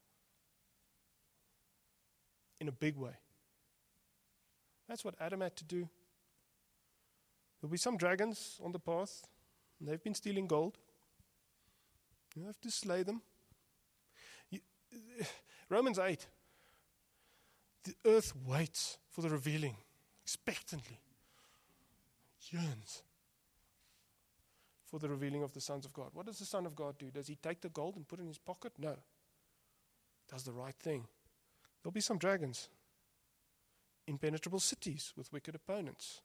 in 2.59 2.67
a 2.67 2.71
big 2.71 2.97
way. 2.97 3.13
That's 4.89 5.05
what 5.05 5.13
Adam 5.21 5.41
had 5.41 5.55
to 5.57 5.63
do. 5.63 5.87
There'll 7.61 7.71
be 7.71 7.77
some 7.77 7.95
dragons 7.95 8.59
on 8.61 8.71
the 8.71 8.79
path, 8.79 9.27
and 9.79 9.87
they've 9.87 10.03
been 10.03 10.15
stealing 10.15 10.47
gold. 10.47 10.79
You 12.35 12.43
have 12.47 12.59
to 12.61 12.71
slay 12.71 13.03
them. 13.03 13.21
You, 14.49 14.59
Romans 15.69 15.99
8. 15.99 16.25
The 17.83 17.93
earth 18.03 18.33
waits 18.47 18.97
for 19.11 19.21
the 19.21 19.29
revealing, 19.29 19.77
expectantly, 20.23 20.99
yearns 22.49 23.03
for 24.93 24.99
the 24.99 25.09
revealing 25.09 25.41
of 25.41 25.51
the 25.53 25.59
sons 25.59 25.87
of 25.87 25.93
God. 25.93 26.09
What 26.13 26.27
does 26.27 26.37
the 26.37 26.45
Son 26.45 26.67
of 26.67 26.75
God 26.75 26.99
do? 26.99 27.09
Does 27.09 27.25
he 27.25 27.35
take 27.35 27.61
the 27.61 27.69
gold 27.69 27.95
and 27.95 28.07
put 28.07 28.19
it 28.19 28.21
in 28.21 28.27
his 28.27 28.37
pocket? 28.37 28.73
No. 28.77 28.95
Does 30.29 30.43
the 30.43 30.51
right 30.51 30.75
thing. 30.75 31.07
There'll 31.81 31.91
be 31.91 31.99
some 31.99 32.19
dragons, 32.19 32.69
impenetrable 34.05 34.59
cities 34.59 35.11
with 35.17 35.33
wicked 35.33 35.55
opponents, 35.55 36.21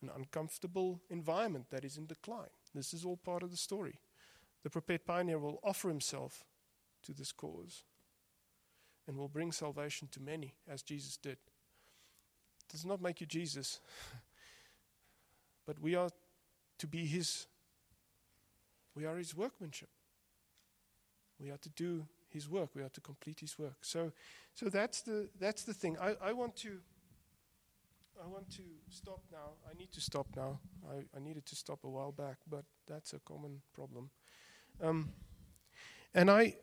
an 0.00 0.08
uncomfortable 0.16 1.02
environment 1.10 1.66
that 1.68 1.84
is 1.84 1.98
in 1.98 2.06
decline. 2.06 2.48
This 2.74 2.94
is 2.94 3.04
all 3.04 3.18
part 3.18 3.42
of 3.42 3.50
the 3.50 3.58
story. 3.58 3.98
The 4.62 4.70
prepared 4.70 5.04
pioneer 5.04 5.38
will 5.38 5.60
offer 5.62 5.88
himself 5.88 6.46
to 7.02 7.12
this 7.12 7.30
cause 7.30 7.84
and 9.06 9.18
will 9.18 9.28
bring 9.28 9.52
salvation 9.52 10.08
to 10.12 10.20
many, 10.22 10.54
as 10.66 10.80
Jesus 10.80 11.18
did. 11.18 11.36
Does 12.70 12.86
not 12.86 13.02
make 13.02 13.20
you 13.20 13.26
Jesus, 13.26 13.80
but 15.66 15.78
we 15.78 15.94
are 15.94 16.08
to 16.82 16.86
be 16.88 17.06
His. 17.06 17.46
We 18.96 19.06
are 19.06 19.16
His 19.16 19.36
workmanship. 19.36 19.88
We 21.40 21.50
are 21.50 21.58
to 21.58 21.68
do 21.70 22.06
His 22.28 22.48
work. 22.48 22.70
We 22.74 22.82
are 22.82 22.88
to 22.88 23.00
complete 23.00 23.38
His 23.38 23.56
work. 23.56 23.78
So, 23.82 24.10
so 24.54 24.68
that's 24.68 25.02
the 25.02 25.28
that's 25.38 25.62
the 25.62 25.74
thing. 25.74 25.96
I, 26.00 26.16
I 26.20 26.32
want 26.32 26.56
to. 26.56 26.80
I 28.22 28.26
want 28.26 28.50
to 28.50 28.62
stop 28.88 29.20
now. 29.32 29.54
I 29.68 29.78
need 29.78 29.92
to 29.92 30.00
stop 30.00 30.26
now. 30.36 30.60
I, 30.88 31.16
I 31.16 31.20
needed 31.20 31.46
to 31.46 31.56
stop 31.56 31.84
a 31.84 31.88
while 31.88 32.12
back, 32.12 32.38
but 32.48 32.64
that's 32.86 33.14
a 33.14 33.20
common 33.20 33.62
problem. 33.74 34.10
Um, 34.80 35.08
and 36.14 36.30
I, 36.30 36.56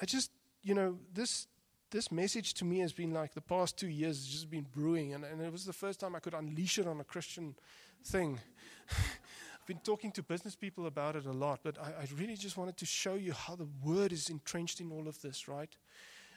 I 0.00 0.06
just 0.06 0.30
you 0.62 0.74
know, 0.74 0.98
this 1.12 1.48
this 1.90 2.12
message 2.12 2.54
to 2.54 2.64
me 2.64 2.78
has 2.78 2.92
been 2.92 3.12
like 3.12 3.34
the 3.34 3.40
past 3.40 3.76
two 3.76 3.88
years 3.88 4.18
has 4.18 4.26
just 4.26 4.50
been 4.50 4.66
brewing, 4.72 5.14
and, 5.14 5.24
and 5.24 5.40
it 5.40 5.50
was 5.50 5.64
the 5.64 5.72
first 5.72 5.98
time 5.98 6.14
I 6.14 6.20
could 6.20 6.34
unleash 6.34 6.78
it 6.78 6.86
on 6.86 7.00
a 7.00 7.04
Christian 7.04 7.56
thing. 8.04 8.40
I've 8.90 9.66
been 9.66 9.78
talking 9.78 10.12
to 10.12 10.22
business 10.22 10.56
people 10.56 10.86
about 10.86 11.16
it 11.16 11.26
a 11.26 11.32
lot, 11.32 11.60
but 11.62 11.78
I, 11.78 12.02
I 12.02 12.08
really 12.16 12.36
just 12.36 12.56
wanted 12.56 12.76
to 12.78 12.86
show 12.86 13.14
you 13.14 13.32
how 13.32 13.56
the 13.56 13.68
Word 13.84 14.12
is 14.12 14.28
entrenched 14.28 14.80
in 14.80 14.90
all 14.90 15.06
of 15.06 15.20
this, 15.22 15.46
right? 15.48 15.70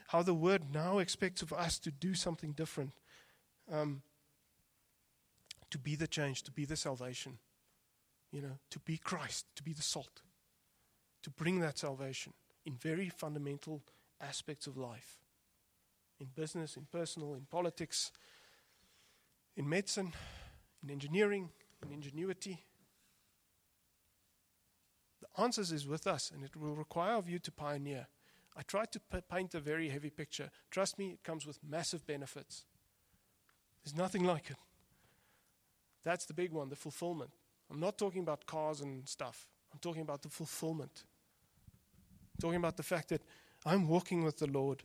How 0.07 0.22
the 0.22 0.34
Word 0.34 0.73
now 0.73 0.99
expects 0.99 1.41
of 1.41 1.53
us 1.53 1.80
to 1.80 1.91
do 1.91 2.14
something 2.14 2.52
different, 2.52 2.94
um, 3.72 4.02
to 5.72 5.77
be 5.77 5.95
the 5.95 6.07
change, 6.07 6.44
to 6.44 6.52
be 6.52 6.65
the 6.65 6.76
salvation, 6.76 7.40
you 8.31 8.41
know, 8.41 8.57
to 8.69 8.80
be 8.80 8.98
Christ, 8.98 9.45
to 9.56 9.64
be 9.64 9.73
the 9.73 9.81
salt, 9.81 10.22
to 11.23 11.30
bring 11.30 11.60
that 11.61 11.77
salvation 11.77 12.34
in 12.65 12.76
very 12.76 13.10
fundamental 13.10 13.81
aspects 14.22 14.68
of 14.68 14.77
life 14.77 15.18
in 16.19 16.27
business, 16.35 16.77
in 16.77 16.88
personal, 16.91 17.34
in 17.34 17.41
politics, 17.49 18.11
in 19.56 19.68
medicine, 19.68 20.14
in 20.84 20.89
engineering, 20.89 21.49
in 21.84 21.91
ingenuity. 21.91 22.64
The 25.22 25.41
answers 25.41 25.72
is 25.72 25.88
with 25.88 26.05
us, 26.05 26.31
and 26.34 26.43
it 26.43 26.55
will 26.55 26.76
require 26.76 27.15
of 27.15 27.30
you 27.30 27.39
to 27.39 27.51
pioneer. 27.51 28.07
I 28.55 28.61
tried 28.61 28.91
to 28.91 28.99
p- 28.99 29.19
paint 29.31 29.55
a 29.55 29.60
very 29.60 29.89
heavy 29.89 30.10
picture. 30.10 30.51
Trust 30.69 30.99
me, 30.99 31.11
it 31.11 31.23
comes 31.23 31.45
with 31.45 31.60
massive 31.68 32.05
benefits. 32.05 32.65
There's 33.84 33.95
nothing 33.95 34.26
like 34.26 34.49
it. 34.49 34.57
That's 36.03 36.26
the 36.26 36.34
big 36.34 36.51
one, 36.51 36.69
the 36.69 36.76
fulfillment. 36.76 37.31
I'm 37.72 37.80
not 37.80 37.97
talking 37.97 38.22
about 38.22 38.45
cars 38.45 38.81
and 38.81 39.07
stuff. 39.07 39.47
I'm 39.72 39.80
talking 39.80 40.01
about 40.01 40.22
the 40.22 40.30
fulfillment. 40.30 41.03
I'm 41.68 42.41
talking 42.41 42.57
about 42.57 42.77
the 42.77 42.84
fact 42.84 43.10
that 43.10 43.22
I'm 43.65 43.88
walking 43.88 44.23
with 44.23 44.38
the 44.38 44.47
Lord. 44.47 44.84